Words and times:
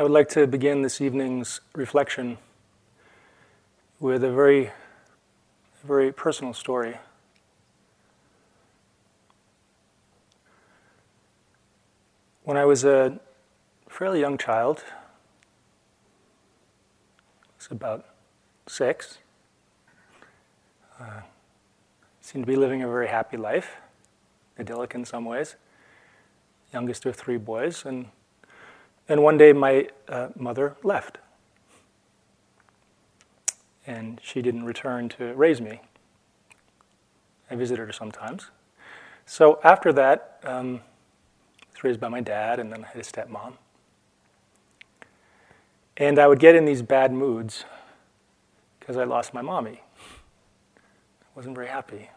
I 0.00 0.02
would 0.02 0.12
like 0.12 0.30
to 0.30 0.46
begin 0.46 0.80
this 0.80 1.02
evening's 1.02 1.60
reflection 1.74 2.38
with 3.98 4.24
a 4.24 4.30
very, 4.30 4.70
very 5.84 6.10
personal 6.10 6.54
story. 6.54 6.96
When 12.44 12.56
I 12.56 12.64
was 12.64 12.82
a 12.82 13.20
fairly 13.90 14.20
young 14.20 14.38
child, 14.38 14.82
I 17.42 17.52
was 17.58 17.68
about 17.70 18.06
six, 18.68 19.18
uh, 20.98 21.20
seemed 22.22 22.46
to 22.46 22.50
be 22.50 22.56
living 22.56 22.82
a 22.82 22.88
very 22.88 23.08
happy 23.08 23.36
life, 23.36 23.76
idyllic 24.58 24.94
in 24.94 25.04
some 25.04 25.26
ways, 25.26 25.56
youngest 26.72 27.04
of 27.04 27.16
three 27.16 27.36
boys, 27.36 27.84
and 27.84 28.06
and 29.10 29.24
one 29.24 29.36
day 29.36 29.52
my 29.52 29.88
uh, 30.08 30.28
mother 30.36 30.76
left. 30.84 31.18
And 33.84 34.20
she 34.22 34.40
didn't 34.40 34.64
return 34.64 35.08
to 35.10 35.34
raise 35.34 35.60
me. 35.60 35.80
I 37.50 37.56
visited 37.56 37.88
her 37.88 37.92
sometimes. 37.92 38.50
So 39.26 39.58
after 39.64 39.92
that, 39.94 40.38
um, 40.44 40.76
I 41.60 41.66
was 41.74 41.84
raised 41.84 42.00
by 42.00 42.08
my 42.08 42.20
dad, 42.20 42.60
and 42.60 42.72
then 42.72 42.84
I 42.84 42.86
had 42.86 42.98
a 42.98 43.04
stepmom. 43.04 43.54
And 45.96 46.18
I 46.20 46.28
would 46.28 46.38
get 46.38 46.54
in 46.54 46.64
these 46.64 46.80
bad 46.80 47.12
moods 47.12 47.64
because 48.78 48.96
I 48.96 49.02
lost 49.02 49.34
my 49.34 49.42
mommy. 49.42 49.82
I 50.78 51.26
wasn't 51.34 51.56
very 51.56 51.66
happy. 51.66 52.10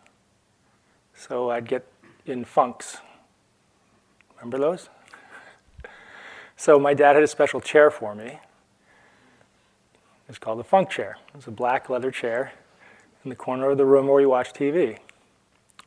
So 1.16 1.50
I'd 1.50 1.68
get 1.68 1.88
in 2.28 2.46
funks. 2.46 2.98
Remember 4.38 4.60
those? 4.60 4.90
So 6.56 6.80
my 6.80 6.94
dad 6.94 7.16
had 7.16 7.24
a 7.24 7.28
special 7.28 7.60
chair 7.60 7.90
for 7.92 8.16
me. 8.16 8.40
It's 10.30 10.38
called 10.38 10.60
the 10.60 10.64
funk 10.64 10.90
chair. 10.90 11.18
It's 11.36 11.48
a 11.48 11.52
black 11.52 11.90
leather 11.90 12.12
chair 12.12 12.54
in 13.24 13.30
the 13.30 13.36
corner 13.36 13.70
of 13.70 13.78
the 13.78 13.86
room 13.86 14.08
where 14.08 14.22
you 14.22 14.30
watch 14.30 14.54
TV. 14.54 15.00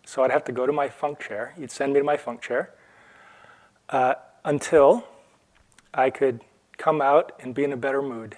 So 0.05 0.23
I'd 0.23 0.31
have 0.31 0.45
to 0.45 0.53
go 0.53 0.67
to 0.67 0.73
my 0.73 0.89
funk 0.89 1.21
chair. 1.21 1.55
He'd 1.57 1.71
send 1.71 1.93
me 1.93 2.01
to 2.01 2.05
my 2.05 2.17
funk 2.17 2.41
chair 2.41 2.73
uh, 3.89 4.15
until 4.45 5.07
I 5.93 6.11
could 6.11 6.41
come 6.77 7.01
out 7.01 7.33
and 7.41 7.55
be 7.55 7.65
in 7.65 7.73
a 7.73 7.77
better 7.77 8.03
mood 8.03 8.37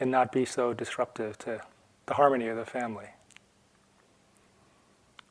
and 0.00 0.10
not 0.10 0.32
be 0.32 0.44
so 0.44 0.74
disruptive 0.74 1.38
to 1.38 1.60
the 2.06 2.14
harmony 2.14 2.48
of 2.48 2.56
the 2.56 2.64
family. 2.64 3.08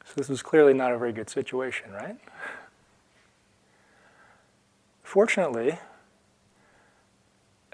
So 0.05 0.13
this 0.15 0.29
was 0.29 0.41
clearly 0.41 0.73
not 0.73 0.93
a 0.93 0.97
very 0.97 1.11
good 1.11 1.29
situation, 1.29 1.91
right? 1.91 2.17
Fortunately, 5.07 5.79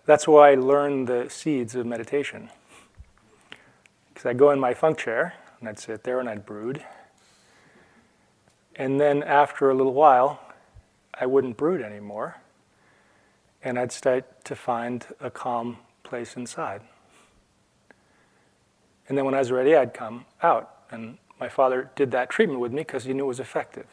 that's 0.06 0.28
why 0.28 0.52
I 0.52 0.54
learned 0.54 1.08
the 1.08 1.32
seeds 1.32 1.74
of 1.74 1.84
meditation. 1.84 2.52
Because 4.08 4.28
I'd 4.28 4.38
go 4.38 4.52
in 4.52 4.60
my 4.60 4.76
funk 4.76 5.00
chair 5.00 5.34
and 5.60 5.68
I'd 5.68 5.80
sit 5.80 6.04
there 6.04 6.20
and 6.20 6.30
I'd 6.30 6.46
brood. 6.46 6.86
And 8.76 9.02
then 9.02 9.24
after 9.24 9.72
a 9.72 9.74
little 9.74 9.96
while, 9.96 10.42
I 11.12 11.26
wouldn't 11.26 11.58
brood 11.58 11.82
anymore. 11.82 12.36
And 13.64 13.80
I'd 13.80 13.92
start 13.92 14.46
to 14.46 14.56
find 14.56 15.04
a 15.20 15.32
calm 15.32 15.80
place 16.04 16.38
inside. 16.38 16.82
And 19.10 19.18
then 19.18 19.26
when 19.26 19.34
I 19.34 19.40
was 19.40 19.52
ready, 19.52 19.76
I'd 19.76 19.96
come 19.96 20.26
out. 20.44 20.72
And 20.92 21.18
my 21.40 21.50
father 21.50 21.90
did 21.96 22.12
that 22.12 22.30
treatment 22.30 22.60
with 22.60 22.72
me 22.72 22.82
because 22.82 23.06
he 23.06 23.14
knew 23.14 23.24
it 23.24 23.28
was 23.28 23.40
effective. 23.40 23.88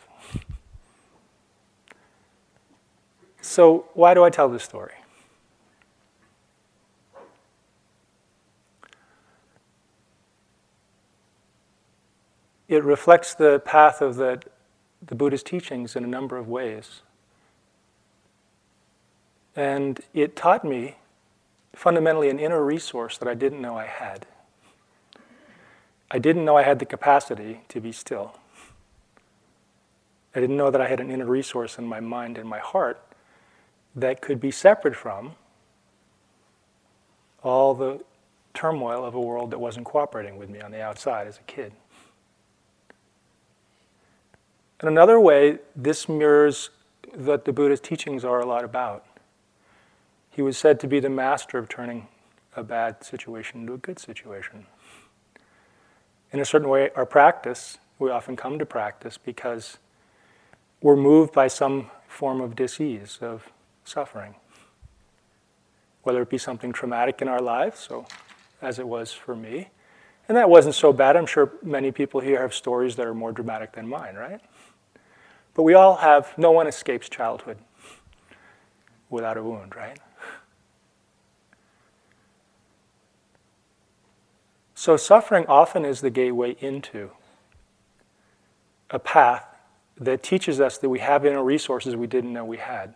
So, 3.42 3.86
why 3.94 4.14
do 4.14 4.22
I 4.22 4.30
tell 4.30 4.48
this 4.48 4.62
story? 4.62 4.92
It 12.68 12.84
reflects 12.84 13.34
the 13.34 13.60
path 13.60 14.00
of 14.00 14.16
the, 14.16 14.40
the 15.04 15.14
Buddha's 15.14 15.42
teachings 15.42 15.96
in 15.96 16.04
a 16.04 16.06
number 16.06 16.36
of 16.36 16.48
ways. 16.48 17.02
And 19.56 20.00
it 20.14 20.36
taught 20.36 20.64
me 20.64 20.96
fundamentally 21.74 22.28
an 22.28 22.38
inner 22.38 22.64
resource 22.64 23.18
that 23.18 23.26
I 23.26 23.34
didn't 23.34 23.60
know 23.60 23.76
I 23.76 23.86
had. 23.86 24.26
I 26.10 26.18
didn't 26.18 26.44
know 26.44 26.56
I 26.56 26.62
had 26.62 26.78
the 26.78 26.86
capacity 26.86 27.62
to 27.68 27.80
be 27.80 27.90
still. 27.90 28.38
I 30.34 30.40
didn't 30.40 30.56
know 30.56 30.70
that 30.70 30.80
I 30.80 30.88
had 30.88 31.00
an 31.00 31.10
inner 31.10 31.26
resource 31.26 31.78
in 31.78 31.86
my 31.86 31.98
mind 31.98 32.38
and 32.38 32.48
my 32.48 32.58
heart 32.58 33.02
that 33.94 34.20
could 34.20 34.40
be 34.40 34.50
separate 34.50 34.96
from 34.96 35.34
all 37.42 37.74
the 37.74 38.00
turmoil 38.54 39.04
of 39.04 39.14
a 39.14 39.20
world 39.20 39.50
that 39.50 39.58
wasn't 39.58 39.86
cooperating 39.86 40.36
with 40.36 40.50
me 40.50 40.60
on 40.60 40.70
the 40.70 40.82
outside 40.82 41.26
as 41.26 41.38
a 41.38 41.42
kid. 41.42 41.72
In 44.82 44.88
another 44.88 45.20
way, 45.20 45.58
this 45.76 46.08
mirrors 46.08 46.70
what 47.14 47.44
the 47.44 47.52
Buddha's 47.52 47.80
teachings 47.80 48.24
are 48.24 48.40
a 48.40 48.46
lot 48.46 48.64
about. 48.64 49.04
He 50.30 50.42
was 50.42 50.56
said 50.56 50.80
to 50.80 50.86
be 50.86 51.00
the 51.00 51.10
master 51.10 51.58
of 51.58 51.68
turning 51.68 52.08
a 52.56 52.62
bad 52.62 53.04
situation 53.04 53.60
into 53.60 53.74
a 53.74 53.78
good 53.78 53.98
situation. 53.98 54.66
In 56.32 56.40
a 56.40 56.44
certain 56.44 56.68
way, 56.68 56.90
our 56.94 57.06
practice, 57.06 57.78
we 57.98 58.10
often 58.10 58.36
come 58.36 58.58
to 58.58 58.66
practice 58.66 59.18
because 59.18 59.78
we're 60.80 60.96
moved 60.96 61.32
by 61.32 61.48
some 61.48 61.90
form 62.08 62.40
of 62.40 62.56
disease, 62.56 63.18
of 63.20 63.50
suffering. 63.90 64.36
Whether 66.02 66.22
it 66.22 66.30
be 66.30 66.38
something 66.38 66.72
traumatic 66.72 67.20
in 67.20 67.28
our 67.28 67.40
lives, 67.40 67.80
so 67.80 68.06
as 68.62 68.78
it 68.78 68.86
was 68.86 69.12
for 69.12 69.34
me. 69.34 69.68
And 70.28 70.36
that 70.36 70.48
wasn't 70.48 70.74
so 70.74 70.92
bad. 70.92 71.16
I'm 71.16 71.26
sure 71.26 71.52
many 71.62 71.90
people 71.90 72.20
here 72.20 72.40
have 72.40 72.54
stories 72.54 72.96
that 72.96 73.06
are 73.06 73.14
more 73.14 73.32
dramatic 73.32 73.72
than 73.72 73.88
mine, 73.88 74.14
right? 74.14 74.40
But 75.54 75.64
we 75.64 75.74
all 75.74 75.96
have, 75.96 76.32
no 76.38 76.52
one 76.52 76.66
escapes 76.66 77.08
childhood 77.08 77.58
without 79.10 79.36
a 79.36 79.42
wound, 79.42 79.74
right? 79.74 79.98
So, 84.74 84.96
suffering 84.96 85.44
often 85.46 85.84
is 85.84 86.00
the 86.00 86.08
gateway 86.08 86.56
into 86.60 87.10
a 88.88 88.98
path 88.98 89.44
that 89.98 90.22
teaches 90.22 90.60
us 90.60 90.78
that 90.78 90.88
we 90.88 91.00
have 91.00 91.26
inner 91.26 91.44
resources 91.44 91.96
we 91.96 92.06
didn't 92.06 92.32
know 92.32 92.44
we 92.44 92.56
had. 92.56 92.94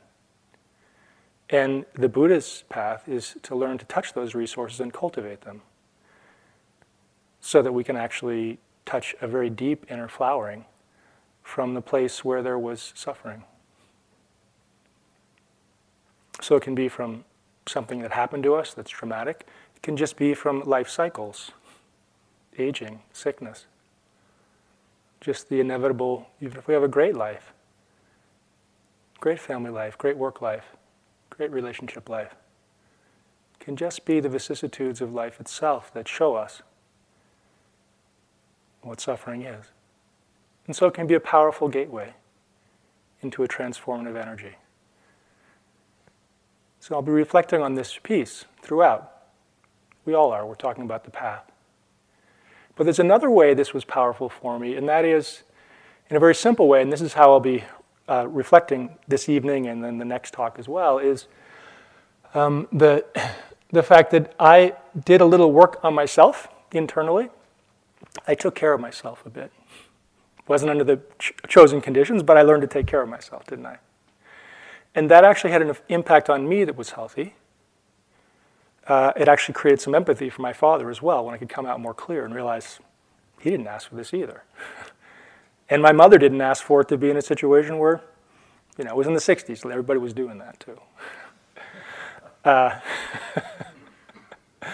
And 1.51 1.85
the 1.95 2.09
Buddha's 2.09 2.65
path 2.69 3.09
is 3.09 3.37
to 3.43 3.55
learn 3.55 3.79
to 3.79 3.85
touch 3.85 4.15
those 4.15 4.35
resources 4.35 4.81
and 4.81 4.93
cultivate 4.93 5.43
them 5.43 5.63
so 7.41 7.61
that 7.61 7.73
we 7.73 7.85
can 7.85 7.97
actually 7.97 8.59
touch 8.87 9.15
a 9.21 9.29
very 9.29 9.51
deep 9.51 9.85
inner 9.91 10.09
flowering 10.09 10.65
from 11.43 11.75
the 11.75 11.83
place 11.83 12.25
where 12.25 12.43
there 12.43 12.59
was 12.59 12.93
suffering. 12.95 13.45
So 16.41 16.57
it 16.57 16.63
can 16.63 16.75
be 16.75 16.89
from 16.89 17.25
something 17.67 18.01
that 18.01 18.13
happened 18.13 18.43
to 18.45 18.55
us 18.55 18.75
that's 18.75 18.91
traumatic, 18.91 19.47
it 19.77 19.83
can 19.83 19.97
just 19.97 20.17
be 20.17 20.35
from 20.35 20.63
life 20.63 20.89
cycles, 20.89 21.53
aging, 22.59 23.01
sickness. 23.13 23.67
Just 25.21 25.49
the 25.49 25.61
inevitable, 25.61 26.27
even 26.41 26.59
if 26.59 26.67
we 26.67 26.75
have 26.75 26.83
a 26.83 26.89
great 26.89 27.15
life, 27.15 27.53
great 29.21 29.39
family 29.39 29.71
life, 29.71 29.97
great 29.97 30.17
work 30.17 30.43
life 30.43 30.77
great 31.37 31.51
relationship 31.51 32.09
life, 32.09 32.35
can 33.59 33.77
just 33.77 34.05
be 34.05 34.21
the 34.21 34.29
vicissitudes 34.29 35.01
of 35.01 35.13
life 35.13 35.41
itself 35.41 35.93
that 35.95 36.07
show 36.07 36.35
us 36.37 36.63
what 38.83 39.01
suffering 39.01 39.43
is. 39.43 39.67
And 40.67 40.77
so 40.77 40.87
it 40.87 40.95
can 40.95 41.07
be 41.07 41.15
a 41.15 41.21
powerful 41.21 41.69
gateway 41.69 42.15
into 43.23 43.43
a 43.43 43.49
transformative 43.49 44.21
energy. 44.21 44.57
So 46.79 46.95
I'll 46.95 47.03
be 47.03 47.13
reflecting 47.13 47.63
on 47.63 47.75
this 47.75 47.99
piece 48.03 48.45
throughout. 48.63 49.11
We 50.05 50.15
all 50.15 50.31
are. 50.33 50.47
We're 50.47 50.55
talking 50.55 50.85
about 50.85 51.05
the 51.05 51.11
path. 51.11 51.51
But 52.77 52.85
there's 52.85 52.99
another 52.99 53.31
way 53.31 53.55
this 53.55 53.73
was 53.73 53.85
powerful 53.85 54.29
for 54.29 54.59
me, 54.59 54.75
and 54.75 54.89
that 54.89 55.05
is 55.05 55.43
in 56.11 56.17
a 56.17 56.21
very 56.21 56.35
simple 56.35 56.69
way, 56.69 56.83
and 56.83 56.93
this 56.93 57.01
is 57.01 57.15
how 57.15 57.33
I'll 57.33 57.41
be 57.41 57.65
uh, 58.09 58.27
reflecting 58.29 58.97
this 59.09 59.29
evening 59.29 59.67
and 59.67 59.83
then 59.83 59.99
the 59.99 60.05
next 60.05 60.33
talk 60.33 60.59
as 60.59 60.69
well 60.69 60.99
is 60.99 61.27
um, 62.35 62.69
the, 62.73 63.05
the 63.71 63.83
fact 63.83 64.11
that 64.11 64.35
I 64.39 64.75
did 65.05 65.21
a 65.21 65.25
little 65.25 65.53
work 65.53 65.79
on 65.83 65.95
myself 65.95 66.49
internally. 66.73 67.31
I 68.27 68.35
took 68.35 68.55
care 68.55 68.73
of 68.73 68.81
myself 68.81 69.25
a 69.25 69.31
bit. 69.31 69.53
Wasn't 70.47 70.71
under 70.71 70.85
the 70.85 71.01
ch- 71.19 71.33
chosen 71.49 71.81
conditions, 71.81 72.23
but 72.23 72.37
I 72.37 72.43
learned 72.43 72.63
to 72.63 72.69
take 72.69 72.87
care 72.87 73.01
of 73.01 73.09
myself, 73.09 73.47
didn't 73.47 73.67
I? 73.67 73.79
And 74.95 75.11
that 75.11 75.25
actually 75.25 75.51
had 75.51 75.63
an 75.63 75.75
impact 75.89 76.29
on 76.29 76.49
me 76.49 76.65
that 76.65 76.77
was 76.77 76.91
healthy. 76.91 77.35
Uh, 78.87 79.13
it 79.17 79.29
actually 79.29 79.55
created 79.55 79.81
some 79.81 79.95
empathy 79.95 80.29
for 80.29 80.43
my 80.43 80.53
father 80.53 80.91
as 80.91 81.01
well 81.01 81.25
when 81.25 81.35
I 81.35 81.39
could 81.39 81.49
come 81.49 81.65
out 81.65 81.81
more 81.81 81.95
clear 81.95 82.25
and 82.25 82.35
realize 82.35 82.79
he 83.41 83.51
didn't 83.51 83.67
ask 83.67 83.89
for 83.89 83.95
this 83.95 84.13
either. 84.13 84.45
And 85.69 85.83
my 85.83 85.93
mother 85.93 86.19
didn't 86.19 86.41
ask 86.41 86.63
for 86.63 86.83
it 86.83 86.89
to 86.89 86.99
be 86.99 87.11
in 87.11 87.17
a 87.17 87.23
situation 87.23 87.79
where, 87.79 88.03
you 88.77 88.85
know, 88.85 88.91
it 88.91 88.97
was 88.97 89.07
in 89.07 89.15
the 89.15 89.21
60s, 89.21 89.59
so 89.59 89.69
everybody 89.71 89.99
was 89.99 90.13
doing 90.13 90.39
that 90.39 90.61
too. 90.61 90.79
Uh, 92.45 92.79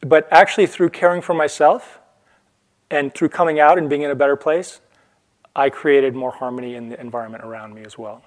but 0.00 0.28
actually, 0.30 0.68
through 0.68 0.88
caring 0.88 1.20
for 1.20 1.34
myself 1.34 1.98
and 2.92 3.12
through 3.12 3.28
coming 3.28 3.58
out 3.58 3.76
and 3.76 3.90
being 3.90 4.02
in 4.02 4.10
a 4.12 4.14
better 4.14 4.36
place, 4.36 4.80
I 5.56 5.70
created 5.70 6.14
more 6.14 6.30
harmony 6.30 6.76
in 6.76 6.90
the 6.90 7.00
environment 7.00 7.42
around 7.42 7.74
me 7.74 7.82
as 7.82 7.98
well. 7.98 8.22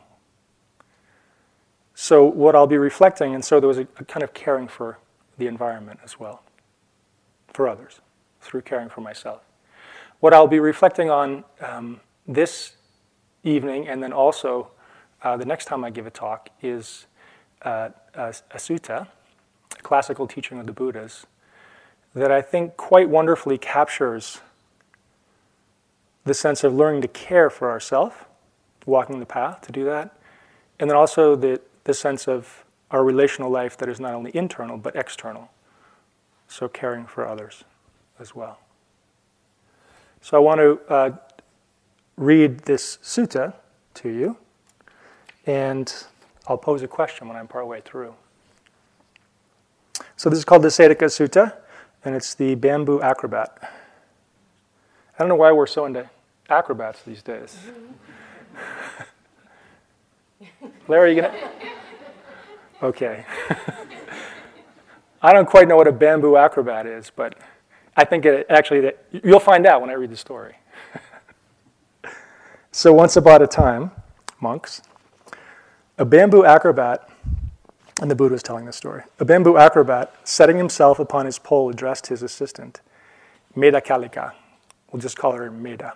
So, 1.96 2.26
what 2.26 2.54
I'll 2.54 2.68
be 2.68 2.78
reflecting, 2.78 3.34
and 3.34 3.46
so 3.46 3.62
there 3.62 3.70
was 3.70 3.78
a, 3.78 3.88
a 3.98 4.04
kind 4.04 4.24
of 4.24 4.34
caring 4.34 4.68
for 4.68 5.00
the 5.38 5.48
environment 5.48 6.02
as 6.04 6.20
well, 6.20 6.44
for 7.54 7.70
others, 7.70 8.02
through 8.42 8.64
caring 8.64 8.90
for 8.90 9.00
myself. 9.00 9.47
What 10.20 10.34
I'll 10.34 10.48
be 10.48 10.60
reflecting 10.60 11.12
on 11.12 11.44
um, 11.62 12.00
this 12.28 12.76
evening, 13.44 13.88
and 13.88 14.02
then 14.02 14.12
also 14.12 14.72
uh, 15.22 15.38
the 15.38 15.46
next 15.46 15.66
time 15.66 15.84
I 15.84 15.92
give 15.92 16.08
a 16.08 16.12
talk, 16.12 16.50
is 16.62 17.06
uh, 17.62 17.90
a, 18.16 18.30
a 18.30 18.58
sutta, 18.58 19.08
a 19.78 19.82
classical 19.84 20.26
teaching 20.26 20.60
of 20.60 20.66
the 20.66 20.72
Buddhas, 20.72 21.28
that 22.16 22.32
I 22.32 22.42
think 22.42 22.78
quite 22.78 23.10
wonderfully 23.10 23.60
captures 23.60 24.42
the 26.26 26.34
sense 26.34 26.64
of 26.64 26.74
learning 26.74 27.04
to 27.04 27.08
care 27.08 27.52
for 27.52 27.70
ourselves, 27.70 28.16
walking 28.88 29.20
the 29.20 29.26
path 29.26 29.62
to 29.62 29.72
do 29.72 29.86
that, 29.86 30.18
and 30.80 30.90
then 30.90 30.98
also 30.98 31.36
the, 31.36 31.62
the 31.84 31.94
sense 31.94 32.28
of 32.28 32.66
our 32.90 33.04
relational 33.04 33.52
life 33.52 33.78
that 33.78 33.88
is 33.88 34.00
not 34.00 34.16
only 34.16 34.32
internal 34.36 34.78
but 34.78 34.96
external. 34.96 35.52
So, 36.48 36.68
caring 36.68 37.06
for 37.06 37.28
others 37.28 37.66
as 38.20 38.34
well. 38.34 38.60
So, 40.28 40.36
I 40.36 40.42
want 40.42 40.60
to 40.60 40.94
uh, 40.94 41.12
read 42.18 42.60
this 42.66 42.98
sutta 43.02 43.54
to 43.94 44.10
you, 44.10 44.36
and 45.46 46.04
I'll 46.50 46.58
pose 46.58 46.82
a 46.84 46.88
question 46.90 47.30
when 47.30 47.38
I'm 47.38 47.48
partway 47.48 47.80
through. 47.80 48.14
So, 50.18 50.30
this 50.30 50.38
is 50.38 50.44
called 50.44 50.64
the 50.64 50.68
Sedaka 50.68 51.06
Sutta, 51.06 51.56
and 52.04 52.14
it's 52.14 52.34
the 52.36 52.56
bamboo 52.56 53.02
acrobat. 53.02 53.58
I 53.62 55.20
don't 55.20 55.30
know 55.30 55.36
why 55.36 55.54
we're 55.54 55.66
so 55.66 55.86
into 55.86 56.10
acrobats 56.50 57.04
these 57.04 57.22
days. 57.22 57.58
Larry, 60.90 61.16
you 61.16 61.22
gonna? 61.22 61.52
Okay. 62.84 63.26
I 65.22 65.32
don't 65.32 65.48
quite 65.48 65.70
know 65.70 65.78
what 65.78 65.88
a 65.88 65.94
bamboo 65.94 66.36
acrobat 66.36 66.86
is, 66.86 67.14
but 67.16 67.40
I 67.98 68.06
think 68.06 68.26
it 68.26 68.46
actually 68.50 68.82
that 68.82 69.04
you'll 69.12 69.40
find 69.40 69.66
out 69.66 69.82
when 69.82 69.90
I 69.90 69.94
read 69.94 70.12
the 70.12 70.18
story. 70.18 70.56
so 72.72 72.94
once 72.94 73.18
upon 73.18 73.42
a 73.42 73.48
time, 73.48 73.90
monks, 74.40 74.84
a 75.98 76.06
bamboo 76.06 76.46
acrobat, 76.46 77.10
and 78.00 78.12
the 78.12 78.16
Buddha 78.16 78.36
is 78.36 78.44
telling 78.44 78.66
this 78.66 78.76
story. 78.76 79.02
A 79.20 79.26
bamboo 79.26 79.58
acrobat, 79.58 80.14
setting 80.24 80.58
himself 80.58 81.00
upon 81.00 81.26
his 81.26 81.40
pole, 81.40 81.72
addressed 81.72 82.08
his 82.08 82.22
assistant, 82.22 82.82
Meda 83.56 83.82
Kalika. 83.82 84.34
We'll 84.92 85.02
just 85.02 85.18
call 85.18 85.32
her 85.32 85.50
Meda. 85.50 85.94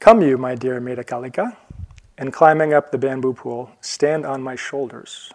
Come, 0.00 0.22
you, 0.22 0.38
my 0.38 0.54
dear 0.54 0.80
Meda 0.80 1.04
Kalika, 1.04 1.54
and 2.16 2.32
climbing 2.32 2.72
up 2.72 2.90
the 2.90 2.98
bamboo 2.98 3.34
pole, 3.34 3.70
stand 3.82 4.24
on 4.24 4.42
my 4.42 4.56
shoulders. 4.56 5.30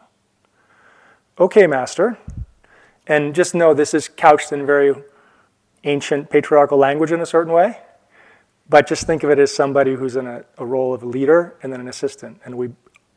Okay, 1.39 1.67
master. 1.67 2.17
And 3.09 3.35
just 3.35 3.55
know 3.55 3.73
this 3.73 3.93
is 3.93 4.07
couched 4.07 4.53
in 4.53 4.65
very 4.65 4.93
ancient 5.83 6.29
patriarchal 6.29 6.77
language 6.77 7.11
in 7.11 7.19
a 7.19 7.25
certain 7.25 7.51
way. 7.51 7.79
But 8.69 8.87
just 8.87 9.07
think 9.07 9.23
of 9.23 9.31
it 9.31 9.39
as 9.39 9.53
somebody 9.53 9.95
who's 9.95 10.15
in 10.15 10.27
a, 10.27 10.45
a 10.59 10.65
role 10.65 10.93
of 10.93 11.01
a 11.01 11.07
leader 11.07 11.55
and 11.63 11.73
then 11.73 11.81
an 11.81 11.87
assistant. 11.87 12.39
And 12.45 12.55
we 12.55 12.69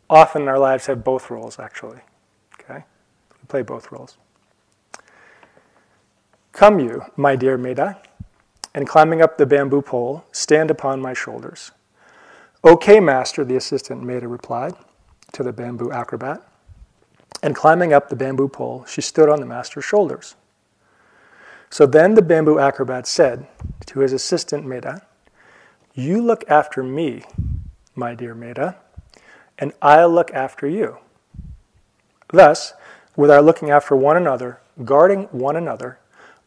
often 0.09 0.43
in 0.43 0.49
our 0.49 0.59
lives 0.59 0.87
have 0.87 1.05
both 1.05 1.31
roles, 1.31 1.59
actually. 1.59 2.01
Okay? 2.59 2.85
We 3.41 3.47
play 3.49 3.63
both 3.63 3.93
roles. 3.93 4.17
Come, 6.53 6.81
you, 6.81 7.05
my 7.17 7.37
dear 7.37 7.59
Meda, 7.59 8.01
and 8.75 8.89
climbing 8.89 9.21
up 9.21 9.37
the 9.37 9.47
bamboo 9.47 9.83
pole, 9.83 10.25
stand 10.33 10.71
upon 10.71 11.01
my 11.01 11.13
shoulders. 11.13 11.73
Okay, 12.65 13.01
master, 13.01 13.45
the 13.45 13.57
assistant 13.57 14.03
Meda 14.03 14.29
replied 14.29 14.75
to 15.33 15.43
the 15.43 15.53
bamboo 15.53 15.91
acrobat. 15.91 16.43
And 17.41 17.55
climbing 17.55 17.93
up 17.93 18.09
the 18.09 18.17
bamboo 18.17 18.49
pole, 18.49 18.85
she 18.87 19.01
stood 19.01 19.29
on 19.29 19.41
the 19.41 19.47
master's 19.47 19.85
shoulders. 19.85 20.35
So 21.71 21.87
then 21.87 22.15
the 22.15 22.23
bamboo 22.23 22.59
acrobat 22.59 23.07
said 23.07 23.47
to 23.87 24.01
his 24.01 24.13
assistant 24.13 24.67
Meda, 24.67 25.07
You 25.95 26.21
look 26.21 26.45
after 26.49 26.83
me, 26.83 27.23
my 27.95 28.15
dear 28.15 28.35
Meda, 28.35 28.77
and 29.59 29.73
I'll 29.81 30.11
look 30.11 30.31
after 30.33 30.67
you. 30.67 30.99
Thus, 32.29 32.75
with 33.17 33.31
our 33.31 33.43
looking 33.43 33.71
after 33.71 33.95
one 33.97 34.17
another, 34.17 34.61
guarding 34.85 35.25
one 35.25 35.57
another, 35.57 35.99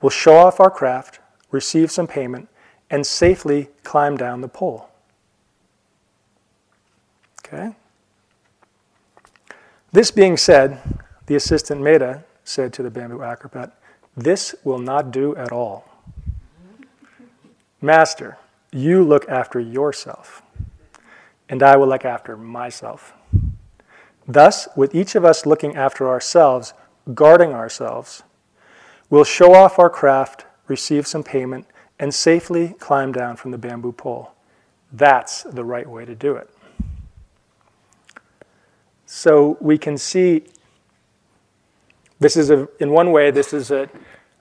we'll 0.02 0.10
show 0.10 0.36
off 0.38 0.60
our 0.60 0.70
craft, 0.70 1.20
receive 1.52 1.92
some 1.92 2.08
payment, 2.08 2.50
and 2.90 3.06
safely 3.06 3.70
climb 3.84 4.18
down 4.18 4.42
the 4.42 4.48
pole. 4.48 4.90
Okay? 7.46 7.76
This 9.96 10.12
being 10.12 10.36
said, 10.36 10.82
the 11.28 11.36
assistant 11.36 11.80
Meda 11.80 12.26
said 12.44 12.74
to 12.74 12.84
the 12.84 12.90
bamboo 12.90 13.24
acrobat, 13.24 13.72
This 14.18 14.54
will 14.66 14.78
not 14.78 15.10
do 15.10 15.34
at 15.38 15.54
all. 15.54 15.88
Master, 17.82 18.38
you 18.74 19.06
look 19.06 19.26
after 19.30 19.58
yourself, 19.58 20.42
and 21.48 21.64
I 21.64 21.78
will 21.78 21.88
look 21.88 22.04
after 22.04 22.36
myself. 22.36 23.14
Thus, 24.28 24.68
with 24.76 24.94
each 24.94 25.16
of 25.16 25.24
us 25.24 25.46
looking 25.46 25.78
after 25.78 26.10
ourselves, 26.10 26.74
guarding 27.14 27.54
ourselves, 27.54 28.24
we'll 29.10 29.24
show 29.24 29.54
off 29.54 29.80
our 29.80 29.90
craft, 29.90 30.44
receive 30.68 31.08
some 31.08 31.24
payment, 31.24 31.68
and 31.98 32.14
safely 32.14 32.76
climb 32.80 33.14
down 33.14 33.38
from 33.38 33.52
the 33.52 33.58
bamboo 33.58 33.94
pole. 33.94 34.34
That's 34.92 35.44
the 35.44 35.64
right 35.64 35.90
way 35.90 36.04
to 36.04 36.16
do 36.16 36.36
it. 36.36 36.50
So 39.16 39.58
we 39.62 39.78
can 39.78 39.98
see 39.98 40.44
this 42.20 42.36
is 42.36 42.50
a, 42.50 42.68
in 42.82 42.92
one 42.92 43.14
way, 43.14 43.32
this 43.32 43.54
is 43.54 43.72
a, 43.72 43.90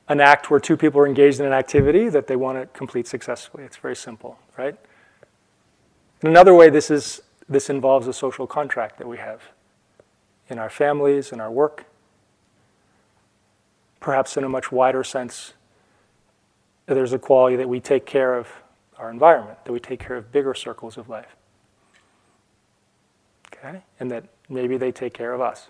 an 0.08 0.20
act 0.20 0.50
where 0.50 0.58
two 0.58 0.76
people 0.76 1.00
are 1.00 1.06
engaged 1.06 1.38
in 1.38 1.46
an 1.46 1.52
activity 1.52 2.08
that 2.08 2.26
they 2.26 2.34
want 2.34 2.60
to 2.60 2.66
complete 2.76 3.06
successfully. 3.06 3.62
It's 3.62 3.76
very 3.76 3.94
simple, 3.94 4.36
right? 4.58 4.76
In 6.22 6.28
another 6.28 6.54
way, 6.54 6.70
this, 6.70 6.90
is, 6.90 7.22
this 7.48 7.70
involves 7.70 8.08
a 8.08 8.12
social 8.12 8.48
contract 8.48 8.98
that 8.98 9.06
we 9.06 9.18
have 9.18 9.42
in 10.48 10.58
our 10.58 10.68
families, 10.68 11.30
in 11.30 11.40
our 11.40 11.52
work. 11.52 11.84
Perhaps 14.00 14.36
in 14.36 14.42
a 14.42 14.48
much 14.48 14.72
wider 14.72 15.04
sense, 15.04 15.52
there's 16.86 17.12
a 17.12 17.18
quality 17.20 17.54
that 17.54 17.68
we 17.68 17.78
take 17.78 18.06
care 18.06 18.34
of 18.34 18.48
our 18.98 19.08
environment, 19.08 19.64
that 19.66 19.72
we 19.72 19.78
take 19.78 20.00
care 20.00 20.16
of 20.16 20.32
bigger 20.32 20.52
circles 20.52 20.96
of 20.98 21.08
life. 21.08 21.36
Okay? 23.64 23.82
And 24.00 24.10
that 24.10 24.24
maybe 24.48 24.76
they 24.76 24.92
take 24.92 25.14
care 25.14 25.32
of 25.32 25.40
us. 25.40 25.68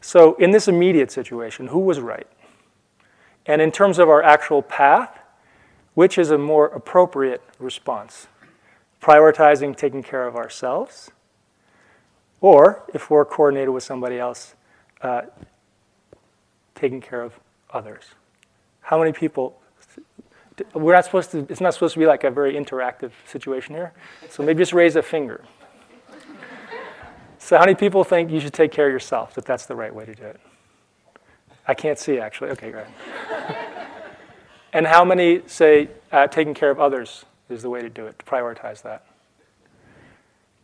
So, 0.00 0.34
in 0.34 0.50
this 0.50 0.68
immediate 0.68 1.10
situation, 1.10 1.68
who 1.68 1.78
was 1.80 1.98
right? 1.98 2.26
And 3.46 3.60
in 3.60 3.72
terms 3.72 3.98
of 3.98 4.08
our 4.08 4.22
actual 4.22 4.62
path, 4.62 5.18
which 5.94 6.18
is 6.18 6.30
a 6.30 6.38
more 6.38 6.66
appropriate 6.66 7.42
response? 7.58 8.26
Prioritizing 9.00 9.76
taking 9.76 10.02
care 10.02 10.26
of 10.26 10.36
ourselves, 10.36 11.10
or 12.40 12.84
if 12.92 13.10
we're 13.10 13.24
coordinated 13.24 13.70
with 13.70 13.82
somebody 13.82 14.18
else, 14.18 14.54
uh, 15.02 15.22
taking 16.74 17.00
care 17.00 17.22
of 17.22 17.34
others. 17.70 18.04
How 18.80 18.98
many 18.98 19.12
people? 19.12 19.60
We're 20.72 20.94
not 20.94 21.04
supposed 21.04 21.32
to. 21.32 21.46
It's 21.48 21.60
not 21.60 21.74
supposed 21.74 21.94
to 21.94 22.00
be 22.00 22.06
like 22.06 22.24
a 22.24 22.30
very 22.30 22.54
interactive 22.54 23.12
situation 23.26 23.74
here. 23.74 23.92
So 24.30 24.42
maybe 24.42 24.58
just 24.58 24.72
raise 24.72 24.96
a 24.96 25.02
finger. 25.02 25.44
So, 27.44 27.56
how 27.58 27.66
many 27.66 27.74
people 27.74 28.04
think 28.04 28.30
you 28.30 28.40
should 28.40 28.54
take 28.54 28.72
care 28.72 28.86
of 28.86 28.92
yourself, 28.94 29.34
that 29.34 29.44
that's 29.44 29.66
the 29.66 29.76
right 29.76 29.94
way 29.94 30.06
to 30.06 30.14
do 30.14 30.22
it? 30.22 30.40
I 31.68 31.74
can't 31.74 31.98
see 31.98 32.18
actually. 32.18 32.48
Okay, 32.52 32.70
great. 32.70 32.86
and 34.72 34.86
how 34.86 35.04
many 35.04 35.42
say 35.46 35.90
uh, 36.10 36.26
taking 36.26 36.54
care 36.54 36.70
of 36.70 36.80
others 36.80 37.26
is 37.50 37.60
the 37.60 37.68
way 37.68 37.82
to 37.82 37.90
do 37.90 38.06
it, 38.06 38.18
to 38.18 38.24
prioritize 38.24 38.80
that? 38.84 39.04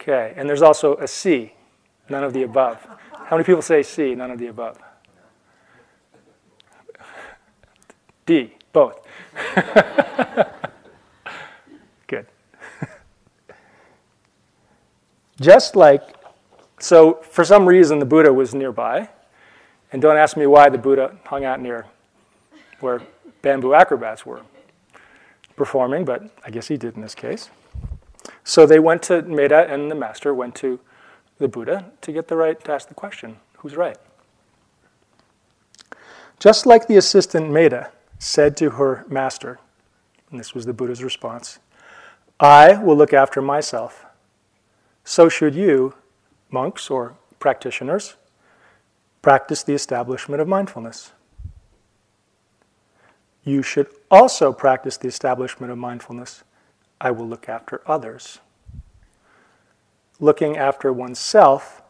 Okay, 0.00 0.32
and 0.38 0.48
there's 0.48 0.62
also 0.62 0.96
a 0.96 1.06
C, 1.06 1.52
none 2.08 2.24
of 2.24 2.32
the 2.32 2.44
above. 2.44 2.78
How 3.12 3.36
many 3.36 3.44
people 3.44 3.60
say 3.60 3.82
C, 3.82 4.14
none 4.14 4.30
of 4.30 4.38
the 4.38 4.46
above? 4.46 4.78
D, 8.24 8.54
both. 8.72 9.06
Good. 12.06 12.26
Just 15.42 15.76
like 15.76 16.14
so, 16.80 17.14
for 17.14 17.44
some 17.44 17.66
reason, 17.66 17.98
the 17.98 18.06
Buddha 18.06 18.32
was 18.32 18.54
nearby. 18.54 19.08
And 19.92 20.00
don't 20.00 20.16
ask 20.16 20.36
me 20.36 20.46
why 20.46 20.68
the 20.68 20.78
Buddha 20.78 21.16
hung 21.26 21.44
out 21.44 21.60
near 21.60 21.86
where 22.80 23.02
bamboo 23.42 23.74
acrobats 23.74 24.24
were 24.24 24.42
performing, 25.56 26.04
but 26.04 26.30
I 26.44 26.50
guess 26.50 26.68
he 26.68 26.76
did 26.76 26.96
in 26.96 27.02
this 27.02 27.14
case. 27.14 27.50
So 28.44 28.66
they 28.66 28.78
went 28.78 29.02
to 29.04 29.22
Meda, 29.22 29.66
and 29.68 29.90
the 29.90 29.94
master 29.94 30.32
went 30.32 30.54
to 30.56 30.80
the 31.38 31.48
Buddha 31.48 31.92
to 32.00 32.12
get 32.12 32.28
the 32.28 32.36
right 32.36 32.62
to 32.64 32.72
ask 32.72 32.88
the 32.88 32.94
question 32.94 33.36
who's 33.58 33.76
right? 33.76 33.98
Just 36.38 36.64
like 36.64 36.86
the 36.86 36.96
assistant 36.96 37.50
Meda 37.50 37.90
said 38.18 38.56
to 38.56 38.70
her 38.70 39.04
master, 39.08 39.58
and 40.30 40.40
this 40.40 40.54
was 40.54 40.64
the 40.64 40.72
Buddha's 40.72 41.02
response 41.02 41.58
I 42.38 42.78
will 42.78 42.96
look 42.96 43.12
after 43.12 43.42
myself. 43.42 44.06
So 45.04 45.28
should 45.28 45.54
you, 45.54 45.94
monks 46.52 46.90
or 46.90 47.16
practitioners, 47.38 48.16
practice 49.22 49.62
the 49.62 49.74
establishment 49.74 50.40
of 50.40 50.48
mindfulness. 50.48 51.12
You 53.44 53.62
should 53.62 53.88
also 54.10 54.52
practice 54.52 54.96
the 54.96 55.08
establishment 55.08 55.72
of 55.72 55.78
mindfulness. 55.78 56.44
I 57.00 57.10
will 57.10 57.26
look 57.26 57.48
after 57.48 57.80
others. 57.86 58.38
Looking 60.18 60.58
after 60.58 60.92
oneself, 60.92 61.82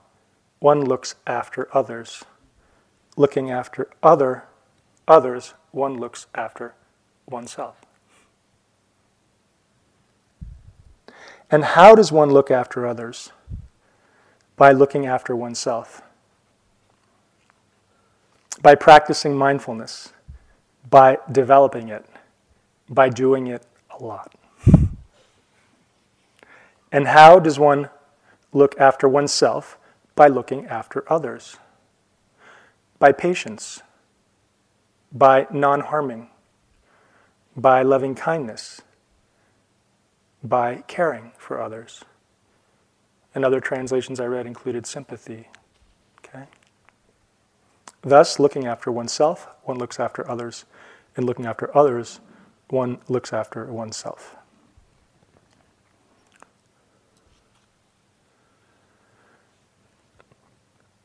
one 0.60 0.84
looks 0.84 1.16
after 1.26 1.68
others. 1.72 2.22
Looking 3.16 3.50
after 3.50 3.88
other 4.02 4.44
others, 5.08 5.54
one 5.72 5.98
looks 5.98 6.28
after 6.34 6.74
oneself. 7.26 7.80
And 11.50 11.64
how 11.64 11.96
does 11.96 12.12
one 12.12 12.30
look 12.30 12.50
after 12.50 12.86
others? 12.86 13.32
By 14.60 14.72
looking 14.72 15.06
after 15.06 15.34
oneself. 15.34 16.02
By 18.60 18.74
practicing 18.74 19.34
mindfulness. 19.34 20.12
By 20.90 21.16
developing 21.32 21.88
it. 21.88 22.04
By 22.90 23.08
doing 23.08 23.46
it 23.46 23.64
a 23.88 24.04
lot. 24.04 24.34
And 26.92 27.08
how 27.08 27.38
does 27.38 27.58
one 27.58 27.88
look 28.52 28.78
after 28.78 29.08
oneself? 29.08 29.78
By 30.14 30.26
looking 30.26 30.66
after 30.66 31.10
others. 31.10 31.56
By 32.98 33.12
patience. 33.12 33.80
By 35.10 35.46
non 35.50 35.80
harming. 35.80 36.28
By 37.56 37.80
loving 37.80 38.14
kindness 38.14 38.82
by 40.42 40.82
caring 40.86 41.32
for 41.36 41.60
others. 41.60 42.04
And 43.34 43.44
other 43.44 43.60
translations 43.60 44.20
I 44.20 44.26
read 44.26 44.46
included 44.46 44.86
sympathy. 44.86 45.48
Okay? 46.18 46.44
Thus, 48.02 48.38
looking 48.38 48.66
after 48.66 48.90
oneself, 48.90 49.48
one 49.64 49.78
looks 49.78 50.00
after 50.00 50.28
others, 50.28 50.64
and 51.16 51.26
looking 51.26 51.46
after 51.46 51.76
others, 51.76 52.20
one 52.68 52.98
looks 53.08 53.32
after 53.32 53.66
oneself. 53.66 54.36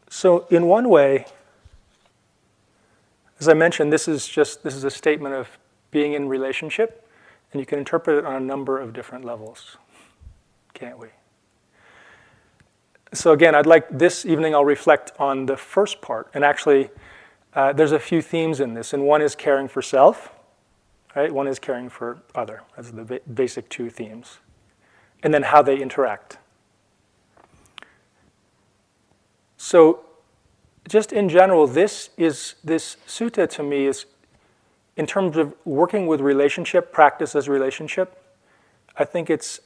So, 0.10 0.48
in 0.50 0.65
one 0.67 0.88
way, 0.88 1.25
as 3.39 3.50
I 3.50 3.53
mentioned, 3.53 3.91
this 3.91 4.08
is 4.08 4.27
just 4.27 4.63
this 4.63 4.74
is 4.74 4.86
a 4.86 4.89
statement 4.89 5.36
of 5.36 5.50
being 5.91 6.13
in 6.13 6.29
relationship 6.29 7.05
and 7.55 7.62
you 7.62 7.65
can 7.65 7.79
interpret 7.79 8.17
it 8.17 8.25
on 8.25 8.36
a 8.36 8.39
number 8.39 8.79
of 8.79 8.91
different 8.91 9.24
levels, 9.24 9.77
can't 10.74 11.00
we? 11.00 11.08
So, 13.13 13.31
again, 13.31 13.55
I'd 13.55 13.65
like 13.65 13.88
this 13.89 14.25
evening 14.25 14.53
I'll 14.53 14.65
reflect 14.65 15.12
on 15.19 15.45
the 15.45 15.55
first 15.55 16.01
part. 16.01 16.29
And 16.33 16.43
actually, 16.43 16.89
uh, 17.53 17.71
there's 17.74 17.91
a 17.91 18.00
few 18.00 18.21
themes 18.21 18.59
in 18.59 18.74
this. 18.74 18.93
And 18.93 19.03
one 19.03 19.21
is 19.21 19.35
caring 19.35 19.67
for 19.67 19.81
self, 19.81 20.31
right? 21.15 21.31
One 21.31 21.47
is 21.47 21.59
caring 21.59 21.89
for 21.89 22.19
other. 22.33 22.63
That's 22.75 22.91
the 22.91 23.03
ba- 23.03 23.21
basic 23.33 23.69
two 23.69 23.89
themes. 23.89 24.39
And 25.24 25.33
then 25.33 25.43
how 25.43 25.62
they 25.62 25.79
interact. 25.79 26.38
So, 29.57 30.05
just 30.88 31.13
in 31.13 31.29
general, 31.29 31.65
this 31.65 32.09
is 32.17 32.55
this 32.63 32.97
sutta 33.07 33.50
to 33.51 33.63
me 33.63 33.85
is 33.85 34.05
in 34.97 35.05
terms 35.05 35.38
of 35.38 35.53
working 35.65 36.07
with 36.07 36.21
relationship, 36.21 36.91
practice 36.91 37.35
as 37.35 37.50
relationship, 37.50 38.21
I 38.97 39.03
think 39.03 39.29
it's, 39.29 39.59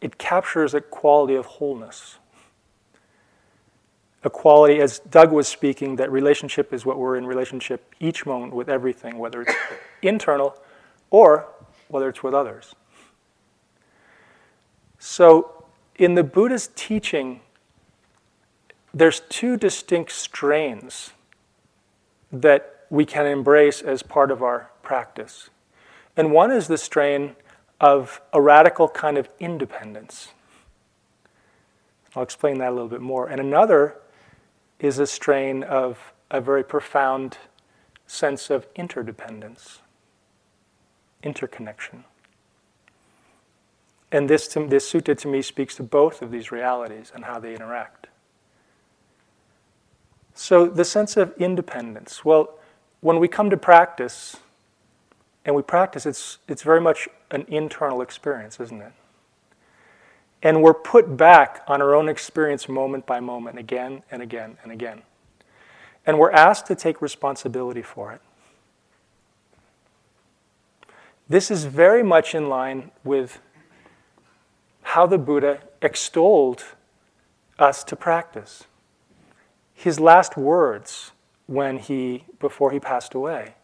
it 0.00 0.18
captures 0.18 0.74
a 0.74 0.80
quality 0.80 1.34
of 1.34 1.46
wholeness. 1.46 2.18
A 4.22 4.30
quality, 4.30 4.80
as 4.80 4.98
Doug 4.98 5.32
was 5.32 5.48
speaking, 5.48 5.96
that 5.96 6.12
relationship 6.12 6.74
is 6.74 6.84
what 6.84 6.98
we're 6.98 7.16
in 7.16 7.26
relationship 7.26 7.94
each 8.00 8.26
moment 8.26 8.54
with 8.54 8.68
everything, 8.68 9.18
whether 9.18 9.42
it's 9.42 9.54
internal 10.02 10.56
or 11.10 11.48
whether 11.88 12.08
it's 12.08 12.22
with 12.22 12.34
others. 12.34 12.74
So, 14.98 15.64
in 15.96 16.14
the 16.14 16.22
Buddha's 16.22 16.68
teaching, 16.74 17.40
there's 18.92 19.20
two 19.20 19.56
distinct 19.56 20.12
strains 20.12 21.12
that 22.30 22.84
we 22.90 23.06
can 23.06 23.26
embrace 23.26 23.80
as 23.80 24.02
part 24.02 24.30
of 24.30 24.42
our 24.42 24.70
practice. 24.82 25.48
And 26.16 26.32
one 26.32 26.50
is 26.50 26.68
the 26.68 26.76
strain 26.76 27.36
of 27.80 28.20
a 28.32 28.40
radical 28.40 28.88
kind 28.88 29.16
of 29.16 29.28
independence. 29.38 30.28
I'll 32.14 32.22
explain 32.22 32.58
that 32.58 32.68
a 32.68 32.72
little 32.72 32.88
bit 32.88 33.00
more. 33.00 33.28
And 33.28 33.40
another 33.40 33.96
is 34.80 34.98
a 34.98 35.06
strain 35.06 35.62
of 35.62 36.12
a 36.30 36.40
very 36.40 36.64
profound 36.64 37.38
sense 38.06 38.50
of 38.50 38.66
interdependence, 38.74 39.80
interconnection. 41.22 42.04
And 44.10 44.28
this, 44.28 44.48
to, 44.48 44.66
this 44.66 44.90
sutta 44.90 45.16
to 45.18 45.28
me 45.28 45.42
speaks 45.42 45.76
to 45.76 45.82
both 45.82 46.22
of 46.22 46.32
these 46.32 46.50
realities 46.50 47.12
and 47.14 47.26
how 47.26 47.38
they 47.38 47.54
interact. 47.54 48.08
So, 50.34 50.66
the 50.66 50.84
sense 50.84 51.16
of 51.16 51.34
independence. 51.38 52.24
Well, 52.24 52.58
when 53.00 53.18
we 53.18 53.28
come 53.28 53.50
to 53.50 53.56
practice, 53.56 54.36
and 55.44 55.54
we 55.54 55.62
practice, 55.62 56.06
it's, 56.06 56.38
it's 56.48 56.62
very 56.62 56.80
much 56.80 57.08
an 57.30 57.44
internal 57.48 58.00
experience, 58.00 58.58
isn't 58.58 58.80
it? 58.80 58.92
And 60.42 60.62
we're 60.62 60.74
put 60.74 61.16
back 61.16 61.62
on 61.66 61.82
our 61.82 61.94
own 61.94 62.08
experience 62.08 62.68
moment 62.68 63.06
by 63.06 63.20
moment, 63.20 63.58
again 63.58 64.02
and 64.10 64.22
again 64.22 64.56
and 64.62 64.72
again. 64.72 65.02
And 66.06 66.18
we're 66.18 66.32
asked 66.32 66.66
to 66.66 66.74
take 66.74 67.02
responsibility 67.02 67.82
for 67.82 68.12
it. 68.12 68.20
This 71.28 71.50
is 71.50 71.64
very 71.64 72.02
much 72.02 72.34
in 72.34 72.48
line 72.48 72.90
with 73.04 73.38
how 74.82 75.06
the 75.06 75.18
Buddha 75.18 75.60
extolled 75.80 76.64
us 77.58 77.84
to 77.84 77.94
practice. 77.94 78.64
His 79.74 80.00
last 80.00 80.36
words 80.36 81.12
when 81.46 81.78
he, 81.78 82.24
before 82.40 82.72
he 82.72 82.80
passed 82.80 83.14
away, 83.14 83.54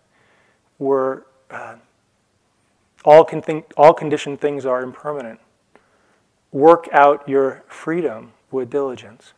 were 0.78 1.26
uh, 1.50 1.76
all, 3.04 3.24
con- 3.24 3.64
all 3.76 3.94
conditioned 3.94 4.40
things 4.40 4.64
are 4.66 4.82
impermanent. 4.82 5.40
Work 6.56 6.88
out 6.90 7.28
your 7.28 7.64
freedom 7.68 8.32
with 8.50 8.70
diligence. 8.70 9.34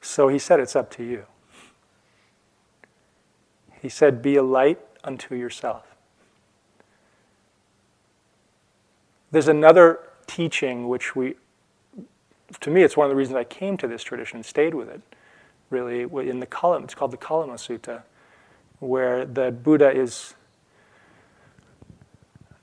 So 0.00 0.26
he 0.26 0.40
said, 0.40 0.58
It's 0.58 0.74
up 0.74 0.90
to 0.96 1.04
you. 1.04 1.26
He 3.80 3.88
said, 3.88 4.22
Be 4.22 4.34
a 4.34 4.42
light 4.42 4.80
unto 5.04 5.36
yourself. 5.36 5.84
There's 9.30 9.46
another 9.46 10.00
teaching 10.26 10.88
which 10.88 11.14
we, 11.14 11.36
to 12.58 12.70
me, 12.70 12.82
it's 12.82 12.96
one 12.96 13.04
of 13.04 13.10
the 13.10 13.16
reasons 13.16 13.36
I 13.36 13.44
came 13.44 13.76
to 13.76 13.86
this 13.86 14.02
tradition, 14.02 14.38
and 14.38 14.44
stayed 14.44 14.74
with 14.74 14.88
it 14.88 15.00
really 15.70 16.28
in 16.28 16.40
the 16.40 16.46
column. 16.46 16.82
It's 16.82 16.96
called 16.96 17.12
the 17.12 17.18
Kalama 17.18 17.54
Sutta, 17.54 18.02
where 18.80 19.24
the 19.24 19.52
Buddha 19.52 19.92
is 19.92 20.34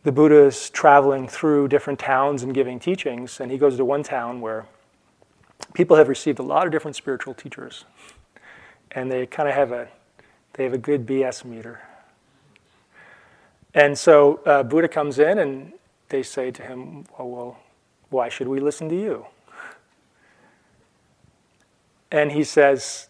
the 0.03 0.11
Buddha 0.11 0.45
is 0.45 0.69
traveling 0.69 1.27
through 1.27 1.67
different 1.67 1.99
towns 1.99 2.43
and 2.43 2.53
giving 2.53 2.79
teachings, 2.79 3.39
and 3.39 3.51
he 3.51 3.57
goes 3.57 3.77
to 3.77 3.85
one 3.85 4.03
town 4.03 4.41
where 4.41 4.65
people 5.73 5.97
have 5.97 6.07
received 6.07 6.39
a 6.39 6.43
lot 6.43 6.65
of 6.65 6.71
different 6.71 6.95
spiritual 6.95 7.33
teachers, 7.33 7.85
and 8.91 9.11
they 9.11 9.25
kind 9.25 9.47
of 9.47 9.55
have 9.55 9.71
a 9.71 9.87
they 10.53 10.63
have 10.65 10.73
a 10.73 10.77
good 10.77 11.05
BS 11.05 11.45
meter. 11.45 11.81
And 13.73 13.97
so 13.97 14.41
uh, 14.45 14.63
Buddha 14.63 14.89
comes 14.89 15.17
in, 15.17 15.39
and 15.39 15.71
they 16.09 16.23
say 16.23 16.51
to 16.51 16.61
him, 16.61 17.05
well, 17.17 17.29
well, 17.29 17.59
why 18.09 18.27
should 18.27 18.49
we 18.49 18.59
listen 18.59 18.89
to 18.89 18.95
you?" 18.95 19.25
And 22.11 22.33
he 22.33 22.43
says, 22.43 23.07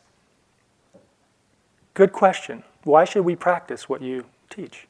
Good 1.93 2.13
question. 2.13 2.63
Why 2.83 3.03
should 3.03 3.25
we 3.25 3.35
practice 3.35 3.89
what 3.89 4.01
you 4.01 4.25
teach? 4.49 4.87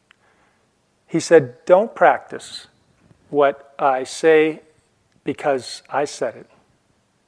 He 1.12 1.20
said, 1.20 1.65
Don't 1.65 1.94
practice 1.94 2.68
what 3.30 3.75
I 3.77 4.06
say 4.06 4.62
because 5.25 5.84
I 5.89 6.06
said 6.06 6.36
it, 6.38 6.50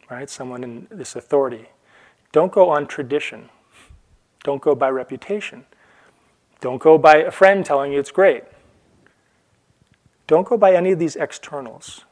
right? 0.09 0.29
Someone 0.29 0.63
in 0.63 0.87
this 0.89 1.17
authority. 1.17 1.67
Don't 2.31 2.53
go 2.53 2.69
on 2.69 2.87
tradition. 2.87 3.49
Don't 4.45 4.61
go 4.61 4.73
by 4.73 4.87
reputation. 4.87 5.65
Don't 6.61 6.81
go 6.81 6.97
by 6.97 7.17
a 7.17 7.29
friend 7.29 7.65
telling 7.65 7.91
you 7.91 7.99
it's 7.99 8.09
great. 8.09 8.45
Don't 10.27 10.47
go 10.47 10.55
by 10.55 10.73
any 10.73 10.93
of 10.93 10.99
these 10.99 11.17
externals. 11.17 12.05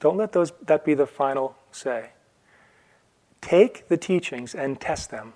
Don't 0.00 0.18
let 0.18 0.32
those, 0.32 0.52
that 0.66 0.84
be 0.84 0.92
the 0.92 1.06
final 1.06 1.56
say. 1.72 2.10
Take 3.40 3.88
the 3.88 3.96
teachings 3.96 4.54
and 4.54 4.78
test 4.78 5.10
them. 5.10 5.32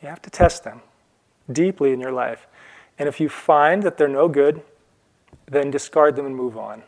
You 0.00 0.08
have 0.08 0.22
to 0.22 0.30
test 0.30 0.62
them 0.62 0.82
deeply 1.50 1.92
in 1.92 1.98
your 1.98 2.12
life. 2.12 2.46
And 2.98 3.08
if 3.08 3.20
you 3.20 3.28
find 3.28 3.82
that 3.82 3.96
they're 3.96 4.08
no 4.08 4.28
good, 4.28 4.62
then 5.46 5.70
discard 5.70 6.16
them 6.16 6.26
and 6.26 6.36
move 6.36 6.56
on. 6.56 6.82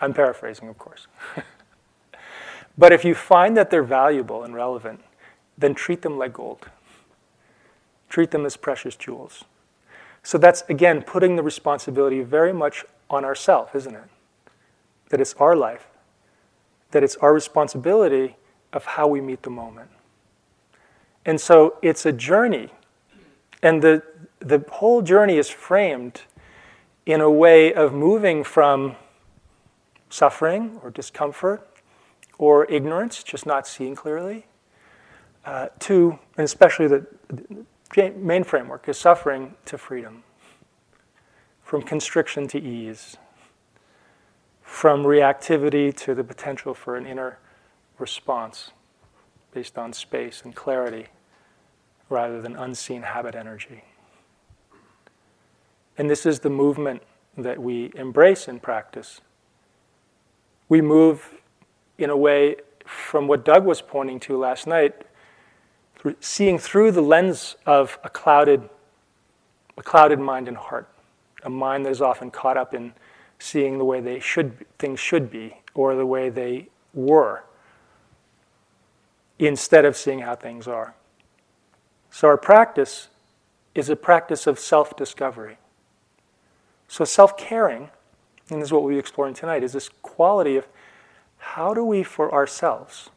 I'm 0.00 0.14
paraphrasing, 0.14 0.68
of 0.68 0.78
course. 0.78 1.06
but 2.78 2.92
if 2.92 3.04
you 3.04 3.14
find 3.14 3.56
that 3.56 3.70
they're 3.70 3.82
valuable 3.82 4.42
and 4.44 4.54
relevant, 4.54 5.00
then 5.56 5.74
treat 5.74 6.02
them 6.02 6.18
like 6.18 6.32
gold. 6.32 6.68
Treat 8.08 8.30
them 8.30 8.46
as 8.46 8.56
precious 8.56 8.96
jewels. 8.96 9.44
So 10.22 10.38
that's, 10.38 10.62
again, 10.68 11.02
putting 11.02 11.36
the 11.36 11.42
responsibility 11.42 12.22
very 12.22 12.52
much 12.52 12.84
on 13.08 13.24
ourselves, 13.24 13.74
isn't 13.74 13.94
it? 13.94 14.04
That 15.10 15.20
it's 15.20 15.34
our 15.34 15.56
life, 15.56 15.86
that 16.90 17.02
it's 17.02 17.16
our 17.16 17.32
responsibility 17.32 18.36
of 18.72 18.84
how 18.84 19.06
we 19.06 19.20
meet 19.20 19.42
the 19.42 19.50
moment. 19.50 19.90
And 21.24 21.40
so 21.40 21.76
it's 21.82 22.06
a 22.06 22.12
journey. 22.12 22.70
And 23.62 23.82
the, 23.82 24.02
the 24.40 24.64
whole 24.70 25.02
journey 25.02 25.36
is 25.36 25.48
framed 25.48 26.22
in 27.06 27.20
a 27.20 27.30
way 27.30 27.72
of 27.72 27.92
moving 27.92 28.42
from 28.42 28.96
suffering 30.08 30.80
or 30.82 30.90
discomfort 30.90 31.66
or 32.38 32.64
ignorance, 32.70 33.22
just 33.22 33.46
not 33.46 33.66
seeing 33.66 33.94
clearly, 33.94 34.46
uh, 35.44 35.68
to, 35.78 36.18
and 36.36 36.44
especially 36.44 36.88
the, 36.88 37.06
the 37.28 38.10
main 38.16 38.44
framework 38.44 38.88
is 38.88 38.96
suffering 38.96 39.54
to 39.66 39.76
freedom, 39.76 40.22
from 41.62 41.82
constriction 41.82 42.48
to 42.48 42.58
ease, 42.58 43.16
from 44.62 45.04
reactivity 45.04 45.94
to 45.94 46.14
the 46.14 46.24
potential 46.24 46.72
for 46.72 46.96
an 46.96 47.06
inner 47.06 47.38
response 47.98 48.70
based 49.52 49.76
on 49.76 49.92
space 49.92 50.42
and 50.44 50.54
clarity 50.54 51.08
rather 52.08 52.40
than 52.40 52.56
unseen 52.56 53.02
habit 53.02 53.34
energy. 53.34 53.84
And 56.00 56.08
this 56.08 56.24
is 56.24 56.40
the 56.40 56.48
movement 56.48 57.02
that 57.36 57.58
we 57.58 57.92
embrace 57.94 58.48
in 58.48 58.58
practice. 58.58 59.20
We 60.66 60.80
move 60.80 61.34
in 61.98 62.08
a 62.08 62.16
way 62.16 62.56
from 62.86 63.28
what 63.28 63.44
Doug 63.44 63.66
was 63.66 63.82
pointing 63.82 64.18
to 64.20 64.38
last 64.38 64.66
night, 64.66 64.94
seeing 66.20 66.58
through 66.58 66.92
the 66.92 67.02
lens 67.02 67.56
of 67.66 67.98
a 68.02 68.08
clouded, 68.08 68.66
a 69.76 69.82
clouded 69.82 70.18
mind 70.18 70.48
and 70.48 70.56
heart, 70.56 70.88
a 71.42 71.50
mind 71.50 71.84
that 71.84 71.90
is 71.90 72.00
often 72.00 72.30
caught 72.30 72.56
up 72.56 72.72
in 72.72 72.94
seeing 73.38 73.76
the 73.76 73.84
way 73.84 74.00
they 74.00 74.20
should, 74.20 74.64
things 74.78 74.98
should 74.98 75.30
be 75.30 75.58
or 75.74 75.94
the 75.94 76.06
way 76.06 76.30
they 76.30 76.70
were 76.94 77.44
instead 79.38 79.84
of 79.84 79.98
seeing 79.98 80.20
how 80.20 80.34
things 80.34 80.66
are. 80.66 80.94
So, 82.10 82.26
our 82.26 82.38
practice 82.38 83.08
is 83.74 83.90
a 83.90 83.96
practice 83.96 84.46
of 84.46 84.58
self 84.58 84.96
discovery. 84.96 85.58
So, 86.90 87.04
self 87.04 87.36
caring, 87.36 87.88
and 88.50 88.60
this 88.60 88.66
is 88.66 88.72
what 88.72 88.82
we'll 88.82 88.92
be 88.92 88.98
exploring 88.98 89.32
tonight, 89.32 89.62
is 89.62 89.74
this 89.74 89.88
quality 90.02 90.56
of 90.56 90.66
how 91.38 91.72
do 91.72 91.84
we, 91.84 92.02
for 92.02 92.34
ourselves, 92.34 93.10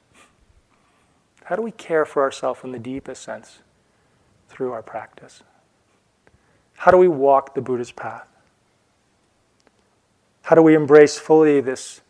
how 1.46 1.56
do 1.56 1.64
we 1.64 1.72
care 1.72 2.06
for 2.06 2.22
ourselves 2.22 2.60
in 2.64 2.72
the 2.72 2.78
deepest 2.78 3.24
sense 3.24 3.64
through 4.48 4.74
our 4.74 4.84
practice? 4.84 5.42
How 6.78 6.92
do 6.92 6.98
we 6.98 7.08
walk 7.08 7.56
the 7.56 7.62
Buddha's 7.62 7.92
path? 7.92 8.28
How 10.44 10.56
do 10.56 10.62
we 10.62 10.76
embrace 10.76 11.18
fully 11.18 11.60
this 11.60 12.02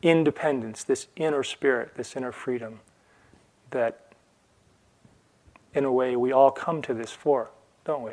independence, 0.00 0.82
this 0.82 1.08
inner 1.14 1.42
spirit, 1.42 1.96
this 1.96 2.16
inner 2.16 2.32
freedom 2.32 2.80
that, 3.68 4.14
in 5.74 5.84
a 5.84 5.92
way, 5.92 6.16
we 6.16 6.32
all 6.32 6.50
come 6.50 6.80
to 6.80 6.94
this 6.94 7.12
for, 7.12 7.50
don't 7.84 8.02
we? 8.02 8.12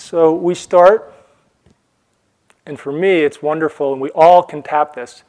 So 0.00 0.32
we 0.32 0.54
start, 0.54 1.12
and 2.64 2.80
for 2.80 2.90
me, 2.90 3.18
it's 3.18 3.42
wonderful, 3.42 3.92
and 3.92 4.00
we 4.00 4.08
all 4.10 4.42
can 4.42 4.62
tap 4.62 4.94
this. 4.94 5.24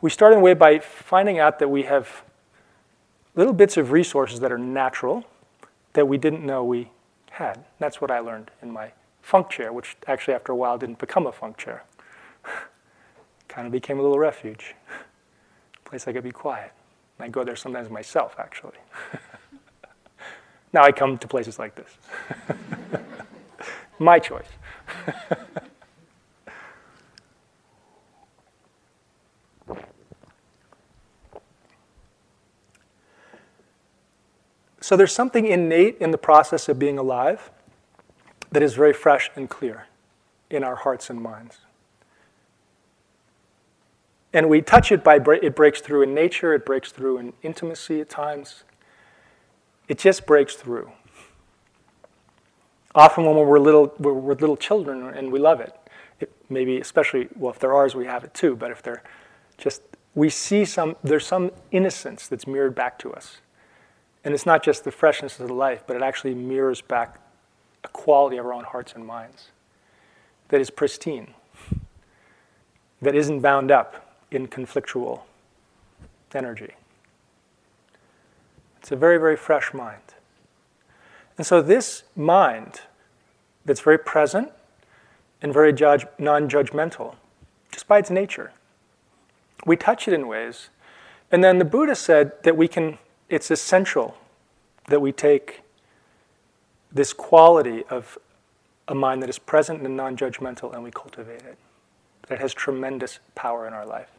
We 0.00 0.10
start 0.10 0.32
in 0.32 0.40
a 0.40 0.42
way 0.42 0.52
by 0.52 0.80
finding 0.80 1.38
out 1.38 1.60
that 1.60 1.68
we 1.68 1.84
have 1.84 2.24
little 3.36 3.52
bits 3.52 3.76
of 3.76 3.92
resources 3.92 4.40
that 4.40 4.50
are 4.50 4.58
natural 4.58 5.24
that 5.92 6.08
we 6.08 6.18
didn't 6.18 6.44
know 6.44 6.64
we 6.64 6.90
had. 7.30 7.64
That's 7.78 8.00
what 8.00 8.10
I 8.10 8.18
learned 8.18 8.50
in 8.60 8.72
my 8.72 8.90
funk 9.22 9.48
chair, 9.48 9.72
which 9.72 9.96
actually 10.08 10.34
after 10.34 10.50
a 10.50 10.56
while 10.56 10.76
didn't 10.76 10.98
become 10.98 11.28
a 11.28 11.32
funk 11.32 11.56
chair. 11.56 11.84
kind 13.48 13.64
of 13.64 13.72
became 13.72 14.00
a 14.00 14.02
little 14.02 14.18
refuge, 14.18 14.74
a 15.86 15.88
place 15.88 16.08
I 16.08 16.12
could 16.12 16.24
be 16.24 16.32
quiet. 16.32 16.72
I 17.20 17.28
go 17.28 17.44
there 17.44 17.56
sometimes 17.56 17.90
myself, 17.90 18.34
actually. 18.38 18.78
now 20.72 20.82
I 20.82 20.90
come 20.90 21.16
to 21.16 21.28
places 21.28 21.60
like 21.60 21.76
this. 21.76 21.96
My 23.98 24.18
choice. 24.18 24.48
So 34.86 34.96
there's 34.96 35.12
something 35.12 35.46
innate 35.46 35.96
in 35.98 36.12
the 36.12 36.16
process 36.16 36.68
of 36.68 36.78
being 36.78 36.96
alive 36.96 37.50
that 38.52 38.62
is 38.62 38.74
very 38.74 38.92
fresh 38.92 39.32
and 39.34 39.50
clear 39.50 39.88
in 40.48 40.62
our 40.62 40.76
hearts 40.76 41.10
and 41.10 41.20
minds. 41.20 41.58
And 44.32 44.48
we 44.48 44.62
touch 44.62 44.92
it 44.92 45.02
by, 45.02 45.16
it 45.42 45.56
breaks 45.56 45.80
through 45.80 46.02
in 46.02 46.14
nature, 46.14 46.54
it 46.54 46.64
breaks 46.64 46.92
through 46.92 47.18
in 47.18 47.32
intimacy 47.42 48.00
at 48.00 48.08
times. 48.08 48.62
It 49.88 49.98
just 49.98 50.24
breaks 50.24 50.54
through. 50.54 50.92
Often 52.96 53.26
when 53.26 53.36
we're 53.36 53.58
little, 53.58 53.94
we're 53.98 54.34
little 54.34 54.56
children 54.56 55.02
and 55.14 55.30
we 55.30 55.38
love 55.38 55.60
it. 55.60 55.74
it. 56.18 56.32
Maybe, 56.48 56.80
especially, 56.80 57.28
well, 57.36 57.52
if 57.52 57.58
they're 57.58 57.74
ours, 57.74 57.94
we 57.94 58.06
have 58.06 58.24
it 58.24 58.32
too, 58.32 58.56
but 58.56 58.70
if 58.70 58.82
they're 58.82 59.02
just, 59.58 59.82
we 60.14 60.30
see 60.30 60.64
some, 60.64 60.96
there's 61.04 61.26
some 61.26 61.52
innocence 61.70 62.26
that's 62.26 62.46
mirrored 62.46 62.74
back 62.74 62.98
to 63.00 63.12
us. 63.12 63.36
And 64.24 64.32
it's 64.32 64.46
not 64.46 64.64
just 64.64 64.82
the 64.82 64.90
freshness 64.90 65.38
of 65.38 65.46
the 65.46 65.54
life, 65.54 65.84
but 65.86 65.94
it 65.94 66.02
actually 66.02 66.34
mirrors 66.34 66.80
back 66.80 67.20
a 67.84 67.88
quality 67.88 68.38
of 68.38 68.46
our 68.46 68.54
own 68.54 68.64
hearts 68.64 68.94
and 68.94 69.06
minds 69.06 69.50
that 70.48 70.60
is 70.60 70.70
pristine, 70.70 71.34
that 73.02 73.14
isn't 73.14 73.40
bound 73.40 73.70
up 73.70 74.18
in 74.30 74.48
conflictual 74.48 75.20
energy. 76.34 76.72
It's 78.78 78.90
a 78.90 78.96
very, 78.96 79.18
very 79.18 79.36
fresh 79.36 79.74
mind. 79.74 80.00
And 81.36 81.46
so, 81.46 81.60
this 81.60 82.04
mind 82.14 82.82
that's 83.64 83.80
very 83.80 83.98
present 83.98 84.52
and 85.42 85.52
very 85.52 85.72
judge, 85.72 86.06
non 86.18 86.48
judgmental, 86.48 87.16
just 87.70 87.86
by 87.86 87.98
its 87.98 88.10
nature, 88.10 88.52
we 89.66 89.76
touch 89.76 90.08
it 90.08 90.14
in 90.14 90.28
ways. 90.28 90.70
And 91.30 91.42
then 91.42 91.58
the 91.58 91.64
Buddha 91.64 91.94
said 91.94 92.32
that 92.44 92.56
we 92.56 92.68
can 92.68 92.98
it's 93.28 93.50
essential 93.50 94.16
that 94.88 95.00
we 95.00 95.12
take 95.12 95.62
this 96.92 97.12
quality 97.12 97.84
of 97.90 98.18
a 98.88 98.94
mind 98.94 99.22
that 99.22 99.28
is 99.28 99.38
present 99.38 99.82
and 99.82 99.96
non 99.96 100.16
judgmental 100.16 100.72
and 100.72 100.82
we 100.82 100.90
cultivate 100.90 101.42
it. 101.42 101.58
That 102.28 102.38
has 102.40 102.54
tremendous 102.54 103.18
power 103.34 103.66
in 103.66 103.74
our 103.74 103.86
life. 103.86 104.10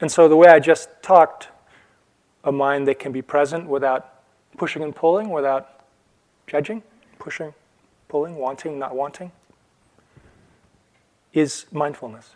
And 0.00 0.12
so, 0.12 0.28
the 0.28 0.36
way 0.36 0.48
I 0.48 0.60
just 0.60 0.90
talked, 1.02 1.48
a 2.44 2.52
mind 2.52 2.86
that 2.86 2.98
can 2.98 3.10
be 3.10 3.22
present 3.22 3.66
without 3.66 4.22
pushing 4.56 4.82
and 4.82 4.94
pulling, 4.94 5.30
without 5.30 5.77
judging, 6.48 6.82
pushing, 7.18 7.54
pulling, 8.08 8.34
wanting, 8.34 8.78
not 8.78 8.96
wanting, 8.96 9.30
is 11.32 11.66
mindfulness. 11.70 12.30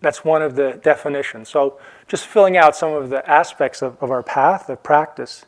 That's 0.00 0.24
one 0.24 0.42
of 0.42 0.54
the 0.54 0.78
definitions. 0.82 1.48
So, 1.48 1.80
just 2.06 2.26
filling 2.26 2.56
out 2.58 2.76
some 2.76 2.92
of 2.92 3.08
the 3.08 3.28
aspects 3.28 3.80
of, 3.80 4.00
of 4.02 4.10
our 4.10 4.22
path 4.22 4.68
of 4.68 4.82
practice. 4.82 5.46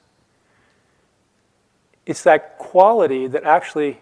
It's 2.06 2.22
that 2.22 2.56
quality 2.56 3.26
that 3.26 3.44
actually, 3.44 4.00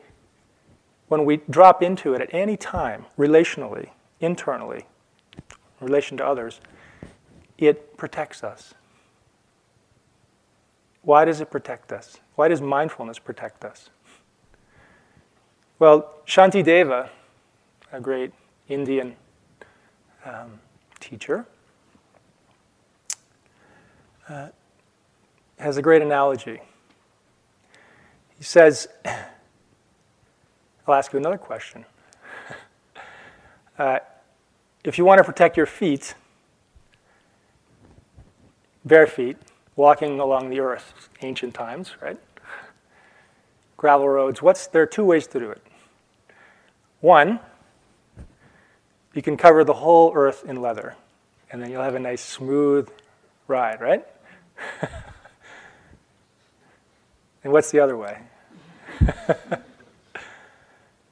when 1.09 1.25
we 1.25 1.39
drop 1.51 1.83
into 1.83 2.15
it 2.15 2.21
at 2.21 2.33
any 2.33 2.57
time, 2.57 3.07
relationally, 3.19 3.91
internally, 4.21 4.87
in 5.81 5.87
relation 5.87 6.17
to 6.19 6.25
others, 6.25 6.61
it 7.59 7.97
protects 7.97 8.45
us. 8.45 8.75
Why 11.05 11.25
does 11.25 11.41
it 11.41 11.51
protect 11.51 11.93
us? 11.93 12.19
Why 12.35 12.49
does 12.49 12.61
mindfulness 12.61 13.19
protect 13.19 13.65
us? 13.65 13.91
Well, 15.79 16.15
Shantideva, 16.27 17.11
a 17.93 18.01
great 18.01 18.33
Indian 18.69 19.17
um, 20.25 20.61
teacher, 21.01 21.47
uh, 24.29 24.49
has 25.59 25.77
a 25.77 25.83
great 25.83 26.01
analogy. 26.01 26.61
He 28.39 28.45
says, 28.45 28.89
I'll 30.87 30.95
ask 30.95 31.13
you 31.13 31.19
another 31.19 31.39
question. 31.39 31.85
Uh, 33.79 33.99
if 34.85 34.99
you 34.99 35.05
want 35.05 35.19
to 35.19 35.25
protect 35.25 35.57
your 35.57 35.67
feet, 35.67 36.15
bare 38.85 39.07
feet, 39.07 39.37
walking 39.77 40.21
along 40.21 40.51
the 40.51 40.61
earth, 40.61 41.09
ancient 41.23 41.55
times, 41.55 41.93
right? 42.01 42.19
Gravel 43.77 44.09
roads, 44.09 44.41
what's, 44.41 44.67
there 44.69 44.83
are 44.83 44.87
two 44.87 45.05
ways 45.05 45.27
to 45.29 45.39
do 45.39 45.51
it. 45.51 45.63
One, 47.01 47.41
you 49.13 49.23
can 49.23 49.37
cover 49.37 49.65
the 49.65 49.75
whole 49.75 50.13
earth 50.15 50.45
in 50.47 50.61
leather, 50.61 50.97
and 51.51 51.63
then 51.63 51.71
you'll 51.71 51.83
have 51.83 51.95
a 51.95 52.01
nice 52.01 52.23
smooth 52.23 52.89
ride, 53.47 53.81
right? 53.81 54.07
and 57.45 57.53
what's 57.53 57.71
the 57.71 57.81
other 57.81 57.97
way? 57.97 58.19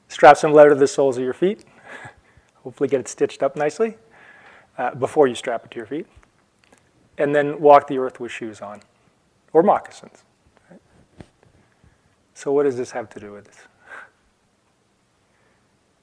Strap 0.07 0.37
some 0.37 0.53
leather 0.53 0.69
to 0.69 0.75
the 0.75 0.87
soles 0.87 1.17
of 1.17 1.23
your 1.23 1.33
feet. 1.33 1.65
Hopefully, 2.63 2.87
get 2.87 2.99
it 2.99 3.07
stitched 3.07 3.43
up 3.43 3.55
nicely 3.55 3.97
uh, 4.77 4.95
before 4.95 5.27
you 5.27 5.35
strap 5.35 5.65
it 5.65 5.71
to 5.71 5.77
your 5.77 5.85
feet. 5.85 6.07
And 7.17 7.35
then 7.35 7.59
walk 7.61 7.87
the 7.87 7.97
earth 7.99 8.19
with 8.19 8.31
shoes 8.31 8.61
on 8.61 8.81
or 9.51 9.63
moccasins. 9.63 10.23
So, 12.33 12.51
what 12.51 12.63
does 12.63 12.75
this 12.75 12.91
have 12.91 13.09
to 13.11 13.19
do 13.19 13.31
with 13.31 13.45
this? 13.45 13.57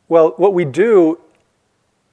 Well, 0.09 0.35
what 0.37 0.55
we 0.55 0.65
do, 0.65 1.21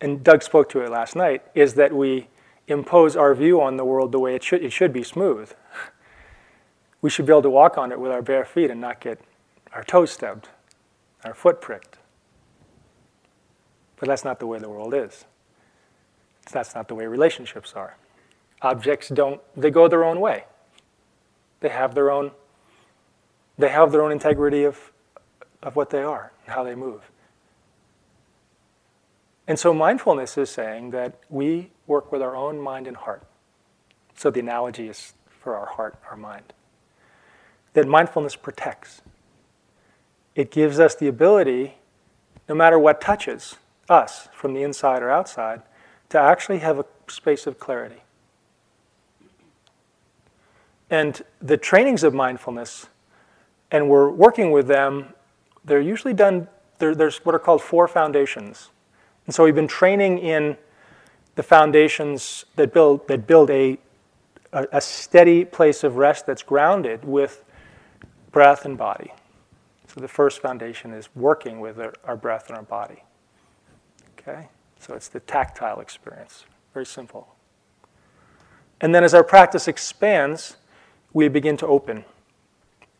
and 0.01 0.23
Doug 0.23 0.43
spoke 0.43 0.69
to 0.69 0.81
it 0.81 0.89
last 0.89 1.15
night, 1.15 1.43
is 1.55 1.75
that 1.75 1.93
we 1.93 2.27
impose 2.67 3.15
our 3.15 3.33
view 3.33 3.61
on 3.61 3.77
the 3.77 3.85
world 3.85 4.11
the 4.11 4.19
way 4.19 4.35
it 4.35 4.43
should. 4.43 4.63
It 4.63 4.71
should 4.71 4.93
be 4.93 5.03
smooth. 5.03 5.51
We 7.01 7.09
should 7.09 7.25
be 7.25 7.31
able 7.31 7.43
to 7.43 7.49
walk 7.49 7.77
on 7.77 7.91
it 7.91 7.99
with 7.99 8.11
our 8.11 8.21
bare 8.21 8.43
feet 8.43 8.69
and 8.69 8.81
not 8.81 8.99
get 8.99 9.19
our 9.73 9.83
toes 9.83 10.11
stubbed, 10.11 10.49
our 11.23 11.33
foot 11.33 11.61
pricked. 11.61 11.97
But 13.97 14.09
that's 14.09 14.23
not 14.23 14.39
the 14.39 14.47
way 14.47 14.59
the 14.59 14.69
world 14.69 14.93
is. 14.93 15.25
That's 16.51 16.75
not 16.75 16.87
the 16.87 16.95
way 16.95 17.05
relationships 17.05 17.73
are. 17.75 17.97
Objects 18.61 19.09
don't, 19.09 19.41
they 19.55 19.69
go 19.69 19.87
their 19.87 20.03
own 20.03 20.19
way. 20.19 20.45
They 21.59 21.69
have 21.69 21.95
their 21.95 22.11
own, 22.11 22.31
they 23.57 23.69
have 23.69 23.91
their 23.91 24.01
own 24.01 24.11
integrity 24.11 24.63
of, 24.63 24.91
of 25.61 25.75
what 25.75 25.89
they 25.89 26.01
are, 26.01 26.31
and 26.45 26.55
how 26.55 26.63
they 26.63 26.75
move. 26.75 27.01
And 29.47 29.57
so 29.57 29.73
mindfulness 29.73 30.37
is 30.37 30.49
saying 30.49 30.91
that 30.91 31.19
we 31.29 31.71
work 31.85 32.11
with 32.11 32.21
our 32.21 32.35
own 32.35 32.59
mind 32.59 32.85
and 32.87 32.97
heart. 32.97 33.23
So 34.15 34.29
the 34.29 34.41
analogy 34.41 34.89
is 34.89 35.13
for 35.29 35.55
our 35.55 35.67
heart, 35.67 35.95
our 36.09 36.17
mind. 36.17 36.53
That 37.73 37.87
mindfulness 37.87 38.35
protects 38.35 39.01
it 40.37 40.51
gives 40.51 40.79
us 40.79 40.93
the 40.93 41.07
ability, 41.07 41.77
no 42.47 42.53
matter 42.53 42.77
what 42.77 43.01
touches 43.01 43.55
us 43.89 44.29
from 44.31 44.53
the 44.53 44.61
inside 44.61 45.01
or 45.01 45.09
outside, 45.09 45.63
to 46.09 46.19
actually 46.19 46.59
have 46.59 46.77
a 46.77 46.85
space 47.07 47.47
of 47.47 47.59
clarity. 47.59 48.03
And 50.89 51.21
the 51.41 51.57
trainings 51.57 52.03
of 52.03 52.13
mindfulness, 52.13 52.87
and 53.71 53.89
we're 53.89 54.09
working 54.09 54.51
with 54.51 54.67
them, 54.67 55.13
they're 55.65 55.81
usually 55.81 56.13
done, 56.13 56.47
there's 56.79 57.17
what 57.25 57.35
are 57.35 57.39
called 57.39 57.61
four 57.61 57.87
foundations. 57.87 58.69
And 59.25 59.35
so 59.35 59.43
we've 59.43 59.55
been 59.55 59.67
training 59.67 60.19
in 60.19 60.57
the 61.35 61.43
foundations 61.43 62.45
that 62.55 62.73
build, 62.73 63.07
that 63.09 63.27
build 63.27 63.49
a, 63.49 63.77
a, 64.53 64.67
a 64.71 64.81
steady 64.81 65.43
place 65.43 65.83
of 65.83 65.97
rest 65.97 66.25
that's 66.25 66.41
grounded 66.41 67.03
with 67.03 67.43
breath 68.31 68.65
and 68.65 68.77
body. 68.77 69.13
So 69.87 69.99
the 70.01 70.07
first 70.07 70.41
foundation 70.41 70.93
is 70.93 71.09
working 71.15 71.59
with 71.59 71.79
our, 71.79 71.93
our 72.05 72.15
breath 72.15 72.47
and 72.47 72.57
our 72.57 72.63
body. 72.63 73.03
Okay? 74.19 74.47
So 74.79 74.93
it's 74.93 75.09
the 75.09 75.19
tactile 75.21 75.79
experience. 75.79 76.45
Very 76.73 76.85
simple. 76.85 77.35
And 78.79 78.93
then 78.93 79.03
as 79.03 79.13
our 79.13 79.23
practice 79.23 79.67
expands, 79.67 80.57
we 81.13 81.27
begin 81.27 81.57
to 81.57 81.67
open. 81.67 82.05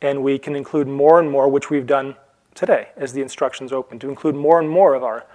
And 0.02 0.24
we 0.24 0.38
can 0.38 0.56
include 0.56 0.88
more 0.88 1.20
and 1.20 1.32
more, 1.32 1.48
which 1.48 1.70
we've 1.70 1.88
done 1.88 2.16
today 2.54 2.90
as 2.96 3.14
the 3.14 3.22
instructions 3.22 3.72
open, 3.72 4.00
to 4.00 4.10
include 4.10 4.36
more 4.36 4.60
and 4.60 4.70
more 4.70 4.94
of 4.94 5.04
our, 5.04 5.26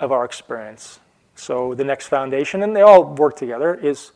of 0.00 0.12
our 0.12 0.24
experience. 0.24 1.00
So 1.34 1.74
the 1.74 1.84
next 1.84 2.08
foundation, 2.08 2.62
and 2.62 2.74
they 2.74 2.82
all 2.82 3.04
work 3.14 3.36
together, 3.36 3.74
is 3.74 4.12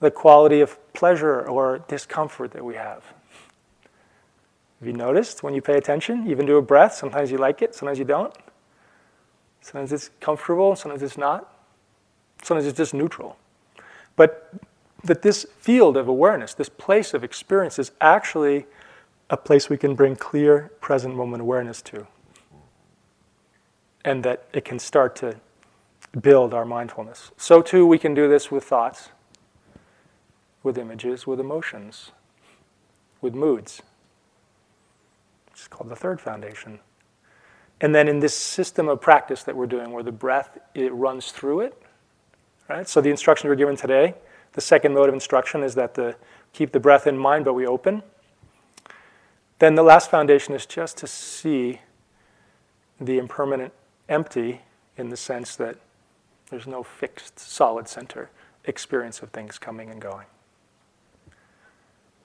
the 0.00 0.10
quality 0.10 0.60
of 0.60 0.78
pleasure 0.92 1.42
or 1.48 1.84
discomfort 1.88 2.52
that 2.52 2.64
we 2.64 2.74
have. 2.74 3.04
Have 4.80 4.88
you 4.88 4.92
noticed 4.92 5.44
when 5.44 5.54
you 5.54 5.62
pay 5.62 5.76
attention, 5.76 6.26
even 6.28 6.46
to 6.46 6.56
a 6.56 6.62
breath, 6.62 6.94
sometimes 6.94 7.30
you 7.30 7.38
like 7.38 7.62
it, 7.62 7.74
sometimes 7.74 8.00
you 8.00 8.04
don't? 8.04 8.34
Sometimes 9.60 9.92
it's 9.92 10.10
comfortable, 10.20 10.74
sometimes 10.74 11.02
it's 11.04 11.16
not. 11.16 11.48
Sometimes 12.42 12.66
it's 12.66 12.76
just 12.76 12.92
neutral. 12.92 13.36
But 14.16 14.52
that 15.04 15.22
this 15.22 15.46
field 15.58 15.96
of 15.96 16.08
awareness, 16.08 16.54
this 16.54 16.68
place 16.68 17.14
of 17.14 17.24
experience, 17.24 17.78
is 17.78 17.92
actually 18.00 18.66
a 19.30 19.36
place 19.36 19.68
we 19.68 19.76
can 19.76 19.94
bring 19.94 20.14
clear, 20.16 20.70
present 20.80 21.16
moment 21.16 21.40
awareness 21.40 21.82
to. 21.82 22.06
And 24.04 24.24
that 24.24 24.46
it 24.52 24.64
can 24.64 24.78
start 24.78 25.16
to 25.16 25.36
build 26.20 26.52
our 26.52 26.64
mindfulness. 26.64 27.30
So, 27.36 27.62
too, 27.62 27.86
we 27.86 27.98
can 27.98 28.14
do 28.14 28.28
this 28.28 28.50
with 28.50 28.64
thoughts, 28.64 29.10
with 30.62 30.76
images, 30.76 31.26
with 31.26 31.40
emotions, 31.40 32.10
with 33.20 33.34
moods. 33.34 33.82
It's 35.52 35.68
called 35.68 35.90
the 35.90 35.96
third 35.96 36.20
foundation. 36.20 36.80
And 37.80 37.94
then 37.94 38.08
in 38.08 38.20
this 38.20 38.36
system 38.36 38.88
of 38.88 39.00
practice 39.00 39.42
that 39.44 39.56
we're 39.56 39.66
doing, 39.66 39.90
where 39.92 40.02
the 40.02 40.12
breath 40.12 40.58
it 40.74 40.92
runs 40.92 41.32
through 41.32 41.60
it, 41.60 41.82
right? 42.68 42.88
So 42.88 43.00
the 43.00 43.10
instructions 43.10 43.48
we're 43.48 43.56
given 43.56 43.76
today, 43.76 44.14
the 44.52 44.60
second 44.60 44.94
mode 44.94 45.08
of 45.08 45.14
instruction 45.14 45.62
is 45.62 45.74
that 45.74 45.94
the 45.94 46.16
keep 46.52 46.72
the 46.72 46.80
breath 46.80 47.06
in 47.06 47.16
mind, 47.16 47.44
but 47.44 47.54
we 47.54 47.66
open. 47.66 48.02
Then 49.58 49.74
the 49.74 49.82
last 49.82 50.10
foundation 50.10 50.54
is 50.54 50.66
just 50.66 50.96
to 50.98 51.06
see 51.06 51.80
the 53.00 53.18
impermanent 53.18 53.72
empty 54.08 54.60
in 54.96 55.08
the 55.08 55.16
sense 55.16 55.56
that 55.56 55.76
there's 56.50 56.66
no 56.66 56.82
fixed 56.82 57.38
solid 57.38 57.88
center 57.88 58.30
experience 58.64 59.22
of 59.22 59.30
things 59.30 59.58
coming 59.58 59.90
and 59.90 60.00
going. 60.00 60.26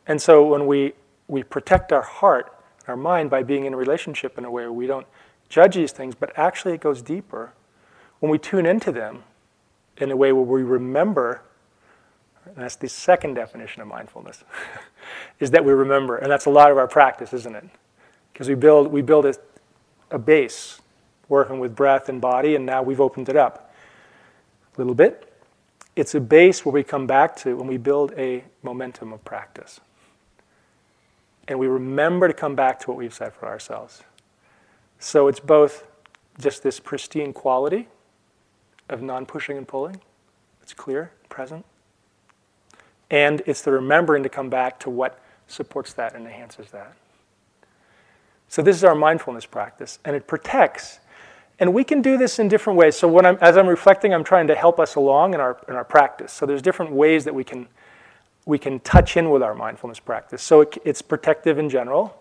And 0.06 0.22
so 0.22 0.46
when 0.46 0.68
we, 0.68 0.94
we 1.28 1.44
protect 1.44 1.92
our 1.92 2.02
heart 2.02 2.54
our 2.88 2.96
mind 2.96 3.30
by 3.30 3.44
being 3.44 3.66
in 3.66 3.74
a 3.74 3.78
relationship 3.78 4.38
in 4.38 4.46
a 4.46 4.52
way 4.52 4.63
where 4.63 4.72
we 4.72 4.88
don't 4.88 5.08
judge 5.50 5.76
these 5.76 5.92
things, 5.92 6.16
but 6.16 6.32
actually 6.38 6.74
it 6.74 6.82
goes 6.82 7.02
deeper. 7.02 7.54
When 8.20 8.32
we 8.32 8.38
tune 8.38 8.66
into 8.66 8.92
them 8.92 9.24
in 9.98 10.12
a 10.12 10.16
way 10.16 10.32
where 10.32 10.44
we 10.44 10.63
remember, 10.63 11.42
and 12.55 12.63
that's 12.63 12.75
the 12.75 12.89
second 12.89 13.36
definition 13.36 13.81
of 13.81 13.88
mindfulness, 13.88 14.43
is 15.39 15.51
that 15.51 15.63
we 15.63 15.71
remember. 15.73 16.17
And 16.17 16.31
that's 16.31 16.45
a 16.45 16.49
lot 16.49 16.71
of 16.71 16.77
our 16.77 16.88
practice, 16.88 17.33
isn't 17.33 17.55
it? 17.55 17.65
Because 18.33 18.47
we 18.47 18.55
build, 18.55 18.91
we 18.91 19.01
build 19.01 19.25
a, 19.25 19.36
a 20.12 20.19
base 20.19 20.81
working 21.29 21.60
with 21.60 21.75
breath 21.75 22.10
and 22.10 22.21
body, 22.21 22.55
and 22.55 22.65
now 22.65 22.81
we've 22.81 23.01
opened 23.01 23.29
it 23.29 23.36
up 23.36 23.73
a 24.75 24.77
little 24.77 24.95
bit. 24.95 25.33
It's 25.95 26.15
a 26.15 26.19
base 26.19 26.65
where 26.65 26.73
we 26.73 26.83
come 26.83 27.07
back 27.07 27.36
to 27.38 27.55
when 27.55 27.67
we 27.67 27.77
build 27.77 28.13
a 28.17 28.43
momentum 28.63 29.12
of 29.12 29.23
practice 29.25 29.79
and 31.47 31.57
we 31.57 31.67
remember 31.67 32.27
to 32.27 32.33
come 32.33 32.55
back 32.55 32.79
to 32.81 32.91
what 32.91 32.97
we've 32.97 33.13
said 33.13 33.33
for 33.33 33.47
ourselves. 33.47 34.03
So 34.99 35.27
it's 35.27 35.39
both 35.39 35.86
just 36.39 36.63
this 36.63 36.79
pristine 36.79 37.33
quality 37.33 37.88
of 38.89 39.01
non 39.01 39.25
pushing 39.25 39.57
and 39.57 39.67
pulling, 39.67 40.01
it's 40.62 40.73
clear, 40.73 41.12
present, 41.29 41.65
and 43.10 43.41
it's 43.46 43.62
the 43.62 43.72
remembering 43.72 44.24
to 44.24 44.30
come 44.30 44.50
back 44.50 44.80
to 44.82 44.89
what 44.89 45.20
supports 45.48 45.93
that 45.93 46.15
and 46.15 46.26
enhances 46.26 46.72
that. 46.72 46.93
So 48.50 48.62
this 48.62 48.76
is 48.76 48.84
our 48.84 48.96
mindfulness 48.96 49.46
practice, 49.46 50.00
and 50.06 50.15
it 50.15 50.28
protects. 50.28 51.00
And 51.60 51.74
we 51.74 51.84
can 51.84 52.02
do 52.02 52.17
this 52.17 52.39
in 52.39 52.48
different 52.48 52.78
ways. 52.78 52.96
So 52.96 53.08
when 53.08 53.26
I'm, 53.26 53.38
as 53.41 53.58
I'm 53.58 53.67
reflecting, 53.67 54.13
I'm 54.13 54.24
trying 54.24 54.48
to 54.48 54.56
help 54.56 54.80
us 54.80 54.96
along 54.96 55.34
in 55.34 55.39
our, 55.39 55.58
in 55.67 55.76
our 55.76 55.84
practice. 55.84 56.32
So 56.32 56.46
there's 56.46 56.62
different 56.62 56.91
ways 56.91 57.26
that 57.26 57.34
we 57.34 57.43
can 57.43 57.67
we 58.48 58.58
can 58.58 58.80
touch 58.80 59.17
in 59.17 59.30
with 59.30 59.43
our 59.43 59.54
mindfulness 59.54 60.00
practice. 60.00 60.41
So 60.41 60.62
it, 60.62 60.78
it's 60.86 61.02
protective 61.02 61.60
in 61.60 61.70
general. 61.70 62.17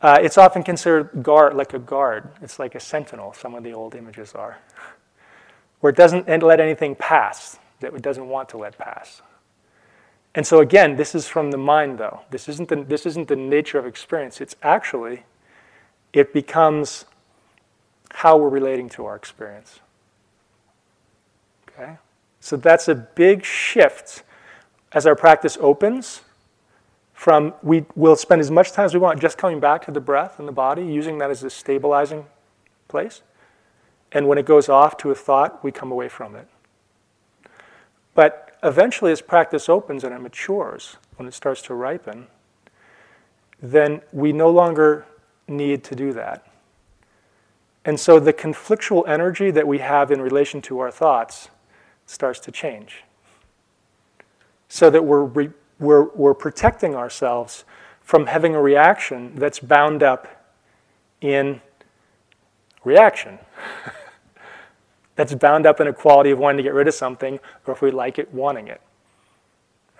Uh, 0.00 0.16
it's 0.22 0.38
often 0.38 0.62
considered 0.62 1.10
guard, 1.20 1.54
like 1.54 1.74
a 1.74 1.80
guard. 1.80 2.30
It's 2.40 2.60
like 2.60 2.76
a 2.76 2.80
sentinel, 2.80 3.34
some 3.34 3.56
of 3.56 3.64
the 3.64 3.72
old 3.72 3.96
images 3.96 4.34
are, 4.34 4.58
where 5.80 5.90
it 5.90 5.96
doesn't 5.96 6.28
let 6.28 6.60
anything 6.60 6.94
pass 6.94 7.58
that 7.80 7.92
it 7.92 8.02
doesn't 8.02 8.28
want 8.28 8.48
to 8.50 8.56
let 8.56 8.78
pass. 8.78 9.20
And 10.34 10.46
so 10.46 10.60
again, 10.60 10.96
this 10.96 11.14
is 11.14 11.26
from 11.26 11.50
the 11.50 11.56
mind, 11.56 11.98
though. 11.98 12.20
This 12.30 12.48
isn't 12.48 12.68
the, 12.68 12.84
this 12.84 13.06
isn't 13.06 13.28
the 13.28 13.36
nature 13.36 13.78
of 13.78 13.86
experience. 13.86 14.40
It's 14.40 14.56
actually, 14.62 15.24
it 16.12 16.32
becomes 16.32 17.06
how 18.10 18.36
we're 18.36 18.48
relating 18.48 18.88
to 18.90 19.04
our 19.06 19.16
experience. 19.16 19.80
Okay? 21.68 21.96
So 22.40 22.56
that's 22.56 22.88
a 22.88 22.94
big 22.94 23.44
shift 23.44 24.22
as 24.92 25.06
our 25.06 25.16
practice 25.16 25.58
opens 25.60 26.22
from 27.12 27.52
we 27.64 27.84
will 27.96 28.14
spend 28.14 28.40
as 28.40 28.48
much 28.48 28.70
time 28.70 28.84
as 28.84 28.94
we 28.94 29.00
want 29.00 29.20
just 29.20 29.36
coming 29.36 29.58
back 29.58 29.84
to 29.84 29.90
the 29.90 30.00
breath 30.00 30.38
and 30.38 30.46
the 30.46 30.52
body, 30.52 30.84
using 30.84 31.18
that 31.18 31.30
as 31.30 31.42
a 31.42 31.50
stabilizing 31.50 32.24
place. 32.86 33.22
And 34.12 34.28
when 34.28 34.38
it 34.38 34.46
goes 34.46 34.68
off 34.68 34.96
to 34.98 35.10
a 35.10 35.16
thought, 35.16 35.62
we 35.64 35.72
come 35.72 35.90
away 35.90 36.08
from 36.08 36.36
it. 36.36 36.46
But 38.14 38.47
eventually, 38.62 39.12
as 39.12 39.20
practice 39.20 39.68
opens 39.68 40.04
and 40.04 40.14
it 40.14 40.20
matures, 40.20 40.96
when 41.16 41.28
it 41.28 41.34
starts 41.34 41.62
to 41.62 41.74
ripen, 41.74 42.26
then 43.60 44.00
we 44.12 44.32
no 44.32 44.50
longer 44.50 45.06
need 45.46 45.82
to 45.84 45.94
do 45.94 46.12
that. 46.12 46.46
And 47.84 47.98
so 47.98 48.20
the 48.20 48.32
conflictual 48.32 49.08
energy 49.08 49.50
that 49.50 49.66
we 49.66 49.78
have 49.78 50.10
in 50.10 50.20
relation 50.20 50.60
to 50.62 50.80
our 50.80 50.90
thoughts 50.90 51.48
starts 52.06 52.38
to 52.40 52.52
change. 52.52 53.04
So 54.68 54.90
that 54.90 55.04
we're 55.04 55.24
re- 55.24 55.50
we're, 55.78 56.04
we're 56.14 56.34
protecting 56.34 56.94
ourselves 56.94 57.64
from 58.02 58.26
having 58.26 58.54
a 58.54 58.60
reaction 58.60 59.34
that's 59.36 59.60
bound 59.60 60.02
up 60.02 60.54
in 61.20 61.60
reaction. 62.84 63.38
that's 65.18 65.34
bound 65.34 65.66
up 65.66 65.80
in 65.80 65.88
a 65.88 65.92
quality 65.92 66.30
of 66.30 66.38
wanting 66.38 66.58
to 66.58 66.62
get 66.62 66.74
rid 66.74 66.86
of 66.86 66.94
something, 66.94 67.40
or 67.66 67.74
if 67.74 67.82
we 67.82 67.90
like 67.90 68.20
it, 68.20 68.32
wanting 68.32 68.68
it. 68.68 68.80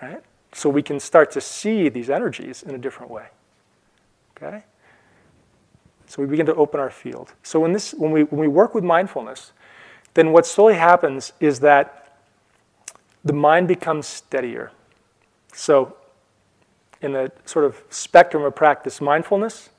Right? 0.01 0.23
So 0.53 0.69
we 0.69 0.81
can 0.81 0.97
start 0.97 1.29
to 1.31 1.41
see 1.41 1.89
these 1.89 2.09
energies 2.09 2.63
in 2.63 2.73
a 2.73 2.77
different 2.77 3.11
way. 3.11 3.25
Okay? 4.37 4.63
So 6.07 6.21
we 6.21 6.27
begin 6.29 6.45
to 6.45 6.55
open 6.55 6.79
our 6.79 6.89
field. 6.89 7.33
So 7.43 7.59
when, 7.59 7.73
this, 7.73 7.93
when, 7.93 8.11
we, 8.11 8.23
when 8.23 8.39
we 8.39 8.47
work 8.47 8.73
with 8.73 8.85
mindfulness, 8.85 9.51
then 10.13 10.31
what 10.31 10.45
slowly 10.45 10.75
happens 10.75 11.33
is 11.41 11.59
that 11.59 12.17
the 13.25 13.33
mind 13.33 13.67
becomes 13.67 14.07
steadier. 14.07 14.71
So, 15.51 15.97
in 17.01 17.11
the 17.11 17.29
sort 17.43 17.65
of 17.65 17.83
spectrum 17.89 18.43
of 18.43 18.55
practice, 18.55 19.01
mindfulness 19.01 19.69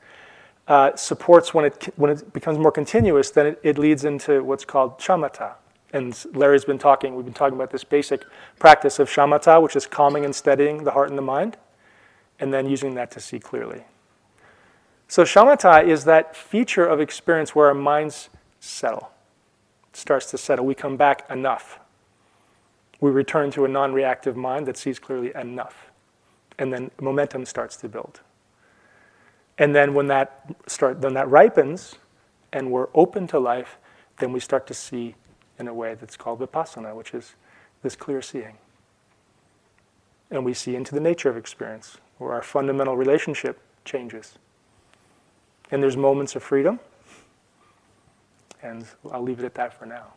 uh, 0.70 0.96
supports 0.96 1.52
when 1.52 1.66
it, 1.66 1.92
when 1.96 2.11
it 2.11 2.33
becomes 2.33 2.56
more 2.56 2.72
continuous, 2.72 3.30
then 3.30 3.46
it, 3.46 3.61
it 3.62 3.76
leads 3.76 4.04
into 4.04 4.42
what's 4.42 4.64
called 4.64 4.98
shamatha. 4.98 5.52
And 5.92 6.16
Larry's 6.33 6.64
been 6.64 6.78
talking, 6.78 7.14
we've 7.14 7.26
been 7.26 7.35
talking 7.35 7.56
about 7.56 7.70
this 7.70 7.85
basic 7.85 8.24
practice 8.59 8.98
of 8.98 9.11
shamatha, 9.11 9.61
which 9.61 9.76
is 9.76 9.87
calming 9.87 10.24
and 10.24 10.35
steadying 10.35 10.85
the 10.85 10.92
heart 10.92 11.11
and 11.11 11.18
the 11.18 11.22
mind, 11.22 11.59
and 12.38 12.54
then 12.54 12.66
using 12.66 12.94
that 12.94 13.11
to 13.11 13.20
see 13.20 13.38
clearly. 13.38 13.83
So, 15.09 15.24
shamatha 15.24 15.87
is 15.87 16.04
that 16.04 16.35
feature 16.35 16.87
of 16.87 17.00
experience 17.00 17.54
where 17.54 17.66
our 17.66 17.74
minds 17.74 18.30
settle, 18.61 19.11
it 19.92 19.96
starts 19.96 20.30
to 20.30 20.38
settle. 20.38 20.64
We 20.64 20.74
come 20.74 20.96
back 20.96 21.28
enough 21.28 21.80
we 23.00 23.11
return 23.11 23.50
to 23.52 23.64
a 23.64 23.68
non 23.68 23.92
reactive 23.92 24.37
mind 24.37 24.66
that 24.66 24.76
sees 24.76 24.98
clearly 24.98 25.33
enough. 25.35 25.90
And 26.59 26.72
then 26.72 26.90
momentum 27.00 27.46
starts 27.46 27.76
to 27.78 27.88
build. 27.88 28.20
And 29.61 29.75
then 29.77 29.92
when 29.92 30.07
that, 30.07 30.46
start, 30.66 31.03
then 31.03 31.12
that 31.14 31.29
ripens 31.29 31.96
and 32.51 32.73
we're 32.73 32.88
open 32.94 33.27
to 33.29 33.38
life, 33.38 33.77
then 34.18 34.33
we 34.33 34.40
start 34.40 34.66
to 34.68 34.75
see 34.75 35.14
in 35.59 35.68
a 35.68 35.75
way 35.75 35.94
that's 35.94 36.16
called 36.16 36.40
vipassana, 36.40 36.94
which 36.94 37.12
is 37.12 37.35
this 37.83 37.94
clear 37.94 38.23
seeing. 38.23 38.57
And 40.31 40.46
we 40.46 40.55
see 40.55 40.75
into 40.75 40.94
the 40.94 41.01
nature 41.01 41.29
of 41.29 41.37
experience, 41.37 41.99
where 42.16 42.33
our 42.33 42.42
fundamental 42.42 42.96
relationship 42.96 43.61
changes. 43.85 44.38
And 45.70 45.83
there's 45.83 45.96
moments 45.96 46.35
of 46.35 46.42
freedom. 46.42 46.81
And 48.62 48.87
I'll 49.12 49.23
leave 49.23 49.40
it 49.40 49.44
at 49.44 49.55
that 49.57 49.79
for 49.79 49.85
now. 49.85 50.14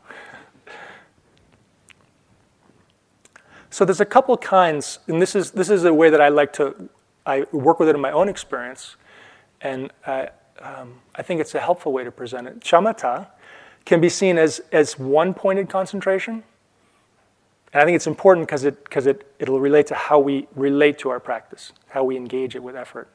So 3.70 3.84
there's 3.84 4.02
a 4.02 4.06
couple 4.06 4.38
kinds, 4.38 5.00
and 5.08 5.22
this 5.22 5.36
is 5.36 5.52
this 5.52 5.70
is 5.70 5.84
a 5.84 5.94
way 5.94 6.10
that 6.12 6.22
I 6.22 6.30
like 6.30 6.54
to 6.54 6.90
I 7.26 7.46
work 7.52 7.80
with 7.80 7.90
it 7.90 7.96
in 7.96 8.02
my 8.02 8.12
own 8.12 8.30
experience, 8.30 8.98
and 9.63 9.91
I, 10.06 10.30
um, 10.60 10.99
I 11.15 11.23
think 11.23 11.41
it's 11.41 11.56
a 11.56 11.60
helpful 11.60 11.91
way 11.91 12.04
to 12.04 12.12
present 12.12 12.47
it. 12.47 12.60
Shamatha 12.60 13.28
can 13.86 13.99
be 13.99 14.10
seen 14.10 14.38
as 14.38 14.62
as 14.71 14.99
one 14.99 15.34
pointed 15.34 15.69
concentration, 15.69 16.43
and 17.73 17.82
I 17.82 17.86
think 17.86 17.95
it's 17.95 18.08
important 18.08 18.47
because 18.47 18.65
it 18.65 18.84
because 18.84 19.08
it 19.08 19.26
it'll 19.39 19.60
relate 19.60 19.88
to 19.88 19.95
how 19.95 20.19
we 20.19 20.47
relate 20.56 20.99
to 20.99 21.10
our 21.10 21.19
practice, 21.19 21.71
how 21.89 22.04
we 22.04 22.17
engage 22.17 22.56
it 22.56 22.62
with 22.62 22.76
effort. 22.76 23.10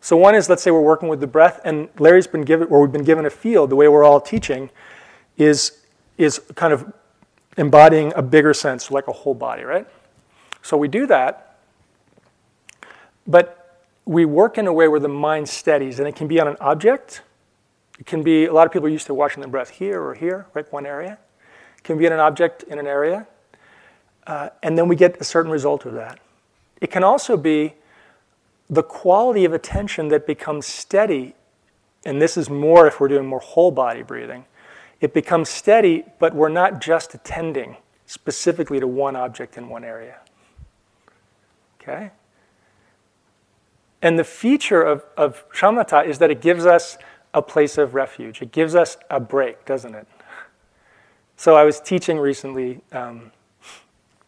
So 0.00 0.16
one 0.16 0.34
is 0.34 0.48
let's 0.48 0.62
say 0.62 0.70
we're 0.70 0.80
working 0.80 1.08
with 1.08 1.20
the 1.20 1.26
breath, 1.26 1.60
and 1.64 1.88
Larry's 1.98 2.26
been 2.26 2.42
given, 2.42 2.68
or 2.68 2.80
we've 2.80 2.92
been 2.92 3.04
given 3.04 3.24
a 3.24 3.30
field. 3.30 3.70
The 3.70 3.76
way 3.76 3.88
we're 3.88 4.04
all 4.04 4.20
teaching 4.20 4.70
is 5.36 5.78
is 6.18 6.40
kind 6.54 6.72
of 6.72 6.92
embodying 7.56 8.12
a 8.16 8.22
bigger 8.22 8.54
sense, 8.54 8.90
like 8.90 9.08
a 9.08 9.12
whole 9.12 9.34
body, 9.34 9.62
right? 9.62 9.86
So 10.62 10.76
we 10.76 10.88
do 10.88 11.06
that, 11.06 11.58
but 13.26 13.61
we 14.04 14.24
work 14.24 14.58
in 14.58 14.66
a 14.66 14.72
way 14.72 14.88
where 14.88 15.00
the 15.00 15.08
mind 15.08 15.48
steadies, 15.48 15.98
and 15.98 16.08
it 16.08 16.16
can 16.16 16.28
be 16.28 16.40
on 16.40 16.48
an 16.48 16.56
object. 16.60 17.22
It 17.98 18.06
can 18.06 18.22
be, 18.22 18.46
a 18.46 18.52
lot 18.52 18.66
of 18.66 18.72
people 18.72 18.88
are 18.88 18.90
used 18.90 19.06
to 19.06 19.14
watching 19.14 19.40
the 19.40 19.48
breath 19.48 19.70
here 19.70 20.02
or 20.02 20.14
here, 20.14 20.46
right, 20.54 20.70
one 20.72 20.86
area. 20.86 21.18
It 21.78 21.84
can 21.84 21.98
be 21.98 22.06
in 22.06 22.12
an 22.12 22.20
object 22.20 22.64
in 22.64 22.78
an 22.78 22.86
area, 22.86 23.26
uh, 24.26 24.50
and 24.62 24.76
then 24.76 24.88
we 24.88 24.96
get 24.96 25.20
a 25.20 25.24
certain 25.24 25.50
result 25.50 25.84
of 25.86 25.94
that. 25.94 26.18
It 26.80 26.90
can 26.90 27.04
also 27.04 27.36
be 27.36 27.74
the 28.68 28.82
quality 28.82 29.44
of 29.44 29.52
attention 29.52 30.08
that 30.08 30.26
becomes 30.26 30.66
steady, 30.66 31.34
and 32.04 32.20
this 32.20 32.36
is 32.36 32.50
more 32.50 32.86
if 32.86 32.98
we're 33.00 33.08
doing 33.08 33.26
more 33.26 33.40
whole 33.40 33.70
body 33.70 34.02
breathing 34.02 34.44
it 35.02 35.12
becomes 35.12 35.48
steady, 35.48 36.04
but 36.20 36.32
we're 36.32 36.48
not 36.48 36.80
just 36.80 37.12
attending 37.12 37.76
specifically 38.06 38.78
to 38.78 38.86
one 38.86 39.16
object 39.16 39.58
in 39.58 39.68
one 39.68 39.82
area. 39.84 40.20
Okay? 41.80 42.12
And 44.02 44.18
the 44.18 44.24
feature 44.24 44.82
of, 44.82 45.04
of 45.16 45.48
shamatha 45.50 46.04
is 46.04 46.18
that 46.18 46.30
it 46.30 46.40
gives 46.40 46.66
us 46.66 46.98
a 47.32 47.40
place 47.40 47.78
of 47.78 47.94
refuge. 47.94 48.42
It 48.42 48.50
gives 48.50 48.74
us 48.74 48.96
a 49.08 49.20
break, 49.20 49.64
doesn't 49.64 49.94
it? 49.94 50.08
So 51.36 51.54
I 51.54 51.64
was 51.64 51.80
teaching 51.80 52.18
recently 52.18 52.80
um, 52.90 53.30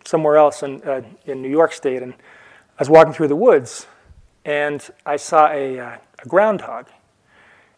somewhere 0.04 0.36
else 0.36 0.62
in, 0.62 0.80
uh, 0.82 1.02
in 1.26 1.42
New 1.42 1.50
York 1.50 1.72
State, 1.72 2.02
and 2.02 2.12
I 2.14 2.82
was 2.82 2.88
walking 2.88 3.12
through 3.12 3.28
the 3.28 3.36
woods, 3.36 3.86
and 4.44 4.88
I 5.04 5.16
saw 5.16 5.50
a, 5.50 5.78
uh, 5.78 5.96
a 6.22 6.28
groundhog, 6.28 6.86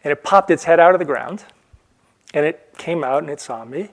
and 0.05 0.13
it 0.13 0.23
popped 0.23 0.51
its 0.51 0.65
head 0.65 0.79
out 0.79 0.95
of 0.95 0.99
the 0.99 1.05
ground, 1.05 1.45
and 2.35 2.45
it 2.45 2.75
came 2.77 3.03
out 3.05 3.23
and 3.23 3.31
it 3.31 3.41
saw 3.41 3.65
me. 3.65 3.91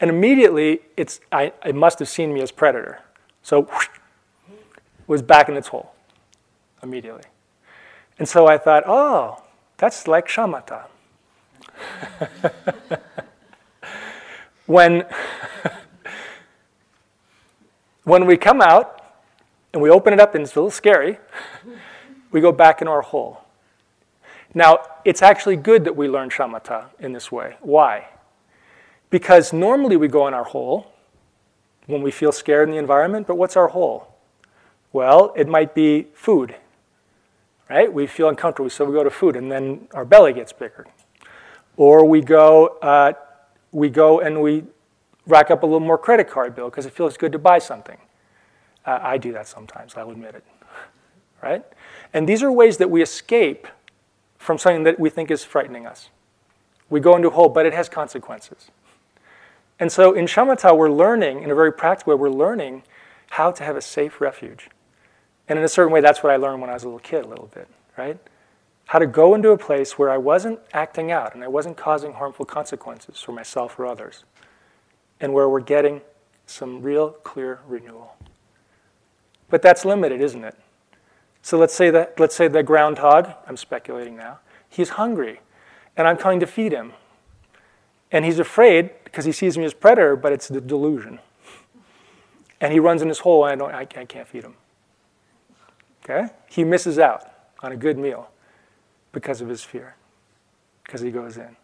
And 0.00 0.10
immediately, 0.10 0.80
it's, 0.96 1.20
I, 1.32 1.52
it 1.64 1.74
must 1.74 1.98
have 1.98 2.08
seen 2.08 2.32
me 2.32 2.40
as 2.42 2.52
predator. 2.52 3.00
So 3.42 3.62
whoosh, 3.62 3.88
was 5.06 5.22
back 5.22 5.48
in 5.48 5.56
its 5.56 5.68
hole 5.68 5.93
immediately. 6.84 7.24
And 8.18 8.28
so 8.28 8.46
I 8.46 8.58
thought, 8.58 8.84
oh, 8.86 9.42
that's 9.76 10.06
like 10.06 10.28
shamatha. 10.28 10.84
when, 14.66 15.04
when 18.04 18.26
we 18.26 18.36
come 18.36 18.60
out 18.60 19.02
and 19.72 19.82
we 19.82 19.90
open 19.90 20.12
it 20.12 20.20
up 20.20 20.36
and 20.36 20.44
it's 20.44 20.54
a 20.54 20.60
little 20.60 20.70
scary, 20.70 21.18
we 22.30 22.40
go 22.40 22.52
back 22.52 22.80
in 22.80 22.86
our 22.86 23.02
hole. 23.02 23.40
Now, 24.54 24.78
it's 25.04 25.20
actually 25.20 25.56
good 25.56 25.84
that 25.84 25.96
we 25.96 26.08
learn 26.08 26.30
shamatha 26.30 26.86
in 27.00 27.12
this 27.12 27.32
way. 27.32 27.56
Why? 27.60 28.06
Because 29.10 29.52
normally 29.52 29.96
we 29.96 30.06
go 30.06 30.28
in 30.28 30.34
our 30.34 30.44
hole 30.44 30.92
when 31.86 32.02
we 32.02 32.12
feel 32.12 32.30
scared 32.30 32.68
in 32.68 32.74
the 32.74 32.78
environment, 32.78 33.26
but 33.26 33.36
what's 33.36 33.56
our 33.56 33.68
hole? 33.68 34.14
Well, 34.92 35.32
it 35.36 35.48
might 35.48 35.74
be 35.74 36.06
food, 36.14 36.54
right? 37.74 37.92
We 37.92 38.06
feel 38.06 38.28
uncomfortable, 38.28 38.70
so 38.70 38.84
we 38.84 38.92
go 38.92 39.02
to 39.02 39.10
food, 39.10 39.34
and 39.34 39.50
then 39.50 39.88
our 39.94 40.04
belly 40.04 40.32
gets 40.32 40.52
bigger. 40.52 40.86
Or 41.76 42.04
we 42.04 42.20
go, 42.20 42.66
uh, 42.80 43.14
we 43.72 43.90
go 43.90 44.20
and 44.20 44.40
we 44.40 44.62
rack 45.26 45.50
up 45.50 45.64
a 45.64 45.66
little 45.66 45.80
more 45.80 45.98
credit 45.98 46.30
card 46.30 46.54
bill 46.54 46.70
because 46.70 46.86
it 46.86 46.92
feels 46.92 47.16
good 47.16 47.32
to 47.32 47.38
buy 47.38 47.58
something. 47.58 47.98
Uh, 48.86 49.00
I 49.02 49.18
do 49.18 49.32
that 49.32 49.48
sometimes, 49.48 49.96
I'll 49.96 50.10
admit 50.10 50.36
it, 50.36 50.44
right? 51.42 51.64
And 52.12 52.28
these 52.28 52.44
are 52.44 52.52
ways 52.52 52.76
that 52.76 52.90
we 52.90 53.02
escape 53.02 53.66
from 54.38 54.56
something 54.56 54.84
that 54.84 55.00
we 55.00 55.10
think 55.10 55.32
is 55.32 55.42
frightening 55.42 55.84
us. 55.84 56.10
We 56.90 57.00
go 57.00 57.16
into 57.16 57.26
a 57.26 57.32
hole, 57.32 57.48
but 57.48 57.66
it 57.66 57.72
has 57.72 57.88
consequences. 57.88 58.70
And 59.80 59.90
so 59.90 60.12
in 60.12 60.26
shamatha, 60.26 60.76
we're 60.76 60.92
learning, 60.92 61.42
in 61.42 61.50
a 61.50 61.56
very 61.56 61.72
practical 61.72 62.12
way, 62.14 62.20
we're 62.20 62.30
learning 62.30 62.84
how 63.30 63.50
to 63.50 63.64
have 63.64 63.74
a 63.74 63.82
safe 63.82 64.20
refuge. 64.20 64.68
And 65.48 65.58
in 65.58 65.64
a 65.64 65.68
certain 65.68 65.92
way, 65.92 66.00
that's 66.00 66.22
what 66.22 66.32
I 66.32 66.36
learned 66.36 66.60
when 66.60 66.70
I 66.70 66.74
was 66.74 66.84
a 66.84 66.86
little 66.86 67.00
kid, 67.00 67.24
a 67.24 67.28
little 67.28 67.50
bit, 67.54 67.68
right? 67.98 68.18
How 68.86 68.98
to 68.98 69.06
go 69.06 69.34
into 69.34 69.50
a 69.50 69.58
place 69.58 69.98
where 69.98 70.10
I 70.10 70.18
wasn't 70.18 70.60
acting 70.72 71.10
out 71.10 71.34
and 71.34 71.44
I 71.44 71.48
wasn't 71.48 71.76
causing 71.76 72.14
harmful 72.14 72.44
consequences 72.44 73.20
for 73.20 73.32
myself 73.32 73.78
or 73.78 73.86
others, 73.86 74.24
and 75.20 75.32
where 75.32 75.48
we're 75.48 75.60
getting 75.60 76.00
some 76.46 76.82
real 76.82 77.10
clear 77.10 77.60
renewal. 77.66 78.16
But 79.48 79.62
that's 79.62 79.84
limited, 79.84 80.20
isn't 80.20 80.44
it? 80.44 80.56
So 81.42 81.58
let's 81.58 81.74
say 81.74 81.90
that 81.90 82.18
let's 82.18 82.34
say 82.34 82.48
the 82.48 82.62
groundhog, 82.62 83.30
I'm 83.46 83.56
speculating 83.56 84.16
now, 84.16 84.40
he's 84.68 84.90
hungry 84.90 85.40
and 85.96 86.08
I'm 86.08 86.16
coming 86.16 86.40
to 86.40 86.46
feed 86.46 86.72
him. 86.72 86.92
And 88.10 88.24
he's 88.24 88.38
afraid 88.38 88.90
because 89.04 89.24
he 89.24 89.32
sees 89.32 89.58
me 89.58 89.64
as 89.64 89.74
predator, 89.74 90.16
but 90.16 90.32
it's 90.32 90.48
the 90.48 90.60
delusion. 90.60 91.18
And 92.60 92.72
he 92.72 92.78
runs 92.80 93.02
in 93.02 93.08
his 93.08 93.20
hole 93.20 93.44
and 93.44 93.52
I, 93.52 93.56
don't, 93.56 93.74
I, 93.74 94.00
I 94.00 94.04
can't 94.04 94.26
feed 94.26 94.44
him. 94.44 94.54
Okay? 96.04 96.28
He 96.48 96.64
misses 96.64 96.98
out 96.98 97.30
on 97.62 97.72
a 97.72 97.76
good 97.76 97.98
meal 97.98 98.30
because 99.12 99.40
of 99.40 99.48
his 99.48 99.62
fear, 99.62 99.96
because 100.84 101.00
he 101.00 101.10
goes 101.10 101.36
in. 101.36 101.56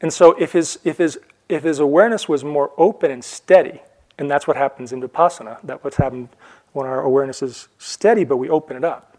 And 0.00 0.12
so 0.12 0.32
if 0.32 0.52
his, 0.52 0.78
if 0.84 0.98
his, 0.98 1.18
if 1.48 1.64
his 1.64 1.78
awareness 1.78 2.28
was 2.28 2.44
more 2.44 2.72
open 2.78 3.10
and 3.10 3.24
steady, 3.24 3.82
and 4.18 4.30
that's 4.30 4.46
what 4.46 4.56
happens 4.56 4.92
in 4.92 5.02
Vipassana, 5.02 5.58
that's 5.64 5.82
what's 5.82 5.96
happened 5.96 6.28
when 6.72 6.86
our 6.86 7.02
awareness 7.02 7.42
is 7.42 7.68
steady, 7.78 8.24
but 8.24 8.36
we 8.36 8.48
open 8.48 8.76
it 8.76 8.84
up. 8.84 9.18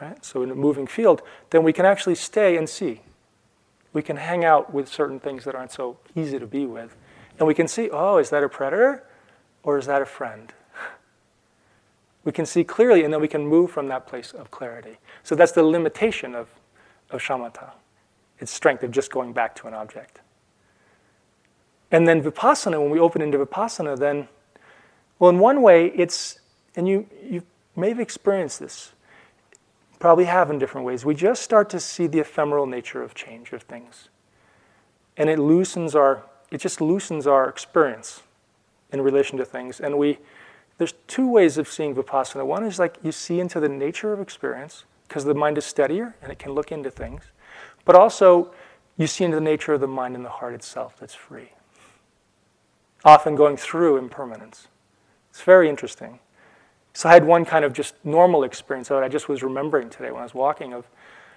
Right? 0.00 0.24
So 0.24 0.42
in 0.42 0.50
a 0.50 0.54
moving 0.54 0.86
field, 0.86 1.22
then 1.50 1.62
we 1.62 1.72
can 1.72 1.84
actually 1.84 2.14
stay 2.14 2.56
and 2.56 2.68
see. 2.68 3.02
We 3.92 4.02
can 4.02 4.16
hang 4.16 4.44
out 4.44 4.72
with 4.72 4.88
certain 4.88 5.18
things 5.18 5.44
that 5.44 5.54
aren't 5.54 5.72
so 5.72 5.98
easy 6.14 6.38
to 6.38 6.46
be 6.46 6.66
with. 6.66 6.96
And 7.38 7.46
we 7.46 7.54
can 7.54 7.68
see, 7.68 7.88
oh, 7.90 8.18
is 8.18 8.30
that 8.30 8.42
a 8.42 8.48
predator 8.48 9.04
or 9.62 9.78
is 9.78 9.86
that 9.86 10.02
a 10.02 10.06
friend? 10.06 10.52
We 12.28 12.32
can 12.32 12.44
see 12.44 12.62
clearly, 12.62 13.04
and 13.04 13.14
then 13.14 13.22
we 13.22 13.26
can 13.26 13.46
move 13.46 13.70
from 13.70 13.88
that 13.88 14.06
place 14.06 14.32
of 14.32 14.50
clarity. 14.50 14.98
So 15.22 15.34
that's 15.34 15.52
the 15.52 15.62
limitation 15.62 16.34
of, 16.34 16.50
of 17.08 17.22
shamatha. 17.22 17.70
Its 18.38 18.52
strength 18.52 18.82
of 18.82 18.90
just 18.90 19.10
going 19.10 19.32
back 19.32 19.56
to 19.56 19.66
an 19.66 19.72
object. 19.72 20.20
And 21.90 22.06
then 22.06 22.22
vipassana, 22.22 22.78
when 22.78 22.90
we 22.90 22.98
open 22.98 23.22
into 23.22 23.38
vipassana, 23.38 23.98
then, 23.98 24.28
well, 25.18 25.30
in 25.30 25.38
one 25.38 25.62
way, 25.62 25.86
it's, 25.86 26.40
and 26.76 26.86
you, 26.86 27.06
you 27.24 27.44
may 27.74 27.88
have 27.88 27.98
experienced 27.98 28.60
this, 28.60 28.92
probably 29.98 30.26
have 30.26 30.50
in 30.50 30.58
different 30.58 30.86
ways. 30.86 31.06
We 31.06 31.14
just 31.14 31.40
start 31.40 31.70
to 31.70 31.80
see 31.80 32.06
the 32.06 32.18
ephemeral 32.18 32.66
nature 32.66 33.02
of 33.02 33.14
change 33.14 33.54
of 33.54 33.62
things. 33.62 34.10
And 35.16 35.30
it 35.30 35.38
loosens 35.38 35.94
our, 35.94 36.24
it 36.50 36.58
just 36.58 36.82
loosens 36.82 37.26
our 37.26 37.48
experience 37.48 38.22
in 38.92 39.00
relation 39.00 39.38
to 39.38 39.46
things. 39.46 39.80
And 39.80 39.96
we, 39.96 40.18
there's 40.78 40.94
two 41.06 41.28
ways 41.28 41.58
of 41.58 41.68
seeing 41.68 41.94
vipassana. 41.94 42.46
One 42.46 42.64
is 42.64 42.78
like 42.78 42.96
you 43.02 43.12
see 43.12 43.40
into 43.40 43.60
the 43.60 43.68
nature 43.68 44.12
of 44.12 44.20
experience, 44.20 44.84
because 45.06 45.24
the 45.24 45.34
mind 45.34 45.58
is 45.58 45.64
steadier 45.64 46.14
and 46.22 46.30
it 46.30 46.38
can 46.38 46.52
look 46.52 46.70
into 46.70 46.90
things. 46.90 47.24
But 47.84 47.96
also, 47.96 48.52
you 48.96 49.06
see 49.06 49.24
into 49.24 49.36
the 49.36 49.42
nature 49.42 49.74
of 49.74 49.80
the 49.80 49.88
mind 49.88 50.14
and 50.14 50.24
the 50.24 50.30
heart 50.30 50.54
itself 50.54 50.96
that's 50.98 51.14
free. 51.14 51.52
Often 53.04 53.36
going 53.36 53.56
through 53.56 53.96
impermanence. 53.96 54.68
It's 55.30 55.42
very 55.42 55.68
interesting. 55.68 56.20
So 56.92 57.08
I 57.08 57.12
had 57.12 57.24
one 57.24 57.44
kind 57.44 57.64
of 57.64 57.72
just 57.72 57.94
normal 58.04 58.42
experience 58.44 58.88
that 58.88 59.02
I 59.02 59.08
just 59.08 59.28
was 59.28 59.42
remembering 59.42 59.88
today 59.88 60.10
when 60.10 60.20
I 60.20 60.24
was 60.24 60.34
walking 60.34 60.72
of 60.72 60.86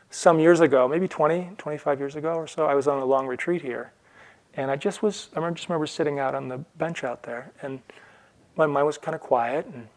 some 0.09 0.39
years 0.39 0.59
ago, 0.59 0.87
maybe 0.87 1.07
20, 1.07 1.51
25 1.57 1.99
years 1.99 2.15
ago 2.15 2.33
or 2.33 2.47
so, 2.47 2.65
I 2.65 2.73
was 2.73 2.87
on 2.87 3.01
a 3.01 3.05
long 3.05 3.27
retreat 3.27 3.61
here. 3.61 3.93
And 4.53 4.69
I 4.69 4.75
just 4.75 5.01
was, 5.01 5.29
I 5.33 5.37
remember, 5.37 5.55
just 5.55 5.69
remember 5.69 5.87
sitting 5.87 6.19
out 6.19 6.35
on 6.35 6.49
the 6.49 6.57
bench 6.77 7.03
out 7.05 7.23
there, 7.23 7.51
and 7.61 7.79
my 8.55 8.65
mind 8.65 8.85
was 8.85 8.97
kind 8.97 9.15
of 9.15 9.21
quiet 9.21 9.65
and 9.65 9.87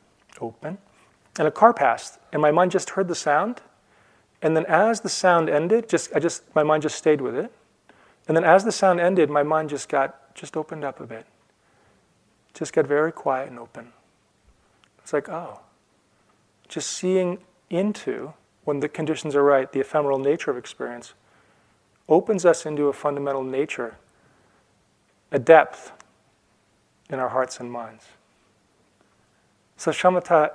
open. 0.41 0.79
And 1.39 1.49
a 1.49 1.51
car 1.51 1.73
passed, 1.75 2.19
and 2.33 2.41
my 2.41 2.51
mind 2.51 2.71
just 2.71 2.91
heard 2.91 3.09
the 3.09 3.15
sound. 3.15 3.61
And 4.41 4.57
then 4.57 4.67
as 4.67 5.01
the 5.01 5.09
sound 5.09 5.49
ended, 5.49 5.89
just 5.89 6.15
I 6.15 6.21
just 6.21 6.43
my 6.55 6.63
mind 6.63 6.83
just 6.83 6.97
stayed 6.97 7.21
with 7.21 7.35
it. 7.35 7.53
And 8.29 8.37
then 8.37 8.45
as 8.45 8.65
the 8.65 8.73
sound 8.73 9.01
ended, 9.01 9.31
my 9.31 9.43
mind 9.43 9.71
just 9.71 9.89
got 9.89 10.35
just 10.35 10.57
opened 10.57 10.85
up 10.85 11.01
a 11.01 11.07
bit. 11.07 11.27
Just 12.53 12.73
got 12.73 12.87
very 12.87 13.11
quiet 13.11 13.49
and 13.49 13.59
open. 13.59 13.93
It's 14.99 15.13
like, 15.13 15.29
oh, 15.29 15.61
just 16.69 16.91
seeing 16.91 17.39
into, 17.69 18.33
when 18.65 18.81
the 18.81 18.89
conditions 18.89 19.35
are 19.35 19.43
right, 19.43 19.71
the 19.71 19.81
ephemeral 19.81 20.19
nature 20.19 20.51
of 20.51 20.57
experience 20.57 21.15
opens 22.09 22.47
us 22.47 22.65
into 22.65 22.89
a 22.89 22.93
fundamental 22.93 23.43
nature, 23.43 23.97
a 25.33 25.39
depth 25.39 25.93
in 27.11 27.19
our 27.19 27.31
hearts 27.31 27.61
and 27.61 27.71
minds. 27.71 28.05
So, 29.77 29.91
shamatha 29.91 30.53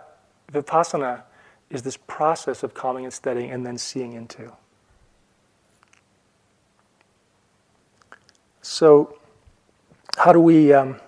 vipassana 0.51 1.23
is 1.69 1.83
this 1.83 1.97
process 1.97 2.63
of 2.63 2.73
calming 2.73 3.05
and 3.05 3.13
steadying 3.13 3.51
and 3.51 3.65
then 3.65 3.77
seeing 3.77 4.13
into. 4.13 4.51
So, 8.61 9.17
how 10.17 10.33
do 10.33 10.39
we 10.39 10.73
um, 10.73 10.99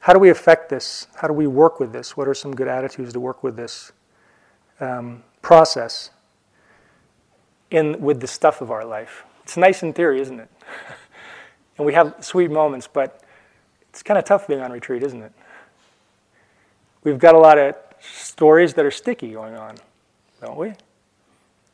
how 0.00 0.12
do 0.12 0.18
we 0.18 0.30
affect 0.30 0.68
this? 0.68 1.06
How 1.14 1.28
do 1.28 1.34
we 1.34 1.46
work 1.46 1.78
with 1.78 1.92
this? 1.92 2.16
What 2.16 2.26
are 2.26 2.34
some 2.34 2.56
good 2.56 2.66
attitudes 2.66 3.12
to 3.12 3.20
work 3.20 3.44
with 3.44 3.56
this 3.56 3.92
um, 4.80 5.22
process 5.42 6.10
in 7.70 8.00
with 8.00 8.20
the 8.20 8.26
stuff 8.26 8.60
of 8.60 8.70
our 8.70 8.84
life? 8.84 9.24
It's 9.44 9.56
nice 9.56 9.82
in 9.82 9.92
theory, 9.92 10.20
isn't 10.20 10.40
it? 10.40 10.50
and 11.78 11.86
we 11.86 11.94
have 11.94 12.16
sweet 12.20 12.50
moments, 12.50 12.88
but 12.92 13.22
it's 13.90 14.02
kind 14.02 14.18
of 14.18 14.24
tough 14.24 14.48
being 14.48 14.60
on 14.60 14.72
retreat, 14.72 15.02
isn't 15.04 15.22
it? 15.22 15.32
We've 17.04 17.18
got 17.18 17.34
a 17.34 17.38
lot 17.38 17.58
of 17.58 17.76
stories 18.00 18.74
that 18.74 18.84
are 18.84 18.90
sticky 18.90 19.32
going 19.32 19.54
on, 19.54 19.76
don't 20.40 20.56
we? 20.56 20.72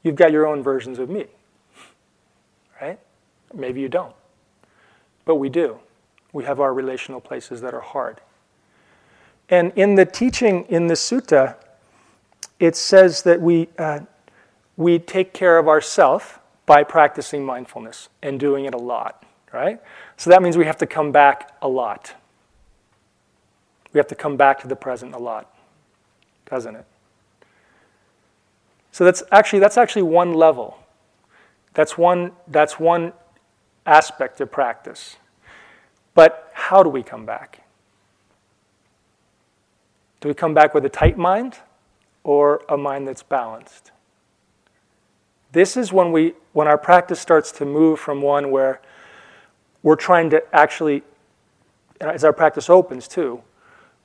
You've 0.02 0.16
got 0.16 0.32
your 0.32 0.46
own 0.46 0.62
versions 0.62 0.98
of 0.98 1.10
me, 1.10 1.26
right? 2.80 2.98
Maybe 3.52 3.80
you 3.80 3.88
don't, 3.88 4.14
but 5.24 5.36
we 5.36 5.48
do 5.48 5.78
we 6.32 6.44
have 6.44 6.60
our 6.60 6.72
relational 6.72 7.20
places 7.20 7.60
that 7.62 7.74
are 7.74 7.80
hard. 7.80 8.20
And 9.48 9.72
in 9.76 9.94
the 9.94 10.04
teaching 10.04 10.64
in 10.68 10.88
the 10.88 10.94
sutta, 10.94 11.56
it 12.60 12.76
says 12.76 13.22
that 13.22 13.40
we, 13.40 13.68
uh, 13.78 14.00
we 14.76 14.98
take 14.98 15.32
care 15.32 15.58
of 15.58 15.68
ourself 15.68 16.38
by 16.66 16.84
practicing 16.84 17.44
mindfulness 17.44 18.08
and 18.22 18.38
doing 18.38 18.66
it 18.66 18.74
a 18.74 18.78
lot, 18.78 19.24
right? 19.52 19.80
So 20.16 20.28
that 20.30 20.42
means 20.42 20.56
we 20.56 20.66
have 20.66 20.76
to 20.78 20.86
come 20.86 21.12
back 21.12 21.56
a 21.62 21.68
lot. 21.68 22.14
We 23.92 23.98
have 23.98 24.06
to 24.08 24.14
come 24.14 24.36
back 24.36 24.60
to 24.60 24.68
the 24.68 24.76
present 24.76 25.14
a 25.14 25.18
lot, 25.18 25.54
doesn't 26.46 26.76
it? 26.76 26.84
So 28.92 29.04
that's 29.04 29.22
actually 29.30 29.60
that's 29.60 29.78
actually 29.78 30.02
one 30.02 30.34
level. 30.34 30.78
That's 31.74 31.96
one 31.96 32.32
that's 32.48 32.80
one 32.80 33.12
aspect 33.86 34.40
of 34.40 34.50
practice. 34.50 35.16
But 36.14 36.50
how 36.52 36.82
do 36.82 36.88
we 36.90 37.02
come 37.02 37.24
back? 37.24 37.64
Do 40.20 40.28
we 40.28 40.34
come 40.34 40.52
back 40.52 40.74
with 40.74 40.84
a 40.84 40.88
tight 40.88 41.16
mind 41.16 41.58
or 42.24 42.62
a 42.68 42.76
mind 42.76 43.06
that's 43.06 43.22
balanced? 43.22 43.92
This 45.52 45.76
is 45.76 45.92
when 45.92 46.12
we 46.12 46.34
when 46.52 46.66
our 46.66 46.78
practice 46.78 47.20
starts 47.20 47.52
to 47.52 47.64
move 47.64 48.00
from 48.00 48.20
one 48.20 48.50
where 48.50 48.80
we're 49.82 49.96
trying 49.96 50.28
to 50.30 50.42
actually 50.52 51.02
as 52.00 52.24
our 52.24 52.32
practice 52.32 52.68
opens 52.68 53.08
too, 53.08 53.42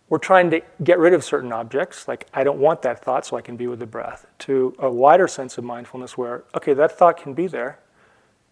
we're 0.10 0.18
trying 0.20 0.52
to 0.52 0.62
get 0.84 1.00
rid 1.00 1.14
of 1.14 1.24
certain 1.24 1.52
objects, 1.52 2.08
like 2.08 2.28
I 2.34 2.44
don't 2.44 2.60
want 2.60 2.82
that 2.84 3.04
thought 3.04 3.26
so 3.26 3.38
I 3.38 3.42
can 3.42 3.58
be 3.58 3.68
with 3.68 3.80
the 3.80 3.86
breath, 3.86 4.26
to 4.40 4.76
a 4.78 4.90
wider 4.90 5.28
sense 5.28 5.58
of 5.58 5.64
mindfulness 5.64 6.18
where, 6.18 6.44
okay, 6.56 6.74
that 6.74 6.98
thought 6.98 7.18
can 7.18 7.34
be 7.34 7.48
there. 7.48 7.80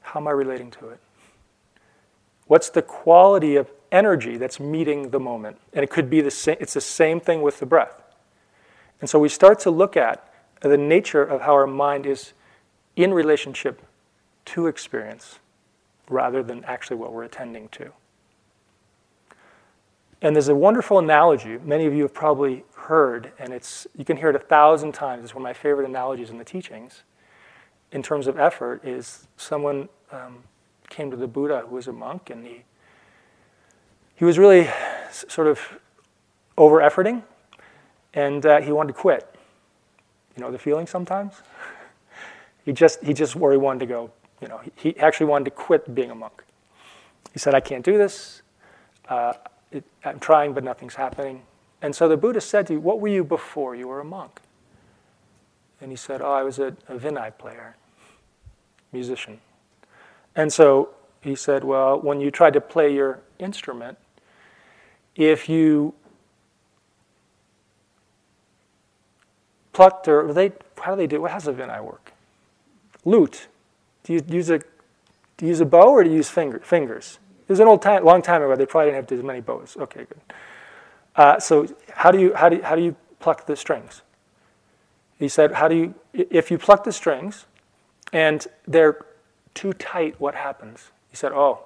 How 0.02 0.20
am 0.20 0.28
I 0.28 0.32
relating 0.32 0.72
to 0.72 0.90
it? 0.90 1.00
What's 2.48 2.70
the 2.70 2.82
quality 2.82 3.56
of 3.56 3.70
energy 3.92 4.38
that's 4.38 4.60
meeting 4.60 5.12
the 5.12 5.20
moment? 5.20 5.58
And 5.74 5.84
it 5.84 5.90
could 5.90 6.10
be 6.10 6.22
the 6.22 6.32
same, 6.32 6.58
it's 6.60 6.74
the 6.74 6.82
same 6.82 7.20
thing 7.20 7.42
with 7.42 7.60
the 7.60 7.66
breath. 7.66 8.02
And 9.00 9.10
so 9.10 9.20
we 9.20 9.30
start 9.30 9.60
to 9.62 9.72
look 9.72 9.96
at 9.96 10.28
the 10.62 10.78
nature 10.78 11.24
of 11.24 11.42
how 11.42 11.54
our 11.54 11.68
mind 11.68 12.06
is 12.06 12.34
in 12.96 13.14
relationship 13.14 13.82
to 14.46 14.68
experience 14.68 15.40
rather 16.10 16.44
than 16.44 16.64
actually 16.66 16.98
what 16.98 17.14
we're 17.14 17.24
attending 17.24 17.68
to. 17.70 17.92
And 20.22 20.36
there's 20.36 20.50
a 20.50 20.56
wonderful 20.56 21.00
analogy, 21.00 21.58
many 21.64 21.86
of 21.86 21.94
you 21.94 22.04
have 22.04 22.14
probably 22.14 22.64
heard, 22.76 23.32
and 23.40 23.52
it's, 23.52 23.88
you 23.98 24.06
can 24.06 24.18
hear 24.18 24.30
it 24.30 24.36
a 24.36 24.40
thousand 24.40 24.92
times. 24.92 25.24
It's 25.24 25.34
one 25.34 25.42
of 25.42 25.44
my 25.44 25.54
favorite 25.54 25.88
analogies 25.88 26.30
in 26.30 26.38
the 26.38 26.44
teachings 26.44 27.04
in 27.92 28.02
terms 28.02 28.28
of 28.28 28.40
effort 28.40 28.86
is 28.86 29.28
someone 29.38 29.90
um, 30.12 30.44
came 30.90 31.12
to 31.12 31.18
the 31.18 31.28
Buddha, 31.28 31.64
who 31.68 31.76
was 31.76 31.88
a 31.88 31.94
monk, 31.94 32.30
and 32.30 32.46
he 32.46 32.64
he 34.16 34.26
was 34.26 34.38
really 34.38 34.70
sort 35.12 35.48
of 35.48 35.60
over 36.58 36.78
efforting, 36.78 37.24
and 38.14 38.46
uh, 38.46 38.62
he 38.62 38.72
wanted 38.72 38.94
to 38.94 39.00
quit. 39.00 39.36
You 40.36 40.44
know 40.44 40.52
the 40.52 40.60
feeling 40.60 40.88
sometimes. 40.88 41.42
he 42.66 42.72
just 42.72 43.04
he 43.04 43.14
just 43.14 43.36
where 43.36 43.52
he 43.52 43.58
wanted 43.58 43.80
to 43.80 43.86
go. 43.88 44.12
You 44.42 44.48
know 44.48 44.60
he, 44.60 44.72
he 44.76 45.00
actually 45.00 45.26
wanted 45.26 45.46
to 45.46 45.52
quit 45.52 45.94
being 45.94 46.12
a 46.12 46.16
monk. 46.16 46.44
He 47.34 47.40
said, 47.40 47.56
"I 47.56 47.60
can't 47.60 47.84
do 47.84 47.98
this. 47.98 48.42
Uh, 49.10 49.34
it, 49.72 49.84
I'm 50.04 50.20
trying, 50.20 50.54
but 50.54 50.64
nothing's 50.64 50.96
happening." 50.96 51.44
And 51.82 51.96
so 51.96 52.08
the 52.08 52.18
Buddha 52.18 52.42
said 52.42 52.68
to 52.68 52.74
you, 52.74 52.80
"What 52.80 53.00
were 53.00 53.08
you 53.08 53.24
before 53.24 53.76
you 53.76 53.88
were 53.88 54.00
a 54.00 54.06
monk?" 54.06 54.42
And 55.80 55.92
he 55.92 55.98
said, 55.98 56.22
"Oh, 56.22 56.32
I 56.32 56.44
was 56.44 56.60
a, 56.60 56.76
a 56.88 56.98
vina 56.98 57.32
player, 57.38 57.76
musician." 58.92 59.40
And 60.36 60.52
so 60.52 60.90
he 61.22 61.36
said, 61.36 61.64
Well, 61.64 62.00
when 62.00 62.20
you 62.20 62.32
try 62.32 62.50
to 62.50 62.62
play 62.62 62.94
your 62.94 63.20
instrument, 63.40 63.98
if 65.16 65.48
you 65.48 65.94
plucked 69.74 70.08
or 70.08 70.34
they 70.34 70.52
how 70.80 70.96
do 70.96 70.98
they 70.98 71.08
do? 71.08 71.26
How 71.26 71.36
does 71.36 71.48
a 71.48 71.54
vina 71.54 71.84
work? 71.84 72.14
Lute. 73.06 73.48
Do 74.04 74.14
you 74.14 74.22
use 74.28 74.50
a 74.50 74.60
do 74.60 75.46
you 75.46 75.50
use 75.50 75.62
a 75.62 75.66
bow 75.66 75.90
or 75.90 76.04
do 76.04 76.10
you 76.10 76.18
use 76.18 76.30
finger, 76.30 76.60
fingers? 76.60 77.20
Was 77.52 77.60
an 77.60 77.68
old 77.68 77.82
time, 77.82 78.06
long 78.06 78.22
time 78.22 78.42
ago. 78.42 78.56
They 78.56 78.66
probably 78.66 78.92
didn't 78.92 79.10
have 79.10 79.20
as 79.20 79.26
many 79.26 79.42
bows. 79.42 79.76
Okay, 79.78 80.06
good. 80.06 80.22
Uh, 81.18 81.38
so 81.38 81.68
how 81.94 82.10
do 82.10 82.18
you 82.18 82.34
how 82.34 82.48
do 82.48 82.56
you, 82.56 82.64
how 82.64 82.76
do 82.78 82.82
you 82.82 82.96
pluck 83.20 83.46
the 83.46 83.58
strings? 83.58 84.04
He 85.22 85.28
said, 85.28 85.52
How 85.52 85.68
do 85.68 85.76
you, 85.76 85.94
if 86.14 86.50
you 86.50 86.58
pluck 86.58 86.84
the 86.84 86.92
strings 86.92 87.46
and 88.12 88.48
they're 88.68 89.06
too 89.54 89.74
tight, 89.74 90.20
what 90.20 90.34
happens? 90.34 90.92
He 91.10 91.16
said, 91.16 91.32
Oh, 91.32 91.60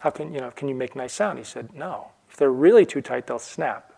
how 0.00 0.10
can, 0.10 0.34
you 0.34 0.40
know, 0.40 0.50
can 0.50 0.68
you 0.68 0.74
make 0.74 0.94
nice 0.94 1.14
sound? 1.14 1.38
He 1.38 1.44
said, 1.44 1.74
No. 1.74 2.08
If 2.28 2.36
they're 2.36 2.50
really 2.50 2.84
too 2.84 3.00
tight, 3.00 3.26
they'll 3.26 3.38
snap. 3.38 3.94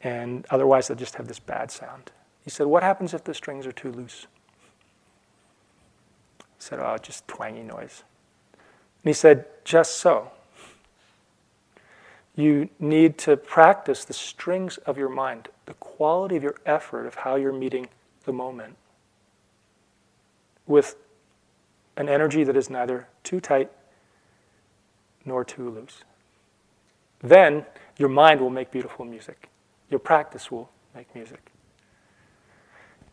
And 0.00 0.46
otherwise, 0.48 0.88
they'll 0.88 0.96
just 0.96 1.16
have 1.16 1.28
this 1.28 1.40
bad 1.40 1.70
sound. 1.70 2.10
He 2.42 2.50
said, 2.50 2.68
What 2.68 2.82
happens 2.82 3.12
if 3.12 3.24
the 3.24 3.34
strings 3.34 3.66
are 3.66 3.72
too 3.72 3.92
loose? 3.92 4.26
He 6.38 6.44
said, 6.60 6.78
Oh, 6.78 6.96
just 6.96 7.28
twangy 7.28 7.64
noise. 7.64 8.04
And 9.02 9.08
he 9.08 9.12
said, 9.12 9.46
Just 9.64 9.96
so 9.96 10.30
you 12.36 12.68
need 12.78 13.18
to 13.18 13.36
practice 13.36 14.04
the 14.04 14.12
strings 14.12 14.78
of 14.78 14.96
your 14.96 15.08
mind, 15.08 15.48
the 15.66 15.74
quality 15.74 16.36
of 16.36 16.42
your 16.42 16.56
effort 16.64 17.06
of 17.06 17.16
how 17.16 17.36
you're 17.36 17.52
meeting 17.52 17.88
the 18.24 18.32
moment 18.32 18.76
with 20.66 20.96
an 21.96 22.08
energy 22.08 22.44
that 22.44 22.56
is 22.56 22.70
neither 22.70 23.08
too 23.24 23.40
tight 23.40 23.70
nor 25.24 25.44
too 25.44 25.68
loose. 25.68 26.02
Then 27.22 27.66
your 27.98 28.08
mind 28.08 28.40
will 28.40 28.50
make 28.50 28.70
beautiful 28.70 29.04
music. 29.04 29.48
Your 29.90 30.00
practice 30.00 30.50
will 30.50 30.70
make 30.94 31.14
music. 31.14 31.50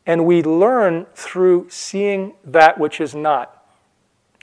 And 0.05 0.25
we 0.25 0.41
learn 0.41 1.05
through 1.13 1.67
seeing 1.69 2.35
that 2.45 2.79
which 2.79 3.01
is 3.01 3.13
not, 3.13 3.56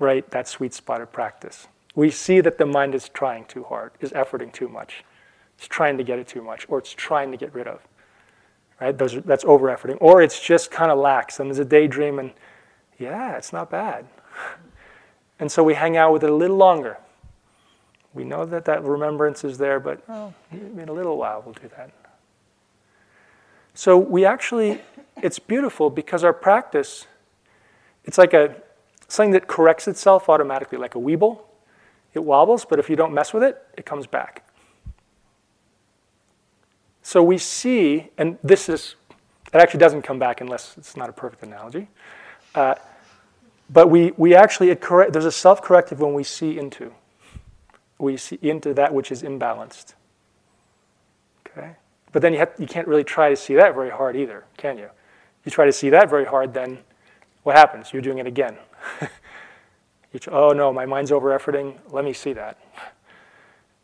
right? 0.01 0.29
That 0.31 0.49
sweet 0.49 0.75
spot 0.75 1.01
of 1.01 1.13
practice 1.13 1.69
we 1.95 2.11
see 2.11 2.41
that 2.41 2.59
the 2.59 2.67
mind 2.67 2.95
is 2.95 3.09
trying 3.09 3.45
too 3.45 3.65
hard, 3.65 3.93
is 4.01 4.11
efforting 4.11 4.53
too 4.53 4.69
much, 4.69 5.05
it's 5.57 5.69
trying 5.69 5.97
to 5.99 6.05
get 6.05 6.19
it 6.19 6.27
too 6.27 6.43
much, 6.43 6.67
or 6.69 6.79
it's 6.79 6.93
trying 6.93 7.31
to 7.31 7.37
get 7.37 7.55
rid 7.55 7.69
of. 7.69 7.81
Right? 8.81 8.97
Those 8.97 9.15
are, 9.15 9.21
that's 9.21 9.45
over 9.45 9.69
efforting. 9.69 9.99
Or 10.01 10.21
it's 10.21 10.41
just 10.41 10.71
kind 10.71 10.91
of 10.91 10.99
lax 10.99 11.39
and 11.39 11.49
there's 11.49 11.61
a 11.61 11.65
daydream 11.65 12.19
and 12.19 12.33
yeah, 12.99 13.37
it's 13.37 13.53
not 13.53 13.71
bad. 13.71 14.07
And 15.41 15.51
so 15.51 15.65
we 15.65 15.75
hang 15.75 15.97
out 15.97 16.13
with 16.13 16.23
it 16.23 16.31
a 16.31 16.35
little 16.35 16.57
longer. 16.57 16.97
We 18.15 18.23
know 18.23 18.47
that 18.47 18.67
that 18.67 18.85
remembrance 18.85 19.43
is 19.43 19.59
there, 19.59 19.81
but 19.81 20.09
well, 20.09 20.33
in 20.53 20.89
a 20.89 20.93
little 20.93 21.17
while 21.19 21.43
we'll 21.45 21.55
do 21.55 21.69
that. 21.77 21.91
So 23.75 23.99
we 23.99 24.25
actually, 24.25 24.81
it's 25.21 25.41
beautiful 25.41 25.91
because 25.91 26.23
our 26.23 26.33
practice, 26.33 27.09
it's 28.05 28.17
like 28.17 28.33
a 28.33 28.55
something 29.09 29.33
that 29.33 29.47
corrects 29.47 29.89
itself 29.89 30.29
automatically, 30.29 30.79
like 30.79 30.95
a 30.95 30.99
weeble. 30.99 31.41
It 32.15 32.23
wobbles, 32.23 32.65
but 32.65 32.79
if 32.79 32.89
you 32.89 32.97
don't 32.97 33.13
mess 33.13 33.33
with 33.33 33.43
it, 33.43 33.61
it 33.77 33.85
comes 33.85 34.07
back. 34.07 34.49
So 37.03 37.23
we 37.23 37.39
see, 37.39 38.09
and 38.17 38.39
this 38.43 38.69
is, 38.69 38.95
it 39.53 39.59
actually 39.59 39.81
doesn't 39.81 40.03
come 40.03 40.19
back 40.19 40.41
unless 40.41 40.77
it's 40.79 40.97
not 40.97 41.09
a 41.09 41.13
perfect 41.13 41.43
analogy. 41.43 41.89
Uh, 42.55 42.77
but 43.71 43.91
we, 43.91 44.13
we 44.17 44.35
actually, 44.35 44.75
correct, 44.77 45.13
there's 45.13 45.25
a 45.25 45.33
self 45.33 45.61
corrective 45.61 46.01
when 46.01 46.15
we 46.15 46.25
see 46.25 46.59
into. 46.59 46.93
We 47.99 48.17
see 48.17 48.39
into 48.43 48.75
that 48.75 48.95
which 48.95 49.13
is 49.13 49.23
imbalanced. 49.23 49.95
Okay? 51.47 51.77
But 52.13 52.23
then 52.23 52.33
you, 52.33 52.39
have, 52.39 52.53
you 52.59 52.67
can't 52.67 52.87
really 52.87 53.05
try 53.05 53.29
to 53.29 53.37
see 53.37 53.55
that 53.55 53.75
very 53.75 53.91
hard 53.91 54.17
either, 54.17 54.45
can 54.57 54.79
you? 54.79 54.89
You 55.45 55.51
try 55.51 55.67
to 55.67 55.73
see 55.73 55.91
that 55.91 56.09
very 56.09 56.25
hard, 56.25 56.55
then 56.55 56.79
what 57.43 57.57
happens? 57.57 57.93
You're 57.93 58.03
doing 58.03 58.19
it 58.19 58.27
again. 58.27 58.57
oh 60.29 60.51
no, 60.51 60.73
my 60.73 60.87
mind's 60.87 61.13
over 61.13 61.37
efforting, 61.37 61.79
let 61.91 62.05
me 62.05 62.13
see 62.13 62.33
that. 62.33 62.59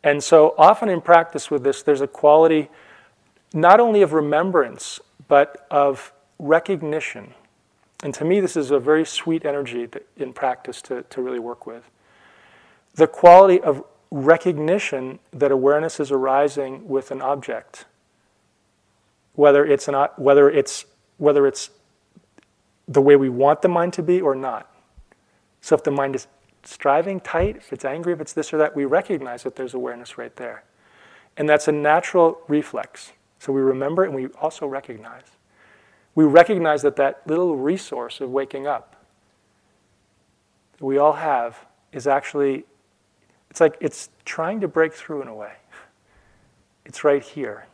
And 0.03 0.23
so 0.23 0.55
often 0.57 0.89
in 0.89 1.01
practice 1.01 1.51
with 1.51 1.63
this, 1.63 1.83
there's 1.83 2.01
a 2.01 2.07
quality 2.07 2.69
not 3.53 3.79
only 3.79 4.01
of 4.01 4.13
remembrance, 4.13 4.99
but 5.27 5.67
of 5.69 6.13
recognition. 6.39 7.33
And 8.03 8.13
to 8.15 8.25
me, 8.25 8.39
this 8.39 8.57
is 8.57 8.71
a 8.71 8.79
very 8.79 9.05
sweet 9.05 9.45
energy 9.45 9.87
in 10.17 10.33
practice 10.33 10.81
to, 10.83 11.03
to 11.03 11.21
really 11.21 11.39
work 11.39 11.65
with. 11.65 11.89
The 12.95 13.07
quality 13.07 13.61
of 13.61 13.83
recognition 14.09 15.19
that 15.31 15.51
awareness 15.51 15.99
is 15.99 16.11
arising 16.11 16.87
with 16.87 17.11
an 17.11 17.21
object, 17.21 17.85
whether 19.35 19.65
it's, 19.65 19.87
an, 19.87 19.95
whether 20.17 20.49
it's, 20.49 20.85
whether 21.17 21.45
it's 21.45 21.69
the 22.87 23.01
way 23.01 23.15
we 23.15 23.29
want 23.29 23.61
the 23.61 23.69
mind 23.69 23.93
to 23.93 24.03
be 24.03 24.19
or 24.19 24.35
not. 24.35 24.69
So 25.61 25.75
if 25.75 25.83
the 25.83 25.91
mind 25.91 26.15
is 26.15 26.27
striving 26.63 27.19
tight, 27.19 27.57
if 27.57 27.71
it's 27.71 27.85
angry, 27.85 28.13
if 28.13 28.21
it's 28.21 28.33
this 28.33 28.53
or 28.53 28.57
that, 28.57 28.75
we 28.75 28.85
recognize 28.85 29.43
that 29.43 29.55
there's 29.55 29.73
awareness 29.73 30.17
right 30.17 30.35
there. 30.35 30.63
And 31.37 31.47
that's 31.47 31.67
a 31.67 31.71
natural 31.71 32.39
reflex. 32.47 33.13
So 33.39 33.53
we 33.53 33.61
remember 33.61 34.03
and 34.03 34.13
we 34.13 34.27
also 34.39 34.67
recognize. 34.67 35.23
We 36.13 36.25
recognize 36.25 36.81
that 36.81 36.97
that 36.97 37.25
little 37.25 37.55
resource 37.55 38.19
of 38.19 38.29
waking 38.29 38.67
up 38.67 38.95
that 40.77 40.85
we 40.85 40.97
all 40.97 41.13
have 41.13 41.65
is 41.91 42.07
actually, 42.07 42.65
it's 43.49 43.61
like 43.61 43.77
it's 43.79 44.09
trying 44.25 44.59
to 44.61 44.67
break 44.67 44.93
through 44.93 45.21
in 45.21 45.27
a 45.27 45.35
way. 45.35 45.53
It's 46.85 47.03
right 47.03 47.23
here. 47.23 47.65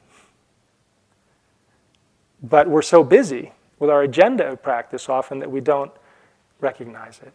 But 2.43 2.67
we're 2.67 2.81
so 2.81 3.03
busy 3.03 3.53
with 3.79 3.89
our 3.89 4.03
agenda 4.03 4.47
of 4.47 4.61
practice 4.61 5.09
often 5.09 5.39
that 5.39 5.49
we 5.49 5.61
don't 5.61 5.91
recognize 6.59 7.19
it. 7.19 7.33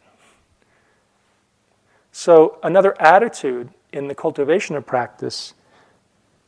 So, 2.13 2.59
another 2.63 3.01
attitude 3.01 3.71
in 3.93 4.09
the 4.09 4.15
cultivation 4.15 4.77
of 4.77 4.87
practice, 4.87 5.55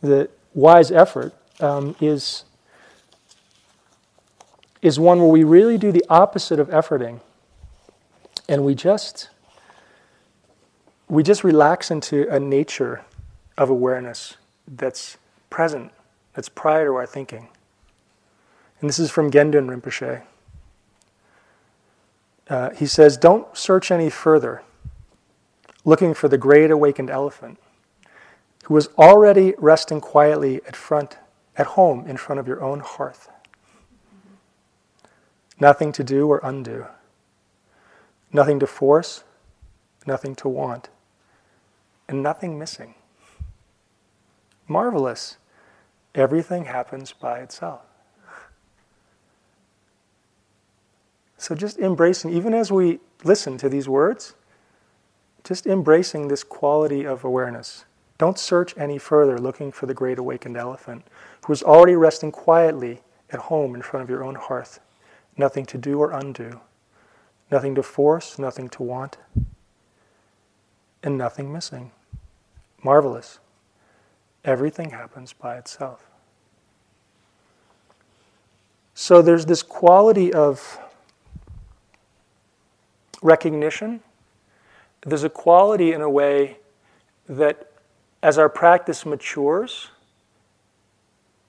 the 0.03 0.31
wise 0.53 0.91
effort, 0.93 1.35
um, 1.61 1.97
is, 2.01 2.45
is 4.83 5.01
one 5.01 5.19
where 5.21 5.29
we 5.29 5.43
really 5.43 5.79
do 5.79 5.91
the 5.91 6.05
opposite 6.09 6.61
of 6.61 6.69
efforting 6.69 7.21
and 8.49 8.65
we 8.65 8.75
just 8.75 9.31
we 11.09 11.23
just 11.23 11.45
relax 11.45 11.91
into 11.91 12.29
a 12.31 12.41
nature 12.41 13.05
of 13.59 13.71
awareness 13.71 14.37
that's 14.67 15.17
present, 15.51 15.93
that's 16.33 16.49
prior 16.49 16.87
to 16.87 16.95
our 16.95 17.07
thinking. 17.07 17.49
And 18.81 18.89
this 18.89 18.99
is 18.99 19.11
from 19.11 19.31
Gendun 19.31 19.69
Rinpoche. 19.69 20.23
Uh, 22.49 22.71
he 22.71 22.87
says, 22.87 23.17
Don't 23.17 23.57
search 23.57 23.91
any 23.91 24.11
further 24.11 24.63
looking 25.85 26.15
for 26.15 26.29
the 26.29 26.39
great 26.39 26.71
awakened 26.71 27.11
elephant 27.11 27.59
who 28.65 28.75
was 28.75 28.89
already 28.99 29.55
resting 29.59 30.01
quietly 30.01 30.61
at 30.67 30.75
front 30.75 31.19
at 31.57 31.67
home 31.67 32.07
in 32.07 32.17
front 32.17 32.41
of 32.41 32.49
your 32.49 32.63
own 32.63 32.81
hearth. 32.81 33.29
Nothing 35.61 35.93
to 35.93 36.03
do 36.03 36.27
or 36.27 36.41
undo. 36.43 36.87
Nothing 38.33 38.59
to 38.59 38.67
force, 38.67 39.23
nothing 40.07 40.35
to 40.37 40.49
want, 40.49 40.89
and 42.09 42.23
nothing 42.23 42.59
missing. 42.59 42.95
Marvelous. 44.67 45.37
Everything 46.15 46.67
happens 46.67 47.13
by 47.13 47.41
itself. 47.41 47.83
So 51.37 51.55
just 51.55 51.79
embracing, 51.79 52.33
even 52.33 52.55
as 52.55 52.73
we 52.73 53.01
listen 53.25 53.59
to 53.59 53.69
these 53.69 53.89
words, 53.89 54.35
just 55.45 55.67
embracing 55.67 56.29
this 56.29 56.43
quality 56.43 57.05
of 57.05 57.23
awareness. 57.23 57.85
Don't 58.17 58.39
search 58.39 58.77
any 58.79 58.99
further 58.99 59.39
looking 59.39 59.71
for 59.71 59.87
the 59.87 59.95
great 59.95 60.19
awakened 60.19 60.57
elephant 60.57 61.05
who 61.47 61.53
is 61.53 61.63
already 61.63 61.95
resting 61.95 62.33
quietly 62.33 63.03
at 63.31 63.41
home 63.41 63.75
in 63.75 63.83
front 63.83 64.03
of 64.03 64.09
your 64.11 64.25
own 64.25 64.35
hearth. 64.35 64.81
Nothing 65.37 65.67
to 65.67 65.79
do 65.79 66.01
or 66.01 66.13
undo, 66.13 66.61
nothing 67.51 67.75
to 67.75 67.83
force, 67.83 68.39
nothing 68.39 68.69
to 68.71 68.83
want, 68.83 69.19
and 71.03 71.19
nothing 71.19 71.53
missing. 71.53 71.91
Marvelous. 72.83 73.41
Everything 74.45 74.91
happens 74.91 75.33
by 75.33 75.57
itself. 75.57 76.07
So 78.95 79.21
there's 79.21 79.47
this 79.47 79.63
quality 79.63 80.33
of 80.33 80.79
recognition 83.23 84.01
there's 85.05 85.25
a 85.25 85.31
quality 85.31 85.93
in 85.93 86.01
a 86.01 86.11
way 86.11 86.59
that 87.29 87.71
as 88.23 88.39
our 88.39 88.49
practice 88.49 89.05
matures 89.05 89.91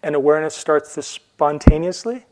and 0.03 0.13
awareness 0.13 0.55
starts 0.55 0.93
to 0.95 1.01
spontaneously, 1.01 2.25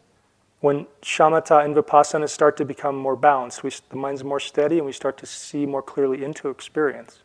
when 0.59 0.85
shamatha 1.01 1.63
and 1.63 1.75
vipassana 1.75 2.29
start 2.29 2.55
to 2.57 2.65
become 2.65 2.95
more 2.95 3.15
balanced, 3.15 3.63
we, 3.63 3.71
the 3.89 3.95
mind's 3.95 4.23
more 4.23 4.39
steady 4.39 4.77
and 4.77 4.85
we 4.85 4.91
start 4.91 5.17
to 5.17 5.25
see 5.25 5.65
more 5.65 5.81
clearly 5.81 6.23
into 6.23 6.49
experience. 6.49 7.19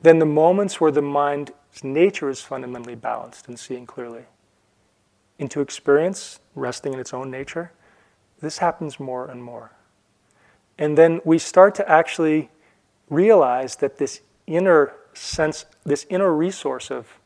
Then 0.00 0.18
the 0.18 0.26
moments 0.26 0.80
where 0.80 0.90
the 0.90 1.02
mind's 1.02 1.52
nature 1.82 2.28
is 2.28 2.40
fundamentally 2.40 2.94
balanced 2.94 3.48
and 3.48 3.58
seeing 3.58 3.86
clearly 3.86 4.24
into 5.38 5.60
experience, 5.60 6.40
resting 6.54 6.92
in 6.92 7.00
its 7.00 7.12
own 7.12 7.30
nature, 7.30 7.72
this 8.40 8.58
happens 8.58 8.98
more 8.98 9.28
and 9.28 9.42
more. 9.42 9.72
And 10.78 10.98
then 10.98 11.20
we 11.24 11.38
start 11.38 11.74
to 11.76 11.88
actually 11.88 12.50
realize 13.08 13.76
that 13.76 13.98
this 13.98 14.20
inner 14.46 14.94
sense, 15.12 15.66
this 15.84 16.06
inner 16.08 16.32
resource 16.32 16.90
of 16.90 17.18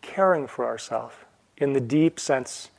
caring 0.00 0.46
for 0.46 0.64
ourselves, 0.64 1.14
in 1.56 1.72
the 1.72 1.80
deep 1.80 2.20
sense 2.20 2.70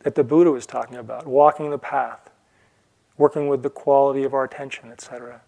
that 0.00 0.14
the 0.14 0.24
Buddha 0.24 0.50
was 0.50 0.64
talking 0.64 0.96
about, 0.96 1.26
walking 1.26 1.70
the 1.70 1.78
path, 1.78 2.30
working 3.16 3.48
with 3.48 3.62
the 3.62 3.70
quality 3.70 4.22
of 4.22 4.32
our 4.32 4.44
attention, 4.44 4.92
etc., 4.92 5.40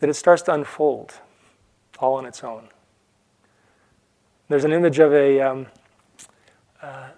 that 0.00 0.10
it 0.10 0.14
starts 0.14 0.42
to 0.42 0.52
unfold 0.52 1.14
all 1.98 2.14
on 2.14 2.26
its 2.26 2.44
own. 2.44 2.68
There's 4.48 4.64
an 4.64 4.72
image 4.72 4.98
of 4.98 5.14
a, 5.14 5.40
um, 5.40 5.66
uh, 6.82 7.08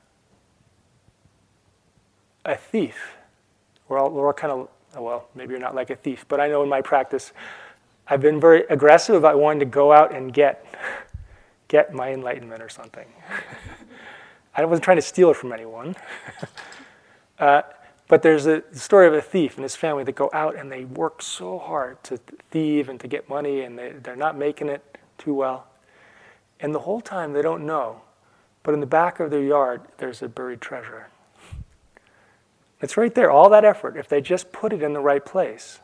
a 2.44 2.54
thief. 2.54 3.16
We're 3.88 3.98
all, 3.98 4.10
we're 4.10 4.26
all 4.28 4.32
kind 4.32 4.52
of, 4.52 4.68
well, 5.02 5.28
maybe 5.34 5.52
you're 5.52 5.60
not 5.60 5.74
like 5.74 5.90
a 5.90 5.96
thief, 5.96 6.24
but 6.28 6.40
I 6.40 6.48
know 6.48 6.62
in 6.62 6.68
my 6.68 6.80
practice, 6.80 7.32
I've 8.08 8.20
been 8.20 8.40
very 8.40 8.64
aggressive 8.70 9.14
about 9.14 9.38
wanting 9.38 9.60
to 9.60 9.66
go 9.66 9.92
out 9.92 10.14
and 10.14 10.32
get, 10.32 10.64
get 11.68 11.92
my 11.92 12.12
enlightenment 12.12 12.62
or 12.62 12.68
something. 12.68 13.06
I 14.56 14.64
wasn't 14.64 14.84
trying 14.84 14.96
to 14.96 15.02
steal 15.02 15.30
it 15.30 15.36
from 15.36 15.52
anyone. 15.52 15.96
uh, 17.38 17.62
but 18.08 18.22
there's 18.22 18.46
a 18.46 18.62
story 18.72 19.06
of 19.06 19.14
a 19.14 19.20
thief 19.20 19.56
and 19.56 19.64
his 19.64 19.74
family 19.74 20.04
that 20.04 20.14
go 20.14 20.30
out 20.32 20.54
and 20.54 20.70
they 20.70 20.84
work 20.84 21.20
so 21.20 21.58
hard 21.58 22.02
to 22.04 22.18
thieve 22.50 22.88
and 22.88 23.00
to 23.00 23.08
get 23.08 23.28
money, 23.28 23.62
and 23.62 23.78
they, 23.78 23.90
they're 23.90 24.16
not 24.16 24.38
making 24.38 24.68
it 24.68 24.98
too 25.18 25.34
well. 25.34 25.66
And 26.60 26.74
the 26.74 26.80
whole 26.80 27.00
time 27.00 27.32
they 27.32 27.42
don't 27.42 27.66
know, 27.66 28.02
but 28.62 28.74
in 28.74 28.80
the 28.80 28.86
back 28.86 29.20
of 29.20 29.30
their 29.30 29.42
yard, 29.42 29.82
there's 29.98 30.22
a 30.22 30.28
buried 30.28 30.60
treasure. 30.60 31.08
It's 32.80 32.96
right 32.96 33.14
there, 33.14 33.30
all 33.30 33.48
that 33.50 33.64
effort, 33.64 33.96
if 33.96 34.08
they 34.08 34.20
just 34.20 34.52
put 34.52 34.72
it 34.72 34.82
in 34.82 34.92
the 34.92 35.00
right 35.00 35.24
place. 35.24 35.80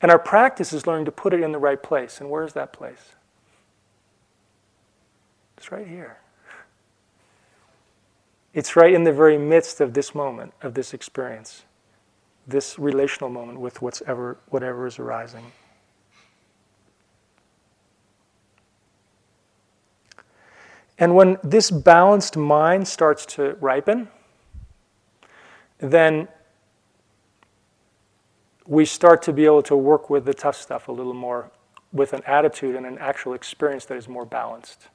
And 0.00 0.10
our 0.10 0.18
practice 0.18 0.72
is 0.72 0.86
learning 0.86 1.04
to 1.04 1.12
put 1.12 1.32
it 1.32 1.40
in 1.40 1.52
the 1.52 1.58
right 1.58 1.80
place. 1.80 2.20
And 2.20 2.28
where's 2.28 2.54
that 2.54 2.72
place? 2.72 3.14
It's 5.56 5.70
right 5.70 5.86
here. 5.86 6.18
It's 8.52 8.74
right 8.74 8.92
in 8.92 9.04
the 9.04 9.12
very 9.12 9.38
midst 9.38 9.80
of 9.80 9.94
this 9.94 10.14
moment, 10.14 10.52
of 10.60 10.74
this 10.74 10.92
experience, 10.92 11.62
this 12.46 12.78
relational 12.78 13.30
moment 13.30 13.60
with 13.60 13.80
whatever, 13.80 14.38
whatever 14.48 14.86
is 14.86 14.98
arising. 14.98 15.52
And 20.98 21.14
when 21.14 21.38
this 21.42 21.70
balanced 21.70 22.36
mind 22.36 22.86
starts 22.88 23.24
to 23.26 23.56
ripen, 23.60 24.08
then 25.82 26.28
we 28.66 28.84
start 28.84 29.22
to 29.22 29.32
be 29.32 29.44
able 29.44 29.62
to 29.62 29.76
work 29.76 30.08
with 30.08 30.24
the 30.24 30.32
tough 30.32 30.56
stuff 30.56 30.88
a 30.88 30.92
little 30.92 31.14
more 31.14 31.50
with 31.92 32.12
an 32.12 32.22
attitude 32.24 32.76
and 32.76 32.86
an 32.86 32.96
actual 32.98 33.34
experience 33.34 33.84
that 33.86 33.96
is 33.96 34.08
more 34.08 34.24
balanced. 34.24 34.88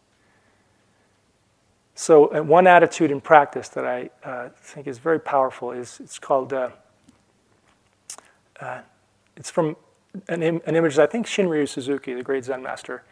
So, 1.94 2.28
uh, 2.28 2.42
one 2.42 2.68
attitude 2.68 3.12
in 3.12 3.20
practice 3.20 3.70
that 3.70 3.86
I 3.86 4.10
uh, 4.24 4.50
think 4.62 4.88
is 4.88 4.98
very 4.98 5.20
powerful 5.20 5.72
is 5.72 6.00
it's 6.00 6.20
called, 6.20 6.54
uh, 6.54 6.70
uh, 8.60 8.82
it's 9.36 9.50
from 9.50 9.76
an, 10.30 10.44
Im- 10.44 10.62
an 10.66 10.76
image 10.76 10.98
I 10.98 11.06
think 11.06 11.26
Shunryu 11.26 11.68
Suzuki, 11.68 12.14
the 12.14 12.24
great 12.24 12.46
Zen 12.46 12.64
master, 12.64 13.04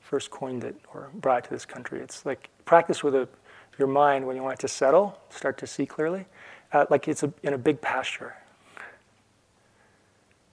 first 0.00 0.30
coined 0.30 0.64
it 0.64 0.76
or 0.92 1.10
brought 1.14 1.38
it 1.38 1.44
to 1.44 1.50
this 1.50 1.64
country. 1.64 2.00
It's 2.00 2.26
like 2.26 2.50
practice 2.64 3.02
with 3.02 3.14
a, 3.14 3.28
your 3.78 3.88
mind 3.88 4.26
when 4.26 4.36
you 4.36 4.42
want 4.42 4.54
it 4.54 4.60
to 4.60 4.68
settle, 4.68 5.18
start 5.30 5.56
to 5.58 5.66
see 5.66 5.86
clearly, 5.86 6.26
uh, 6.74 6.86
like 6.90 7.08
it's 7.08 7.22
a, 7.22 7.32
in 7.42 7.54
a 7.54 7.58
big 7.58 7.80
pasture. 7.80 8.34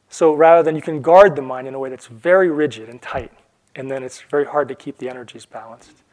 So 0.09 0.33
rather 0.33 0.61
than 0.61 0.75
you 0.75 0.81
can 0.81 1.01
guard 1.01 1.35
the 1.35 1.41
mind 1.41 1.67
in 1.67 1.73
a 1.73 1.79
way 1.79 1.89
that's 1.89 2.07
very 2.07 2.49
rigid 2.49 2.89
and 2.89 3.01
tight, 3.01 3.31
and 3.75 3.89
then 3.89 4.03
it's 4.03 4.21
very 4.21 4.45
hard 4.45 4.67
to 4.67 4.75
keep 4.75 4.97
the 4.97 5.09
energies 5.09 5.45
balanced. 5.45 6.03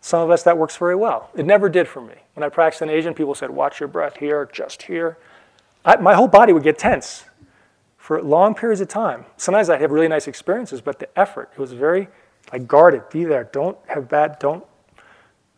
Some 0.00 0.22
of 0.22 0.30
us 0.30 0.42
that 0.44 0.56
works 0.56 0.76
very 0.76 0.96
well. 0.96 1.30
It 1.34 1.44
never 1.44 1.68
did 1.68 1.86
for 1.86 2.00
me. 2.00 2.14
When 2.34 2.42
I 2.42 2.48
practiced 2.48 2.82
in 2.82 2.88
Asian, 2.88 3.12
people 3.12 3.34
said, 3.34 3.50
watch 3.50 3.78
your 3.80 3.88
breath 3.88 4.16
here, 4.16 4.48
just 4.50 4.82
here. 4.82 5.18
I, 5.84 5.96
my 5.96 6.14
whole 6.14 6.28
body 6.28 6.52
would 6.52 6.62
get 6.62 6.78
tense 6.78 7.24
for 7.98 8.22
long 8.22 8.54
periods 8.54 8.80
of 8.80 8.88
time. 8.88 9.26
Sometimes 9.36 9.68
I'd 9.68 9.80
have 9.80 9.90
really 9.90 10.08
nice 10.08 10.28
experiences, 10.28 10.80
but 10.80 10.98
the 10.98 11.18
effort, 11.18 11.50
it 11.52 11.58
was 11.58 11.72
very 11.72 12.08
like 12.52 12.66
guarded, 12.66 13.08
be 13.10 13.24
there, 13.24 13.44
don't 13.44 13.76
have 13.88 14.08
bad, 14.08 14.38
don't, 14.38 14.64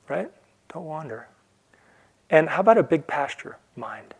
right? 0.09 0.30
Don't 0.72 0.84
wander. 0.84 1.28
And 2.31 2.49
how 2.49 2.61
about 2.61 2.79
a 2.79 2.83
big 2.83 3.07
pasture 3.07 3.57
mind? 3.76 4.14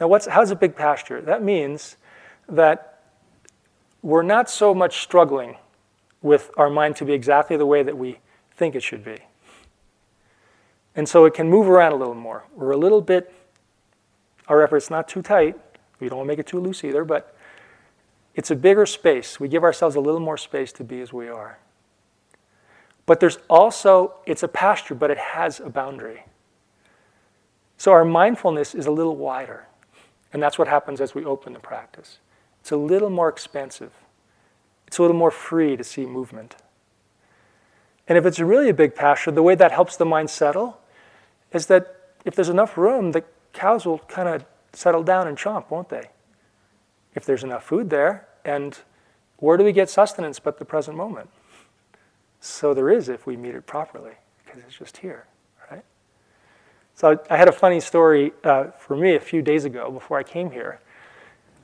Now, 0.00 0.08
what's, 0.08 0.26
how's 0.26 0.50
a 0.50 0.56
big 0.56 0.76
pasture? 0.76 1.20
That 1.20 1.42
means 1.42 1.96
that 2.48 3.00
we're 4.02 4.22
not 4.22 4.50
so 4.50 4.74
much 4.74 5.00
struggling 5.02 5.56
with 6.22 6.50
our 6.56 6.68
mind 6.68 6.96
to 6.96 7.04
be 7.04 7.12
exactly 7.12 7.56
the 7.56 7.66
way 7.66 7.82
that 7.82 7.96
we 7.96 8.18
think 8.52 8.74
it 8.74 8.82
should 8.82 9.04
be. 9.04 9.18
And 10.94 11.08
so 11.08 11.24
it 11.24 11.34
can 11.34 11.48
move 11.48 11.68
around 11.68 11.92
a 11.92 11.96
little 11.96 12.14
more. 12.14 12.44
We're 12.54 12.72
a 12.72 12.76
little 12.76 13.00
bit, 13.00 13.32
our 14.48 14.62
effort's 14.62 14.90
not 14.90 15.08
too 15.08 15.22
tight. 15.22 15.56
We 16.00 16.08
don't 16.08 16.18
want 16.18 16.26
to 16.26 16.32
make 16.32 16.38
it 16.38 16.46
too 16.46 16.60
loose 16.60 16.84
either, 16.84 17.04
but 17.04 17.36
it's 18.34 18.50
a 18.50 18.56
bigger 18.56 18.86
space. 18.86 19.40
We 19.40 19.48
give 19.48 19.62
ourselves 19.62 19.96
a 19.96 20.00
little 20.00 20.20
more 20.20 20.36
space 20.36 20.72
to 20.72 20.84
be 20.84 21.00
as 21.00 21.12
we 21.12 21.28
are. 21.28 21.58
But 23.06 23.20
there's 23.20 23.38
also, 23.48 24.14
it's 24.26 24.42
a 24.42 24.48
pasture, 24.48 24.94
but 24.94 25.10
it 25.10 25.18
has 25.18 25.60
a 25.60 25.70
boundary. 25.70 26.24
So 27.76 27.92
our 27.92 28.04
mindfulness 28.04 28.74
is 28.74 28.86
a 28.86 28.90
little 28.90 29.16
wider. 29.16 29.66
And 30.32 30.42
that's 30.42 30.58
what 30.58 30.68
happens 30.68 31.00
as 31.00 31.14
we 31.14 31.24
open 31.24 31.52
the 31.52 31.58
practice. 31.58 32.18
It's 32.60 32.72
a 32.72 32.76
little 32.76 33.10
more 33.10 33.28
expansive, 33.28 33.92
it's 34.86 34.98
a 34.98 35.02
little 35.02 35.16
more 35.16 35.30
free 35.30 35.76
to 35.76 35.84
see 35.84 36.04
movement. 36.04 36.56
And 38.08 38.16
if 38.16 38.24
it's 38.24 38.38
really 38.38 38.68
a 38.68 38.74
big 38.74 38.94
pasture, 38.94 39.30
the 39.30 39.42
way 39.42 39.54
that 39.56 39.72
helps 39.72 39.96
the 39.96 40.04
mind 40.04 40.30
settle 40.30 40.80
is 41.52 41.66
that 41.66 42.12
if 42.24 42.34
there's 42.34 42.48
enough 42.48 42.76
room, 42.76 43.12
the 43.12 43.24
cows 43.52 43.84
will 43.86 43.98
kind 44.00 44.28
of 44.28 44.44
settle 44.72 45.02
down 45.02 45.26
and 45.26 45.36
chomp, 45.36 45.70
won't 45.70 45.88
they? 45.88 46.10
If 47.14 47.24
there's 47.24 47.42
enough 47.42 47.64
food 47.64 47.90
there. 47.90 48.28
And 48.44 48.78
where 49.38 49.56
do 49.56 49.64
we 49.64 49.72
get 49.72 49.90
sustenance 49.90 50.38
but 50.38 50.58
the 50.58 50.64
present 50.64 50.96
moment? 50.96 51.30
So 52.40 52.74
there 52.74 52.90
is 52.90 53.08
if 53.08 53.26
we 53.26 53.36
meet 53.36 53.54
it 53.54 53.66
properly, 53.66 54.12
because 54.44 54.62
it's 54.62 54.76
just 54.76 54.98
here? 54.98 55.26
So 56.96 57.20
I 57.28 57.36
had 57.36 57.46
a 57.46 57.52
funny 57.52 57.78
story 57.80 58.32
uh, 58.42 58.68
for 58.78 58.96
me 58.96 59.16
a 59.16 59.20
few 59.20 59.42
days 59.42 59.66
ago 59.66 59.90
before 59.90 60.18
I 60.18 60.22
came 60.22 60.50
here, 60.50 60.80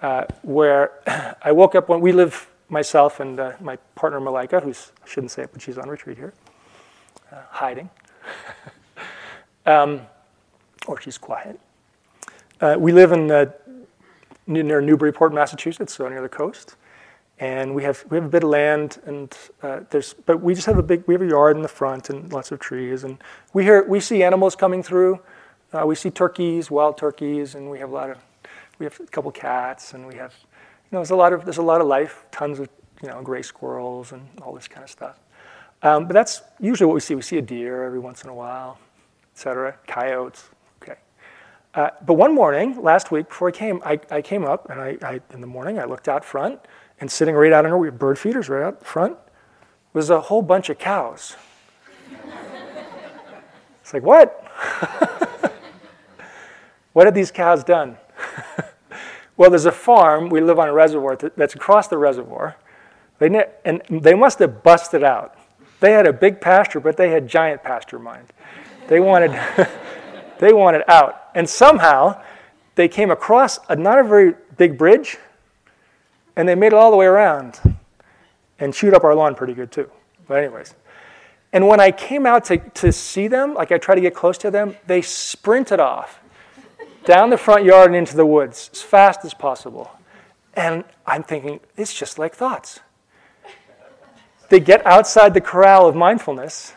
uh, 0.03 0.25
where 0.43 0.93
I 1.43 1.53
woke 1.53 1.75
up 1.75 1.89
when 1.89 2.03
we 2.03 2.13
live 2.13 2.51
myself 2.69 3.19
and 3.19 3.41
uh, 3.41 3.53
my 3.59 3.77
partner 3.95 4.21
Malika, 4.21 4.61
who's 4.61 4.93
I 5.03 5.09
shouldn't 5.09 5.31
say 5.31 5.45
it, 5.45 5.51
but 5.51 5.63
she's 5.63 5.79
on 5.79 5.89
retreat 5.89 6.19
here, 6.19 6.35
uh, 7.33 7.37
hiding, 7.49 7.89
um, 9.67 10.03
or 10.87 11.01
she's 11.01 11.17
quiet. 11.17 11.59
Uh, 12.61 12.77
we 12.79 12.93
live 12.93 13.13
in 13.13 13.31
uh, 13.31 13.47
near 14.47 14.83
Newburyport, 14.83 15.33
Massachusetts, 15.33 15.95
so 15.95 16.07
near 16.11 16.21
the 16.21 16.29
coast, 16.29 16.77
and 17.43 17.75
we 17.75 17.83
have 17.83 18.05
we 18.09 18.17
have 18.17 18.25
a 18.25 18.29
bit 18.29 18.45
of 18.45 18.51
land, 18.51 18.99
and 19.05 19.37
uh, 19.65 19.81
there's 19.91 20.15
but 20.15 20.41
we 20.41 20.55
just 20.55 20.67
have 20.67 20.79
a 20.79 20.83
big 20.83 21.03
we 21.09 21.15
have 21.15 21.23
a 21.23 21.27
yard 21.27 21.57
in 21.57 21.63
the 21.63 21.69
front 21.69 22.09
and 22.09 22.33
lots 22.33 22.53
of 22.53 22.61
trees, 22.61 23.03
and 23.03 23.19
we 23.53 23.65
hear 23.65 23.83
we 23.83 23.99
see 23.99 24.23
animals 24.23 24.55
coming 24.55 24.81
through. 24.81 25.19
Uh, 25.73 25.85
we 25.85 25.97
see 25.97 26.09
turkeys, 26.09 26.71
wild 26.71 26.97
turkeys, 26.97 27.57
and 27.57 27.69
we 27.69 27.81
have 27.81 27.91
a 27.91 27.95
lot 27.95 28.11
of 28.11 28.19
we 28.79 28.87
have 28.87 28.99
a 29.01 29.07
couple 29.07 29.33
cats, 29.33 29.93
and 29.93 30.07
we 30.07 30.15
have 30.15 30.33
you 30.45 30.93
know, 30.93 30.99
there's 31.01 31.11
a 31.11 31.17
lot 31.17 31.33
of 31.33 31.45
there's 31.45 31.59
a 31.59 31.63
lot 31.63 31.81
of 31.81 31.89
life, 31.89 32.25
tons 32.31 32.61
of 32.61 32.69
you 33.03 33.09
know 33.09 33.21
gray 33.23 33.43
squirrels 33.43 34.13
and 34.13 34.25
all 34.41 34.55
this 34.55 34.69
kind 34.69 34.85
of 34.85 34.91
stuff. 34.91 35.19
Um, 35.83 36.07
but 36.07 36.13
that's 36.13 36.43
usually 36.61 36.87
what 36.87 36.95
we 36.95 37.01
see. 37.01 37.17
We 37.17 37.23
see 37.23 37.39
a 37.39 37.43
deer 37.43 37.83
every 37.83 37.99
once 37.99 38.23
in 38.23 38.31
a 38.31 38.35
while, 38.35 38.79
etc. 39.35 39.77
Coyotes. 39.89 40.45
Okay. 40.81 40.95
Uh, 41.75 41.91
but 42.07 42.15
one 42.15 42.33
morning 42.33 42.81
last 42.81 43.11
week 43.11 43.27
before 43.27 43.49
I 43.49 43.51
came, 43.51 43.83
I, 43.85 43.99
I 44.13 44.23
came 44.23 44.45
up 44.45 44.71
and 44.71 44.81
I, 44.81 44.97
I, 45.03 45.21
in 45.35 45.41
the 45.41 45.49
morning 45.49 45.81
I 45.81 45.87
looked 45.87 46.07
out 46.07 46.25
front 46.25 46.61
and 47.03 47.11
sitting 47.11 47.35
right 47.35 47.53
out 47.53 47.67
in 47.67 47.79
we 47.79 47.89
have 47.89 47.99
bird 47.99 48.17
feeders 48.17 48.49
right 48.49 48.63
out 48.63 48.87
front 48.87 49.17
was 49.93 50.09
a 50.09 50.21
whole 50.21 50.41
bunch 50.41 50.71
of 50.71 50.79
cows. 50.79 51.35
it's 53.83 53.93
like 53.93 54.05
what? 54.05 54.47
what 56.93 57.07
had 57.07 57.15
these 57.15 57.33
cows 57.33 57.65
done? 57.65 57.99
Well, 59.35 59.49
there's 59.49 59.65
a 59.65 59.73
farm, 59.73 60.29
we 60.29 60.43
live 60.43 60.59
on 60.59 60.69
a 60.69 60.73
reservoir 60.75 61.17
that's 61.17 61.55
across 61.55 61.89
the 61.89 61.97
reservoir. 61.97 62.55
They 63.19 63.31
ne- 63.31 63.49
and 63.65 63.81
they 63.89 64.13
must 64.13 64.39
have 64.41 64.63
busted 64.63 65.03
out. 65.03 65.37
They 65.81 65.93
had 65.93 66.07
a 66.07 66.13
big 66.13 66.39
pasture, 66.41 66.81
but 66.81 66.99
they 66.99 67.11
had 67.11 67.27
giant 67.27 67.63
pasture 67.63 67.99
mind. 67.99 68.27
They 68.89 69.01
wanted, 69.01 69.31
they 70.39 70.53
wanted 70.53 70.83
out. 70.87 71.31
And 71.35 71.49
somehow 71.49 72.23
they 72.75 72.89
came 72.89 73.11
across 73.11 73.59
a, 73.71 73.75
not 73.75 73.99
a 73.99 74.05
very 74.05 74.35
big 74.59 74.77
bridge, 74.77 75.19
and 76.37 76.49
they 76.49 76.55
made 76.55 76.69
it 76.69 76.75
all 76.75 76.91
the 76.91 76.97
way 76.97 77.07
around 77.07 77.61
and 78.59 78.73
chewed 78.73 78.95
up 78.95 79.05
our 79.05 79.15
lawn 79.15 79.35
pretty 79.35 79.55
good 79.55 79.71
too. 79.71 79.91
But, 80.27 80.39
anyways. 80.39 80.75
And 81.53 81.69
when 81.69 81.81
I 81.81 81.91
came 81.91 82.25
out 82.25 82.45
to, 82.47 82.57
to 82.57 82.93
see 82.93 83.29
them, 83.29 83.55
like 83.55 83.73
I 83.73 83.79
tried 83.79 83.97
to 83.97 84.01
get 84.01 84.15
close 84.15 84.39
to 84.39 84.51
them, 84.51 84.77
they 84.87 85.03
sprinted 85.03 85.81
off 85.81 86.21
down 87.05 87.31
the 87.31 87.37
front 87.37 87.65
yard 87.65 87.89
and 87.89 87.97
into 87.97 88.17
the 88.17 88.25
woods 88.25 88.71
as 88.73 88.81
fast 88.81 89.25
as 89.25 89.35
possible. 89.35 89.91
And 90.55 90.85
I'm 91.07 91.23
thinking, 91.23 91.61
it's 91.77 91.93
just 91.93 92.19
like 92.19 92.35
thoughts. 92.35 92.81
They 94.49 94.61
get 94.61 94.85
outside 94.87 95.35
the 95.35 95.41
corral 95.41 95.87
of 95.87 95.97
mindfulness, 95.97 96.75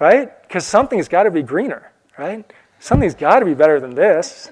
right? 0.00 0.42
Because 0.42 0.66
something's 0.66 1.08
got 1.08 1.22
to 1.22 1.30
be 1.30 1.42
greener, 1.42 1.90
right? 2.18 2.50
Something's 2.80 3.14
got 3.14 3.40
to 3.40 3.46
be 3.46 3.54
better 3.54 3.80
than 3.80 3.94
this. 3.94 4.50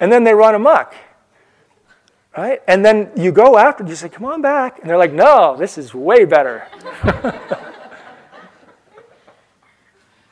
and 0.00 0.10
then 0.10 0.24
they 0.24 0.34
run 0.34 0.54
amok, 0.54 0.94
right? 2.36 2.62
And 2.66 2.84
then 2.84 3.10
you 3.16 3.32
go 3.32 3.58
after, 3.58 3.84
you 3.84 3.94
say, 3.94 4.08
come 4.08 4.24
on 4.24 4.42
back. 4.42 4.78
And 4.80 4.88
they're 4.88 4.98
like, 4.98 5.12
no, 5.12 5.56
this 5.56 5.78
is 5.78 5.94
way 5.94 6.24
better. 6.24 6.66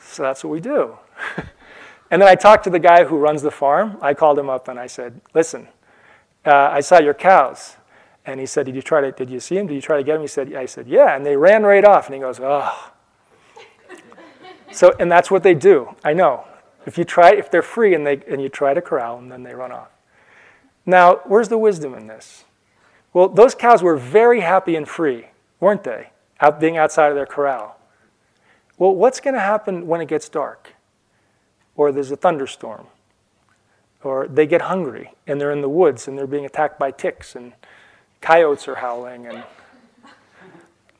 so 0.01 0.22
that's 0.22 0.44
what 0.44 0.51
we 0.51 0.61
do. 0.61 0.96
and 2.11 2.22
then 2.22 2.28
I 2.28 2.34
talked 2.34 2.64
to 2.64 2.70
the 2.70 2.78
guy 2.78 3.05
who 3.05 3.16
runs 3.16 3.42
the 3.42 3.51
farm. 3.51 3.99
I 4.01 4.14
called 4.14 4.38
him 4.38 4.49
up 4.49 4.68
and 4.68 4.78
I 4.78 4.86
said, 4.86 5.20
listen, 5.34 5.68
uh, 6.44 6.70
I 6.72 6.80
saw 6.80 7.01
your 7.01 7.14
cows. 7.14 7.76
And 8.24 8.38
he 8.40 8.46
said, 8.46 8.66
did 8.66 8.74
you 8.74 8.82
try 8.82 9.01
to, 9.01 9.11
did 9.11 9.30
you 9.30 9.40
see 9.40 9.57
him? 9.57 9.66
Did 9.66 9.74
you 9.74 9.80
try 9.80 9.96
to 9.96 10.03
get 10.03 10.16
him? 10.16 10.20
He 10.20 10.26
said. 10.28 10.53
I 10.55 10.66
said, 10.66 10.86
yeah. 10.86 11.16
And 11.16 11.24
they 11.24 11.34
ran 11.36 11.62
right 11.62 11.84
off. 11.84 12.07
And 12.07 12.14
he 12.14 12.20
goes, 12.20 12.38
oh. 12.42 12.92
so, 14.70 14.94
and 15.01 15.11
that's 15.11 15.30
what 15.30 15.42
they 15.42 15.55
do. 15.55 15.94
I 16.05 16.12
know. 16.12 16.44
If 16.84 16.99
you 16.99 17.05
try, 17.05 17.32
if 17.32 17.51
they're 17.51 17.62
free 17.62 17.94
and, 17.94 18.07
they, 18.07 18.20
and 18.28 18.40
you 18.40 18.51
try 18.51 18.74
to 18.74 18.82
corral 18.82 19.16
them, 19.16 19.30
then 19.30 19.42
they 19.42 19.55
run 19.55 19.72
off. 19.72 19.88
Now, 20.89 21.16
where's 21.26 21.51
the 21.51 21.59
wisdom 21.59 21.93
in 21.93 22.07
this? 22.07 22.45
Well, 23.12 23.28
those 23.28 23.55
cows 23.55 23.82
were 23.82 23.99
very 23.99 24.41
happy 24.41 24.74
and 24.74 24.89
free, 24.89 25.26
weren't 25.61 25.84
they? 25.84 26.09
Out 26.41 26.59
being 26.59 26.78
outside 26.78 27.11
of 27.11 27.14
their 27.14 27.26
corral. 27.26 27.78
Well, 28.78 28.95
what's 28.95 29.20
going 29.20 29.34
to 29.34 29.41
happen 29.41 29.86
when 29.86 30.01
it 30.01 30.09
gets 30.09 30.30
dark? 30.30 30.72
Or 31.76 31.93
there's 31.93 32.11
a 32.11 32.16
thunderstorm? 32.16 32.86
Or 34.03 34.26
they 34.28 34.47
get 34.47 34.62
hungry 34.62 35.12
and 35.26 35.39
they're 35.39 35.53
in 35.53 35.61
the 35.61 35.68
woods 35.68 36.09
and 36.09 36.16
they're 36.16 36.26
being 36.26 36.47
attacked 36.47 36.78
by 36.78 36.91
ticks 36.91 37.36
and 37.36 37.53
coyotes 38.22 38.66
are 38.66 38.76
howling 38.76 39.26
and 39.26 39.45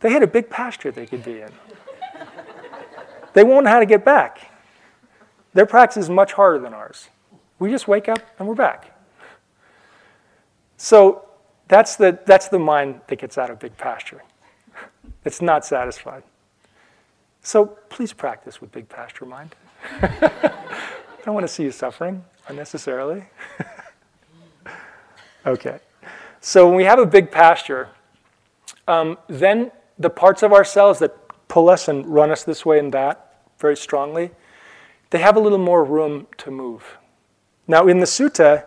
they 0.01 0.13
had 0.13 0.23
a 0.23 0.27
big 0.27 0.51
pasture 0.51 0.91
they 0.91 1.07
could 1.07 1.25
be 1.25 1.41
in. 1.41 1.51
They 3.33 3.43
won't 3.43 3.65
know 3.65 3.71
how 3.71 3.81
to 3.81 3.87
get 3.87 4.05
back. 4.05 4.51
Their 5.55 5.65
practice 5.65 6.05
is 6.05 6.11
much 6.11 6.35
harder 6.35 6.59
than 6.59 6.75
ours. 6.75 7.09
We 7.59 7.71
just 7.71 7.89
wake 7.89 8.07
up 8.07 8.21
and 8.39 8.47
we're 8.47 8.55
back. 8.55 8.98
So 10.79 11.29
that's 11.67 11.97
the, 11.97 12.19
that's 12.25 12.49
the 12.49 12.59
mind 12.59 13.03
that 13.09 13.19
gets 13.19 13.37
out 13.37 13.51
of 13.51 13.59
big 13.59 13.77
pasture. 13.77 14.23
It's 15.25 15.43
not 15.43 15.67
satisfied. 15.67 16.23
So 17.43 17.67
please 17.91 18.13
practice 18.13 18.61
with 18.61 18.73
big 18.73 18.89
pasture 18.89 19.27
mind. 19.27 19.55
I 20.01 20.53
don't 21.25 21.35
want 21.35 21.45
to 21.45 21.53
see 21.53 21.65
you 21.65 21.73
suffering 21.73 22.25
unnecessarily. 22.47 23.25
okay. 25.47 25.81
So 26.41 26.67
when 26.67 26.77
we 26.77 26.85
have 26.85 26.99
a 26.99 27.05
big 27.05 27.31
pasture, 27.31 27.91
um, 28.87 29.19
then 29.27 29.71
the 29.99 30.09
parts 30.09 30.43
of 30.43 30.53
ourselves 30.53 31.01
that 31.01 31.15
pull 31.49 31.69
us 31.69 31.89
and 31.89 32.07
run 32.07 32.31
us 32.31 32.45
this 32.45 32.65
way 32.65 32.79
and 32.79 32.95
that 32.95 33.43
very 33.59 33.77
strongly, 33.77 34.31
they 35.11 35.19
have 35.19 35.37
a 35.37 35.41
little 35.41 35.59
more 35.59 35.85
room 35.85 36.27
to 36.39 36.51
move. 36.51 36.99
Now, 37.67 37.89
in 37.89 37.99
the 37.99 38.07
sutta, 38.07 38.65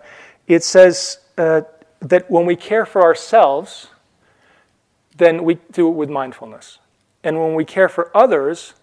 it 0.47 0.63
says 0.63 1.19
uh, 1.37 1.61
that 2.01 2.29
when 2.29 2.45
we 2.45 2.55
care 2.55 2.85
for 2.85 3.01
ourselves, 3.01 3.87
then 5.15 5.43
we 5.43 5.55
do 5.71 5.87
it 5.87 5.91
with 5.91 6.09
mindfulness. 6.09 6.79
And 7.23 7.39
when 7.39 7.53
we 7.53 7.63
care 7.63 7.87
for 7.87 8.15
others, 8.15 8.73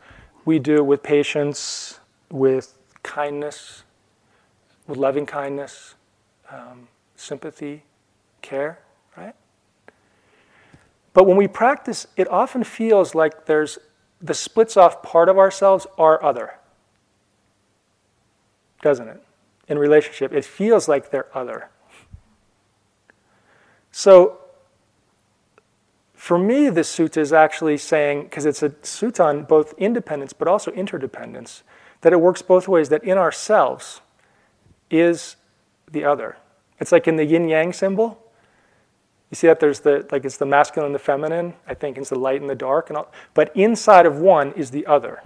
we 0.45 0.59
do 0.59 0.77
it 0.77 0.87
with 0.87 1.03
patience, 1.03 1.99
with 2.31 2.79
kindness, 3.03 3.83
with 4.87 4.99
loving 4.99 5.27
kindness, 5.27 5.95
um, 6.51 6.89
sympathy, 7.17 7.83
care, 8.41 8.79
right? 9.17 9.35
But 11.13 11.27
when 11.27 11.37
we 11.37 11.49
practice, 11.49 12.07
it 12.17 12.29
often 12.29 12.63
feels 12.63 13.15
like 13.15 13.47
there's 13.47 13.79
the 14.21 14.35
splits 14.35 14.77
off 14.77 15.03
part 15.03 15.29
of 15.29 15.39
ourselves 15.39 15.87
are 15.97 16.23
other. 16.23 16.55
Doesn't 18.83 19.09
it? 19.09 19.23
In 19.69 19.79
relationship, 19.79 20.33
it 20.33 20.45
feels 20.45 20.89
like 20.89 21.11
they're 21.11 21.37
other. 21.37 21.71
So, 23.99 24.39
for 26.15 26.39
me, 26.39 26.69
this 26.71 26.97
sutta 26.97 27.17
is 27.17 27.33
actually 27.33 27.79
saying, 27.79 28.23
because 28.23 28.47
it's 28.47 28.63
a 28.63 28.71
sutta 28.71 29.25
on 29.25 29.43
both 29.43 29.75
independence 29.77 30.33
but 30.33 30.47
also 30.47 30.71
interdependence, 30.71 31.65
that 32.03 32.13
it 32.13 32.21
works 32.21 32.41
both 32.41 32.69
ways, 32.69 32.91
that 32.91 33.03
in 33.03 33.19
ourselves 33.19 34.01
is 34.89 35.35
the 35.91 36.05
other. 36.05 36.37
It's 36.79 36.93
like 36.93 37.09
in 37.09 37.17
the 37.17 37.25
yin 37.25 37.49
yang 37.49 37.73
symbol. 37.73 38.23
You 39.33 39.35
see 39.35 39.49
that 39.49 39.59
there's 39.59 39.81
the 39.81 40.07
like 40.13 40.25
it's 40.25 40.37
the 40.37 40.47
masculine 40.47 40.87
and 40.87 40.95
the 40.95 41.01
feminine. 41.01 41.55
I 41.67 41.75
think 41.75 41.99
it's 41.99 42.11
the 42.11 42.21
light 42.21 42.41
and 42.41 42.49
the 42.49 42.55
dark, 42.55 42.91
and 42.91 42.99
all, 42.99 43.13
but 43.35 43.51
inside 43.57 44.07
of 44.07 44.19
one 44.19 44.53
is 44.53 44.71
the 44.71 44.87
other. 44.87 45.25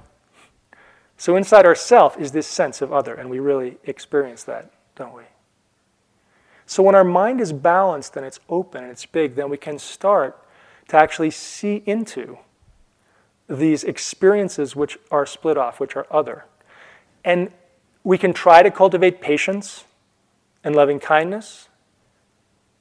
So 1.18 1.36
inside 1.36 1.66
ourself 1.66 2.18
is 2.18 2.32
this 2.32 2.46
sense 2.46 2.80
of 2.80 2.90
other, 2.90 3.14
and 3.14 3.28
we 3.28 3.38
really 3.38 3.76
experience 3.84 4.44
that, 4.44 4.72
don't 4.96 5.14
we? 5.14 5.24
So 6.66 6.82
when 6.82 6.94
our 6.94 7.04
mind 7.04 7.40
is 7.40 7.52
balanced 7.52 8.16
and 8.16 8.24
it's 8.24 8.40
open 8.48 8.82
and 8.82 8.92
it's 8.92 9.06
big, 9.06 9.34
then 9.34 9.50
we 9.50 9.56
can 9.56 9.78
start 9.78 10.38
to 10.88 10.96
actually 10.96 11.30
see 11.30 11.82
into 11.86 12.38
these 13.48 13.84
experiences 13.84 14.74
which 14.76 14.98
are 15.10 15.26
split 15.26 15.58
off, 15.58 15.80
which 15.80 15.96
are 15.96 16.06
other. 16.10 16.44
And 17.24 17.50
we 18.04 18.18
can 18.18 18.32
try 18.32 18.62
to 18.62 18.70
cultivate 18.70 19.20
patience 19.20 19.84
and 20.64 20.74
loving 20.74 21.00
kindness, 21.00 21.68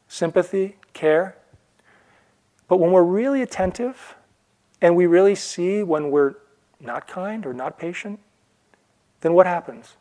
sympathy, 0.08 0.78
care. 0.94 1.36
But 2.68 2.78
when 2.78 2.92
we're 2.92 3.04
really 3.04 3.42
attentive 3.42 4.16
and 4.82 4.96
we 4.96 5.06
really 5.06 5.36
see 5.36 5.84
when 5.84 6.12
we're 6.12 6.36
not 6.80 7.08
kind 7.08 7.46
or 7.46 7.54
not 7.54 7.78
patient, 7.78 8.20
then 9.22 9.34
what 9.34 9.46
happens? 9.46 9.96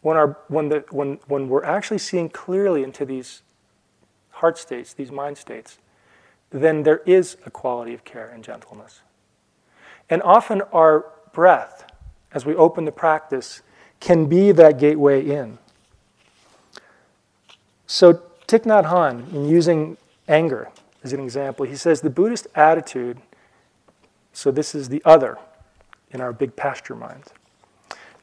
When, 0.00 0.16
our, 0.16 0.38
when, 0.48 0.68
the, 0.68 0.84
when, 0.90 1.18
when 1.26 1.48
we're 1.48 1.64
actually 1.64 1.98
seeing 1.98 2.28
clearly 2.28 2.82
into 2.82 3.04
these 3.04 3.42
heart 4.30 4.58
states, 4.58 4.92
these 4.92 5.10
mind 5.10 5.38
states, 5.38 5.78
then 6.50 6.82
there 6.82 7.02
is 7.04 7.36
a 7.44 7.50
quality 7.50 7.94
of 7.94 8.04
care 8.04 8.28
and 8.28 8.42
gentleness. 8.42 9.02
And 10.08 10.22
often 10.22 10.62
our 10.72 11.06
breath, 11.32 11.84
as 12.32 12.46
we 12.46 12.54
open 12.54 12.84
the 12.84 12.92
practice, 12.92 13.62
can 14.00 14.26
be 14.26 14.52
that 14.52 14.78
gateway 14.78 15.24
in. 15.28 15.58
So 17.86 18.14
Thich 18.46 18.64
Nhat 18.64 18.86
Hanh, 18.86 19.32
in 19.32 19.48
using 19.48 19.96
anger 20.26 20.70
as 21.02 21.12
an 21.12 21.20
example, 21.20 21.66
he 21.66 21.76
says 21.76 22.00
the 22.00 22.10
Buddhist 22.10 22.46
attitude, 22.54 23.18
so 24.32 24.50
this 24.50 24.74
is 24.74 24.88
the 24.88 25.02
other 25.04 25.38
in 26.10 26.20
our 26.20 26.32
big 26.32 26.56
pasture 26.56 26.94
mind. 26.94 27.24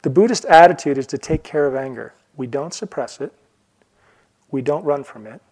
The 0.06 0.10
Buddhist 0.10 0.44
attitude 0.44 0.98
is 0.98 1.06
to 1.08 1.18
take 1.18 1.42
care 1.42 1.66
of 1.66 1.74
anger. 1.74 2.14
We 2.36 2.46
don't 2.46 2.72
suppress 2.72 3.20
it, 3.20 3.32
we 4.52 4.62
don't 4.62 4.84
run 4.84 5.02
from 5.02 5.26
it. 5.26 5.42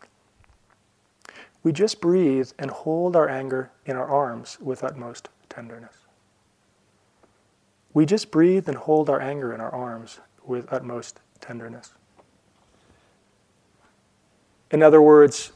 We 1.64 1.72
just 1.72 2.00
breathe 2.00 2.52
and 2.56 2.70
hold 2.70 3.16
our 3.16 3.28
anger 3.28 3.72
in 3.84 3.96
our 3.96 4.06
arms 4.06 4.58
with 4.60 4.84
utmost 4.84 5.28
tenderness. 5.48 5.96
We 7.94 8.06
just 8.06 8.30
breathe 8.30 8.68
and 8.68 8.76
hold 8.76 9.10
our 9.10 9.20
anger 9.20 9.52
in 9.52 9.60
our 9.60 9.74
arms 9.74 10.20
with 10.46 10.72
utmost 10.72 11.18
tenderness. 11.40 11.90
In 14.70 14.84
other 14.84 15.02
words, 15.02 15.50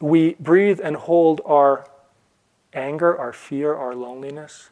we 0.00 0.34
breathe 0.40 0.80
and 0.82 0.96
hold 0.96 1.40
our 1.46 1.86
anger, 2.72 3.16
our 3.16 3.32
fear, 3.32 3.76
our 3.76 3.94
loneliness, 3.94 4.70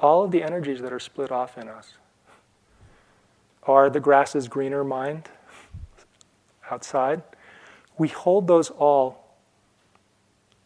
all 0.00 0.24
of 0.24 0.30
the 0.30 0.42
energies 0.42 0.80
that 0.80 0.92
are 0.92 0.98
split 0.98 1.30
off 1.30 1.56
in 1.58 1.68
us. 1.68 1.94
Are 3.64 3.90
the 3.90 4.00
grass 4.00 4.34
is 4.34 4.48
greener 4.48 4.82
mind 4.82 5.28
outside? 6.70 7.22
We 7.98 8.08
hold 8.08 8.46
those 8.46 8.70
all 8.70 9.36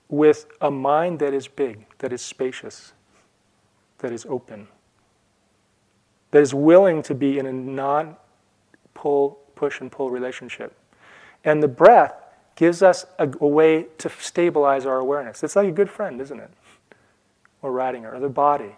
with 0.09 0.47
a 0.61 0.71
mind 0.71 1.19
that 1.19 1.35
is 1.35 1.49
big, 1.49 1.85
that 1.99 2.13
is 2.13 2.23
spacious, 2.23 2.93
that 3.99 4.13
is 4.13 4.25
open, 4.27 4.69
that 6.31 6.41
is 6.41 6.55
willing 6.55 7.03
to 7.03 7.15
be 7.15 7.39
in 7.39 7.47
a 7.47 7.53
non 7.53 8.17
pull, 8.95 9.41
push 9.57 9.81
and 9.81 9.91
pull 9.91 10.11
relationship. 10.11 10.77
And 11.43 11.63
the 11.63 11.69
breath 11.69 12.15
gives 12.55 12.83
us 12.83 13.05
a, 13.19 13.29
a, 13.41 13.47
way 13.47 13.87
to 13.99 14.09
stabilize 14.09 14.87
our 14.87 14.99
awareness. 14.99 15.43
It's 15.43 15.57
like 15.57 15.69
a 15.69 15.73
good 15.73 15.91
friend, 15.91 16.21
isn't 16.21 16.39
it? 16.39 16.51
Or 17.61 17.73
riding 17.73 18.05
her, 18.05 18.15
or 18.15 18.21
the 18.21 18.29
body. 18.29 18.77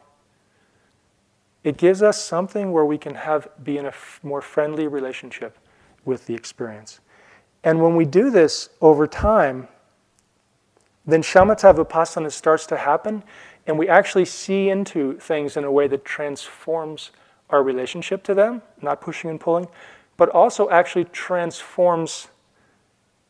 It 1.66 1.78
gives 1.78 2.00
us 2.00 2.22
something 2.22 2.70
where 2.70 2.84
we 2.84 2.96
can 2.96 3.16
have 3.16 3.48
be 3.64 3.76
in 3.76 3.86
a 3.86 3.88
f- 3.88 4.20
more 4.22 4.40
friendly 4.40 4.86
relationship 4.86 5.58
with 6.04 6.26
the 6.26 6.34
experience. 6.34 7.00
And 7.64 7.82
when 7.82 7.96
we 7.96 8.04
do 8.04 8.30
this 8.30 8.68
over 8.80 9.08
time, 9.08 9.66
then 11.04 11.22
shamatha 11.22 11.74
vipassana 11.74 12.30
starts 12.30 12.66
to 12.66 12.76
happen, 12.76 13.24
and 13.66 13.76
we 13.80 13.88
actually 13.88 14.26
see 14.26 14.68
into 14.68 15.18
things 15.18 15.56
in 15.56 15.64
a 15.64 15.72
way 15.72 15.88
that 15.88 16.04
transforms 16.04 17.10
our 17.50 17.64
relationship 17.64 18.22
to 18.22 18.34
them, 18.34 18.62
not 18.80 19.00
pushing 19.00 19.28
and 19.28 19.40
pulling, 19.40 19.66
but 20.16 20.28
also 20.28 20.70
actually 20.70 21.06
transforms. 21.06 22.28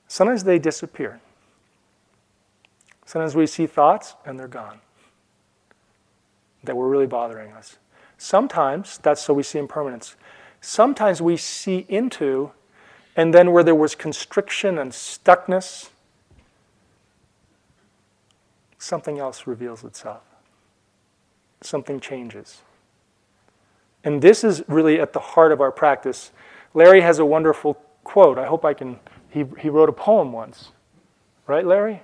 Sometimes 0.08 0.44
they 0.44 0.58
disappear. 0.58 1.20
Sometimes 3.06 3.34
we 3.34 3.46
see 3.46 3.66
thoughts 3.66 4.14
and 4.26 4.38
they're 4.38 4.46
gone. 4.46 4.80
that 6.64 6.76
were 6.76 6.90
really 6.90 7.06
bothering 7.06 7.52
us. 7.52 7.78
Sometimes 8.18 8.98
that's 8.98 9.22
so 9.22 9.34
we 9.34 9.42
see 9.42 9.58
impermanence. 9.58 10.16
Sometimes 10.60 11.20
we 11.20 11.36
see 11.36 11.86
into, 11.88 12.52
and 13.14 13.32
then 13.32 13.52
where 13.52 13.62
there 13.62 13.74
was 13.74 13.94
constriction 13.94 14.78
and 14.78 14.92
stuckness, 14.92 15.90
something 18.78 19.18
else 19.18 19.46
reveals 19.46 19.84
itself. 19.84 20.22
Something 21.60 22.00
changes. 22.00 22.62
And 24.04 24.22
this 24.22 24.44
is 24.44 24.62
really 24.68 25.00
at 25.00 25.12
the 25.12 25.20
heart 25.20 25.52
of 25.52 25.60
our 25.60 25.72
practice. 25.72 26.30
Larry 26.74 27.00
has 27.00 27.18
a 27.18 27.24
wonderful 27.24 27.74
quote. 28.04 28.38
I 28.38 28.46
hope 28.46 28.64
I 28.64 28.72
can. 28.72 28.98
He, 29.30 29.44
he 29.58 29.68
wrote 29.68 29.88
a 29.88 29.92
poem 29.92 30.32
once. 30.32 30.70
Right, 31.46 31.66
Larry? 31.66 32.02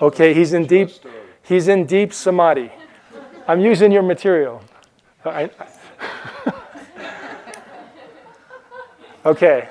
Okay, 0.00 0.34
he's 0.34 0.52
in 0.52 0.66
deep, 0.66 0.90
he's 1.42 1.68
in 1.68 1.86
deep 1.86 2.12
samadhi. 2.12 2.70
I'm 3.48 3.60
using 3.60 3.92
your 3.92 4.02
material. 4.02 4.62
I, 5.30 5.50
okay. 9.24 9.68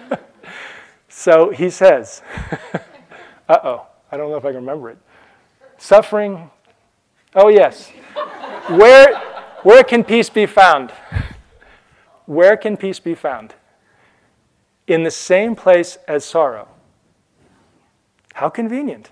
so 1.08 1.50
he 1.50 1.70
says, 1.70 2.22
uh 3.48 3.58
oh, 3.62 3.86
I 4.10 4.16
don't 4.16 4.30
know 4.30 4.36
if 4.36 4.44
I 4.44 4.48
can 4.48 4.56
remember 4.56 4.90
it. 4.90 4.98
Suffering, 5.78 6.50
oh 7.34 7.48
yes. 7.48 7.90
Where, 8.68 9.16
where 9.62 9.84
can 9.84 10.02
peace 10.04 10.30
be 10.30 10.46
found? 10.46 10.92
Where 12.26 12.56
can 12.56 12.76
peace 12.76 12.98
be 12.98 13.14
found? 13.14 13.54
In 14.86 15.04
the 15.04 15.10
same 15.10 15.54
place 15.54 15.98
as 16.08 16.24
sorrow. 16.24 16.68
How 18.34 18.48
convenient. 18.48 19.10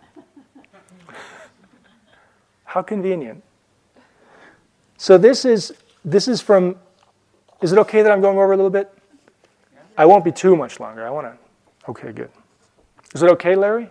How 2.64 2.82
convenient. 2.82 3.42
So 5.04 5.18
this 5.18 5.44
is 5.44 5.74
this 6.02 6.28
is 6.28 6.40
from 6.40 6.76
is 7.60 7.72
it 7.72 7.78
okay 7.80 8.00
that 8.00 8.10
I'm 8.10 8.22
going 8.22 8.38
over 8.38 8.54
a 8.54 8.56
little 8.56 8.70
bit? 8.70 8.90
I 9.98 10.06
won't 10.06 10.24
be 10.24 10.32
too 10.32 10.56
much 10.56 10.80
longer. 10.80 11.06
I 11.06 11.10
want 11.10 11.26
to 11.26 11.36
Okay, 11.90 12.10
good. 12.10 12.30
Is 13.14 13.22
it 13.22 13.28
okay, 13.32 13.54
Larry? 13.54 13.90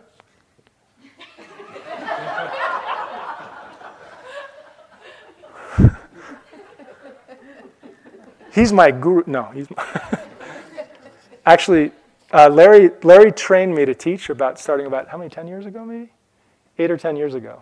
he's 8.52 8.74
my 8.74 8.90
guru. 8.90 9.22
No, 9.28 9.44
he's 9.54 9.70
my 9.70 9.86
actually. 11.46 11.92
Uh, 12.32 12.50
Larry 12.50 12.90
Larry 13.04 13.32
trained 13.32 13.76
me 13.76 13.86
to 13.86 13.94
teach 13.94 14.32
about 14.32 14.60
starting 14.60 14.88
about 14.88 15.10
how 15.10 15.20
many 15.20 15.30
ten 15.30 15.48
years 15.48 15.68
ago, 15.68 15.86
maybe 15.86 16.12
eight 16.80 16.90
or 16.90 16.98
ten 16.98 17.16
years 17.16 17.36
ago. 17.36 17.62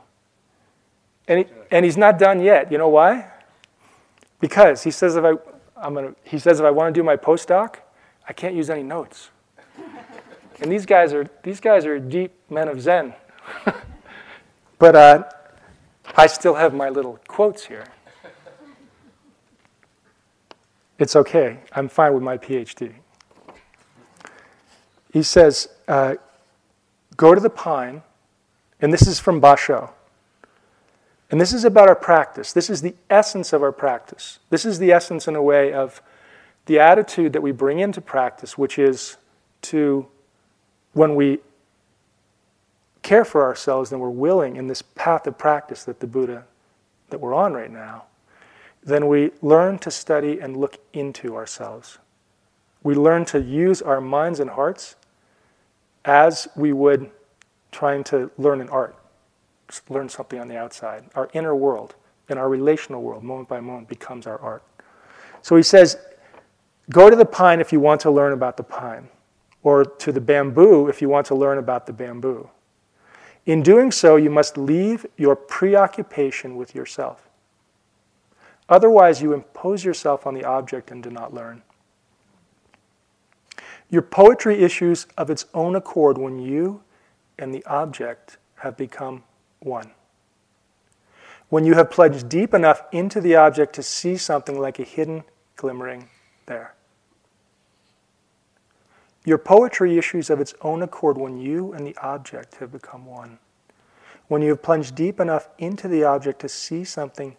And 1.28 1.39
he, 1.39 1.47
and 1.70 1.84
he's 1.84 1.97
not 1.97 2.18
done 2.18 2.39
yet. 2.39 2.72
You 2.72 2.78
know 2.78 2.88
why? 2.88 3.30
Because 4.42 4.84
he 4.84 4.92
says 4.92 5.16
if 5.16 5.24
I 5.24 5.34
I'm 5.78 5.94
gonna 5.94 6.16
he 6.24 6.38
says 6.38 6.60
if 6.60 6.66
I 6.66 6.72
want 6.72 6.94
to 6.94 7.00
do 7.00 7.04
my 7.04 7.16
postdoc, 7.16 7.78
I 8.28 8.34
can't 8.34 8.56
use 8.56 8.70
any 8.70 8.84
notes. 8.84 9.30
and 10.60 10.70
these 10.72 10.86
guys 10.86 11.14
are 11.14 11.30
these 11.44 11.62
guys 11.62 11.86
are 11.86 11.98
deep 12.00 12.34
men 12.50 12.68
of 12.68 12.82
Zen. 12.82 13.14
but 14.80 14.96
uh, 14.96 15.24
I 16.18 16.28
still 16.28 16.56
have 16.56 16.74
my 16.74 16.89
little 16.89 17.20
quotes 17.28 17.66
here. 17.66 17.86
It's 21.00 21.16
okay. 21.16 21.60
I'm 21.72 21.89
fine 21.89 22.14
with 22.14 22.22
my 22.22 22.38
PhD. 22.38 22.94
He 25.12 25.24
says, 25.24 25.68
uh, 25.88 26.16
go 27.18 27.34
to 27.34 27.42
the 27.42 27.50
pine, 27.50 28.04
and 28.80 28.94
this 28.94 29.08
is 29.08 29.20
from 29.20 29.42
Basho. 29.42 29.89
And 31.32 31.39
this 31.39 31.53
is 31.53 31.63
about 31.63 31.88
our 31.88 31.95
practice. 31.95 32.51
This 32.51 32.69
is 32.69 32.82
the 32.82 32.93
essence 33.09 33.53
of 33.53 33.63
our 33.63 33.71
practice. 33.71 34.39
This 34.49 34.65
is 34.65 34.79
the 34.79 34.91
essence, 34.91 35.27
in 35.27 35.36
a 35.36 35.41
way, 35.41 35.71
of 35.71 36.01
the 36.65 36.77
attitude 36.79 37.34
that 37.34 37.41
we 37.41 37.53
bring 37.53 37.79
into 37.79 38.01
practice, 38.01 38.57
which 38.57 38.77
is 38.77 39.17
to, 39.63 40.07
when 40.93 41.15
we 41.15 41.39
care 43.01 43.25
for 43.25 43.43
ourselves, 43.43 43.89
then 43.89 43.99
we're 43.99 44.09
willing 44.09 44.57
in 44.57 44.67
this 44.67 44.82
path 44.82 45.25
of 45.25 45.38
practice 45.38 45.86
that 45.86 46.01
the 46.01 46.07
Buddha, 46.07 46.43
that 47.09 47.19
we're 47.19 47.34
on 47.34 47.53
right 47.53 47.71
now, 47.71 48.03
then 48.84 49.07
we 49.07 49.32
learn 49.41 49.79
to 49.79 49.89
study 49.91 50.39
and 50.39 50.57
look 50.57 50.79
into 50.93 51.36
ourselves. 51.36 51.97
We 52.84 52.95
learn 52.95 53.25
to 53.25 53.41
use 53.41 53.82
our 53.82 54.01
minds 54.01 54.39
and 54.39 54.49
hearts 54.49 54.95
as 56.03 56.47
we 56.55 56.73
would 56.73 57.09
trying 57.71 58.03
to 58.05 58.32
learn 58.38 58.59
an 58.59 58.69
art, 58.69 58.95
learn 59.89 60.09
something 60.09 60.39
on 60.39 60.47
the 60.47 60.57
outside. 60.57 61.05
Our 61.15 61.30
inner 61.34 61.55
world 61.55 61.95
and 62.30 62.38
our 62.39 62.49
relational 62.49 63.01
world, 63.01 63.24
moment 63.24 63.49
by 63.49 63.59
moment, 63.59 63.88
becomes 63.88 64.28
our 64.28 64.39
art. 64.39 64.63
So 65.41 65.55
he 65.55 65.63
says, 65.63 65.97
go 66.89 67.09
to 67.09 67.15
the 67.15 67.26
pine 67.26 67.59
if 67.59 67.72
you 67.72 67.80
want 67.80 68.01
to 68.01 68.11
learn 68.11 68.34
about 68.34 68.57
the 68.57 68.63
pine, 68.63 69.09
or 69.63 69.84
to 69.86 70.11
the 70.11 70.22
bamboo 70.22 70.88
if 70.88 71.01
you 71.01 71.09
want 71.09 71.28
to 71.28 71.36
learn 71.36 71.57
about 71.57 71.86
the 71.86 71.93
bamboo. 71.93 72.49
In 73.45 73.63
doing 73.63 73.91
so, 73.91 74.17
you 74.17 74.30
must 74.30 74.57
leave 74.57 75.05
your 75.17 75.36
preoccupation 75.36 76.55
with 76.55 76.76
yourself. 76.76 77.28
Otherwise, 78.69 79.22
you 79.22 79.34
impose 79.34 79.84
yourself 79.84 80.26
on 80.26 80.34
the 80.34 80.45
object 80.45 80.91
and 80.91 81.03
do 81.03 81.09
not 81.09 81.34
learn. 81.34 81.61
Your 83.89 84.01
poetry 84.01 84.63
issues 84.63 85.07
of 85.17 85.30
its 85.30 85.45
own 85.53 85.76
accord 85.76 86.17
when 86.17 86.39
you 86.39 86.82
and 87.38 87.53
the 87.53 87.65
object 87.65 88.38
have 88.57 88.78
become 88.78 89.24
one. 89.62 89.91
When 91.49 91.66
you 91.66 91.74
have 91.76 91.91
plunged 91.91 92.30
deep 92.30 92.53
enough 92.53 92.84
into 92.91 93.22
the 93.22 93.36
object 93.36 93.74
to 93.76 93.84
see 93.84 94.18
something 94.18 94.59
like 94.59 94.80
a 94.80 94.84
hidden 94.84 95.24
glimmering 95.55 96.09
there. 96.45 96.74
Your 99.26 99.38
poetry 99.38 99.97
issues 99.97 100.30
of 100.30 100.39
its 100.39 100.53
own 100.62 100.82
accord 100.82 101.18
when 101.18 101.38
you 101.38 101.74
and 101.74 101.86
the 101.86 101.95
object 102.01 102.55
have 102.55 102.72
become 102.72 103.05
one. 103.05 103.38
When 104.28 104.41
you 104.41 104.49
have 104.49 104.62
plunged 104.62 104.95
deep 104.95 105.20
enough 105.20 105.49
into 105.57 105.88
the 105.88 106.03
object 106.03 106.39
to 106.41 106.49
see 106.49 106.84
something 106.84 107.36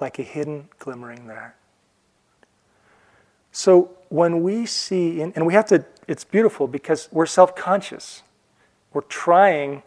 like 0.00 0.18
a 0.18 0.22
hidden 0.22 0.68
glimmering 0.78 1.26
there. 1.26 1.56
So 3.50 3.90
when 4.08 4.42
we 4.42 4.66
see, 4.66 5.20
and 5.20 5.46
we 5.46 5.54
have 5.54 5.66
to, 5.66 5.84
it's 6.06 6.24
beautiful 6.24 6.68
because 6.68 7.08
we're 7.10 7.26
self 7.26 7.56
conscious. 7.56 8.22
We're 8.92 9.00
trying 9.02 9.82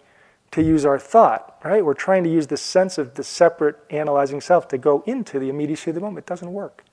to 0.52 0.64
use 0.64 0.86
our 0.86 0.98
thought, 0.98 1.60
right? 1.64 1.84
We're 1.86 1.94
trying 1.94 2.24
to 2.24 2.30
use 2.30 2.48
the 2.48 2.58
sense 2.58 2.98
of 2.98 3.16
the 3.16 3.24
separate 3.24 3.78
analyzing 3.90 4.42
self 4.42 4.68
to 4.70 4.78
go 4.78 5.04
into 5.06 5.40
the 5.40 5.50
immediacy 5.50 5.92
of 5.92 5.96
the 5.96 6.02
moment. 6.02 6.26
It 6.26 6.30
doesn't 6.30 6.52
work. 6.52 6.84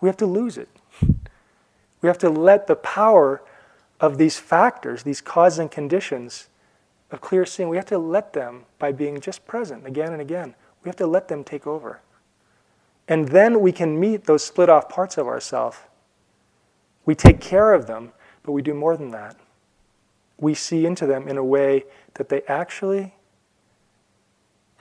We 0.00 0.08
have 0.08 0.16
to 0.18 0.26
lose 0.26 0.56
it. 0.56 0.68
We 2.00 2.08
have 2.08 2.18
to 2.18 2.30
let 2.30 2.66
the 2.66 2.76
power 2.76 3.42
of 4.00 4.18
these 4.18 4.38
factors, 4.38 5.02
these 5.02 5.20
causes 5.20 5.58
and 5.58 5.70
conditions 5.70 6.48
of 7.10 7.20
clear 7.20 7.46
seeing, 7.46 7.68
we 7.68 7.76
have 7.76 7.86
to 7.86 7.98
let 7.98 8.32
them, 8.32 8.64
by 8.78 8.92
being 8.92 9.20
just 9.20 9.46
present 9.46 9.86
again 9.86 10.12
and 10.12 10.20
again, 10.20 10.54
we 10.82 10.88
have 10.88 10.96
to 10.96 11.06
let 11.06 11.28
them 11.28 11.44
take 11.44 11.66
over. 11.66 12.00
And 13.06 13.28
then 13.28 13.60
we 13.60 13.72
can 13.72 13.98
meet 14.00 14.24
those 14.24 14.44
split 14.44 14.68
off 14.68 14.88
parts 14.88 15.16
of 15.16 15.26
ourself. 15.26 15.88
We 17.06 17.14
take 17.14 17.40
care 17.40 17.72
of 17.72 17.86
them, 17.86 18.12
but 18.42 18.52
we 18.52 18.62
do 18.62 18.74
more 18.74 18.96
than 18.96 19.10
that. 19.10 19.36
We 20.44 20.52
see 20.52 20.84
into 20.84 21.06
them 21.06 21.26
in 21.26 21.38
a 21.38 21.42
way 21.42 21.84
that 22.14 22.28
they 22.28 22.42
actually, 22.42 23.14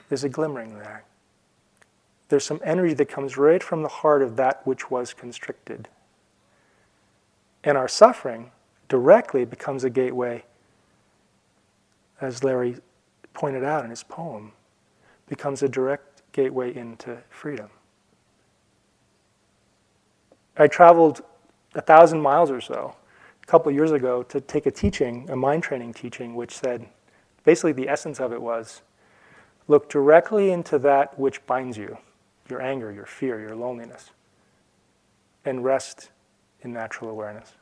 there's 0.09 0.25
a 0.25 0.27
glimmering 0.27 0.77
there. 0.77 1.05
There's 2.27 2.43
some 2.43 2.59
energy 2.65 2.93
that 2.95 3.07
comes 3.07 3.37
right 3.37 3.63
from 3.63 3.81
the 3.81 3.87
heart 3.87 4.21
of 4.21 4.35
that 4.35 4.67
which 4.67 4.91
was 4.91 5.13
constricted. 5.13 5.87
And 7.63 7.77
our 7.77 7.87
suffering 7.87 8.51
directly 8.89 9.45
becomes 9.45 9.85
a 9.85 9.89
gateway, 9.89 10.43
as 12.19 12.43
Larry 12.43 12.75
pointed 13.33 13.63
out 13.63 13.85
in 13.85 13.89
his 13.89 14.03
poem, 14.03 14.51
becomes 15.29 15.63
a 15.63 15.69
direct 15.69 16.23
gateway 16.33 16.75
into 16.75 17.19
freedom. 17.29 17.69
I 20.57 20.67
traveled 20.67 21.21
a 21.73 21.81
thousand 21.81 22.19
miles 22.19 22.51
or 22.51 22.59
so 22.59 22.97
a 23.43 23.45
couple 23.45 23.71
years 23.71 23.91
ago 23.91 24.23
to 24.23 24.41
take 24.41 24.65
a 24.65 24.71
teaching, 24.71 25.29
a 25.29 25.35
mind 25.35 25.63
training 25.63 25.93
teaching, 25.93 26.33
which 26.35 26.55
said 26.55 26.87
basically 27.43 27.73
the 27.73 27.89
essence 27.89 28.19
of 28.19 28.31
it 28.33 28.41
was 28.41 28.81
look 29.67 29.89
directly 29.89 30.51
into 30.51 30.79
that 30.79 31.17
which 31.19 31.45
binds 31.45 31.77
you 31.77 31.97
your 32.49 32.61
anger, 32.61 32.91
your 32.91 33.05
fear, 33.05 33.39
your 33.39 33.55
loneliness 33.55 34.11
and 35.45 35.63
rest 35.63 36.09
in 36.61 36.73
natural 36.73 37.09
awareness. 37.09 37.53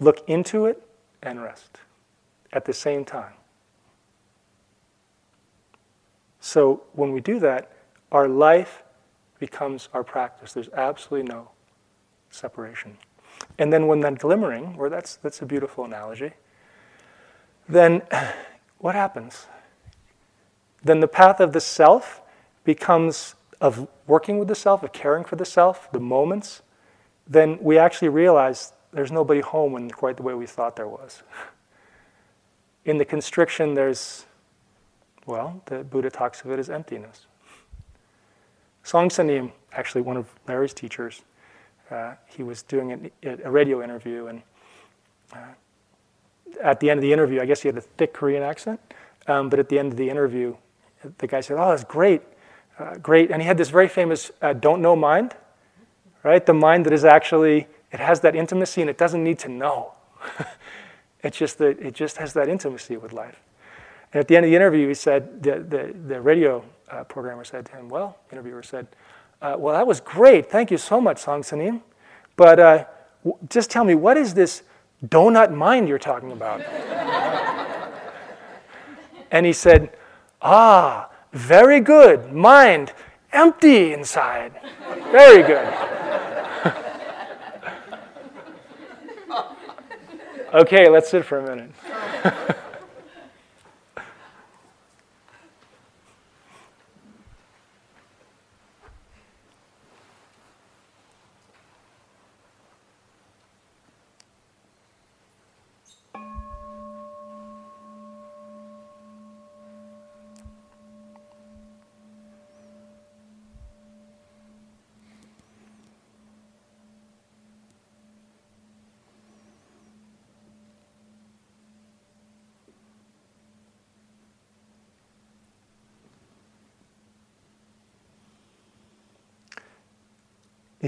Look 0.00 0.28
into 0.28 0.66
it 0.66 0.82
and 1.22 1.42
rest 1.42 1.78
at 2.52 2.64
the 2.64 2.72
same 2.72 3.04
time. 3.04 3.34
So 6.40 6.84
when 6.92 7.12
we 7.12 7.20
do 7.20 7.38
that, 7.40 7.72
our 8.12 8.28
life 8.28 8.82
becomes 9.38 9.88
our 9.92 10.04
practice. 10.04 10.52
There's 10.52 10.70
absolutely 10.70 11.28
no 11.28 11.50
separation. 12.30 12.96
And 13.58 13.72
then 13.72 13.86
when 13.86 14.00
that 14.00 14.18
glimmering, 14.18 14.76
or 14.78 14.88
that's, 14.88 15.16
that's 15.16 15.42
a 15.42 15.46
beautiful 15.46 15.84
analogy, 15.84 16.32
then 17.68 18.02
what 18.78 18.94
happens? 18.94 19.46
Then 20.82 21.00
the 21.00 21.08
path 21.08 21.40
of 21.40 21.52
the 21.52 21.60
self 21.60 22.22
becomes 22.64 23.34
of 23.60 23.88
working 24.06 24.38
with 24.38 24.48
the 24.48 24.54
self, 24.54 24.82
of 24.82 24.92
caring 24.92 25.24
for 25.24 25.36
the 25.36 25.44
self, 25.44 25.90
the 25.90 26.00
moments, 26.00 26.62
then 27.26 27.58
we 27.60 27.76
actually 27.76 28.08
realize 28.08 28.72
there's 28.92 29.12
nobody 29.12 29.40
home 29.40 29.76
in 29.76 29.90
quite 29.90 30.16
the 30.16 30.22
way 30.22 30.34
we 30.34 30.46
thought 30.46 30.76
there 30.76 30.88
was. 30.88 31.22
In 32.84 32.96
the 32.96 33.04
constriction, 33.04 33.74
there's, 33.74 34.24
well, 35.26 35.60
the 35.66 35.84
Buddha 35.84 36.08
talks 36.08 36.42
of 36.42 36.50
it 36.50 36.58
as 36.58 36.70
emptiness. 36.70 37.26
Soen 38.82 39.10
Sa 39.10 39.22
Nim, 39.22 39.52
actually 39.72 40.00
one 40.00 40.16
of 40.16 40.26
Larry's 40.46 40.72
teachers, 40.72 41.22
uh, 41.90 42.14
he 42.26 42.42
was 42.42 42.62
doing 42.62 42.92
an, 42.92 43.10
a 43.22 43.50
radio 43.50 43.82
interview, 43.82 44.26
and 44.26 44.42
uh, 45.32 45.38
at 46.62 46.80
the 46.80 46.90
end 46.90 46.98
of 46.98 47.02
the 47.02 47.12
interview, 47.12 47.40
I 47.40 47.46
guess 47.46 47.62
he 47.62 47.68
had 47.68 47.76
a 47.76 47.82
thick 47.82 48.12
Korean 48.12 48.42
accent, 48.42 48.80
um, 49.26 49.48
but 49.48 49.58
at 49.58 49.68
the 49.68 49.78
end 49.78 49.92
of 49.92 49.98
the 49.98 50.08
interview, 50.08 50.56
the 51.18 51.26
guy 51.26 51.40
said, 51.40 51.56
"Oh, 51.58 51.70
that's 51.70 51.84
great, 51.84 52.22
uh, 52.78 52.96
great," 52.96 53.30
and 53.30 53.40
he 53.40 53.48
had 53.48 53.56
this 53.56 53.70
very 53.70 53.88
famous 53.88 54.30
uh, 54.42 54.52
"don't 54.52 54.82
know 54.82 54.96
mind," 54.96 55.34
right? 56.22 56.44
The 56.44 56.54
mind 56.54 56.86
that 56.86 56.92
is 56.92 57.04
actually 57.04 57.66
it 57.92 58.00
has 58.00 58.20
that 58.20 58.36
intimacy 58.36 58.80
and 58.80 58.90
it 58.90 58.98
doesn't 58.98 59.24
need 59.24 59.38
to 59.40 59.48
know. 59.48 59.92
it's 61.22 61.38
just 61.38 61.58
that 61.58 61.78
it 61.80 61.94
just 61.94 62.18
has 62.18 62.32
that 62.34 62.48
intimacy 62.48 62.96
with 62.96 63.12
life. 63.12 63.40
And 64.12 64.20
at 64.20 64.28
the 64.28 64.36
end 64.36 64.44
of 64.44 64.50
the 64.50 64.56
interview, 64.56 64.88
he 64.88 64.94
said 64.94 65.42
the 65.42 65.60
the, 65.60 65.94
the 66.06 66.20
radio 66.20 66.64
uh, 66.90 67.04
programmer 67.04 67.44
said 67.44 67.66
to 67.66 67.72
him, 67.72 67.88
"Well," 67.88 68.18
interviewer 68.32 68.62
said, 68.62 68.88
uh, 69.42 69.56
"Well, 69.58 69.74
that 69.74 69.86
was 69.86 70.00
great. 70.00 70.50
Thank 70.50 70.70
you 70.70 70.78
so 70.78 71.00
much, 71.00 71.18
Soen 71.18 71.44
Sa 71.44 71.56
Nim, 71.56 71.82
but 72.36 72.58
uh, 72.58 72.84
w- 73.24 73.46
just 73.48 73.70
tell 73.70 73.84
me 73.84 73.94
what 73.94 74.16
is 74.16 74.34
this 74.34 74.62
donut 75.06 75.52
mind 75.52 75.88
you're 75.88 75.98
talking 75.98 76.32
about?" 76.32 76.60
and 79.30 79.46
he 79.46 79.52
said, 79.52 79.90
"Ah." 80.42 81.08
Very 81.32 81.80
good. 81.80 82.32
Mind 82.32 82.92
empty 83.32 83.92
inside. 83.92 84.52
Very 85.10 85.42
good. 85.42 85.74
okay, 90.54 90.88
let's 90.88 91.10
sit 91.10 91.24
for 91.24 91.38
a 91.38 91.42
minute. 91.42 91.70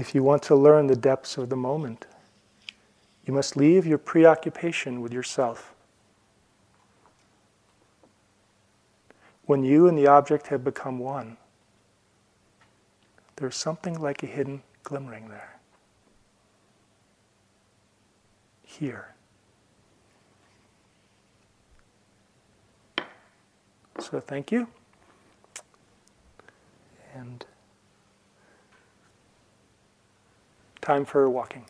If 0.01 0.15
you 0.15 0.23
want 0.23 0.41
to 0.43 0.55
learn 0.55 0.87
the 0.87 0.95
depths 0.95 1.37
of 1.37 1.49
the 1.49 1.55
moment, 1.55 2.07
you 3.23 3.35
must 3.35 3.55
leave 3.55 3.85
your 3.85 3.99
preoccupation 3.99 4.99
with 4.99 5.13
yourself. 5.13 5.75
When 9.45 9.63
you 9.63 9.87
and 9.87 9.95
the 9.95 10.07
object 10.07 10.47
have 10.47 10.63
become 10.63 10.97
one, 10.97 11.37
there's 13.35 13.55
something 13.55 13.93
like 13.93 14.23
a 14.23 14.25
hidden 14.25 14.63
glimmering 14.81 15.29
there. 15.29 15.59
Here. 18.63 19.13
So 23.99 24.19
thank 24.19 24.51
you. 24.51 24.67
And 27.13 27.45
time 30.81 31.05
for 31.05 31.29
walking. 31.29 31.65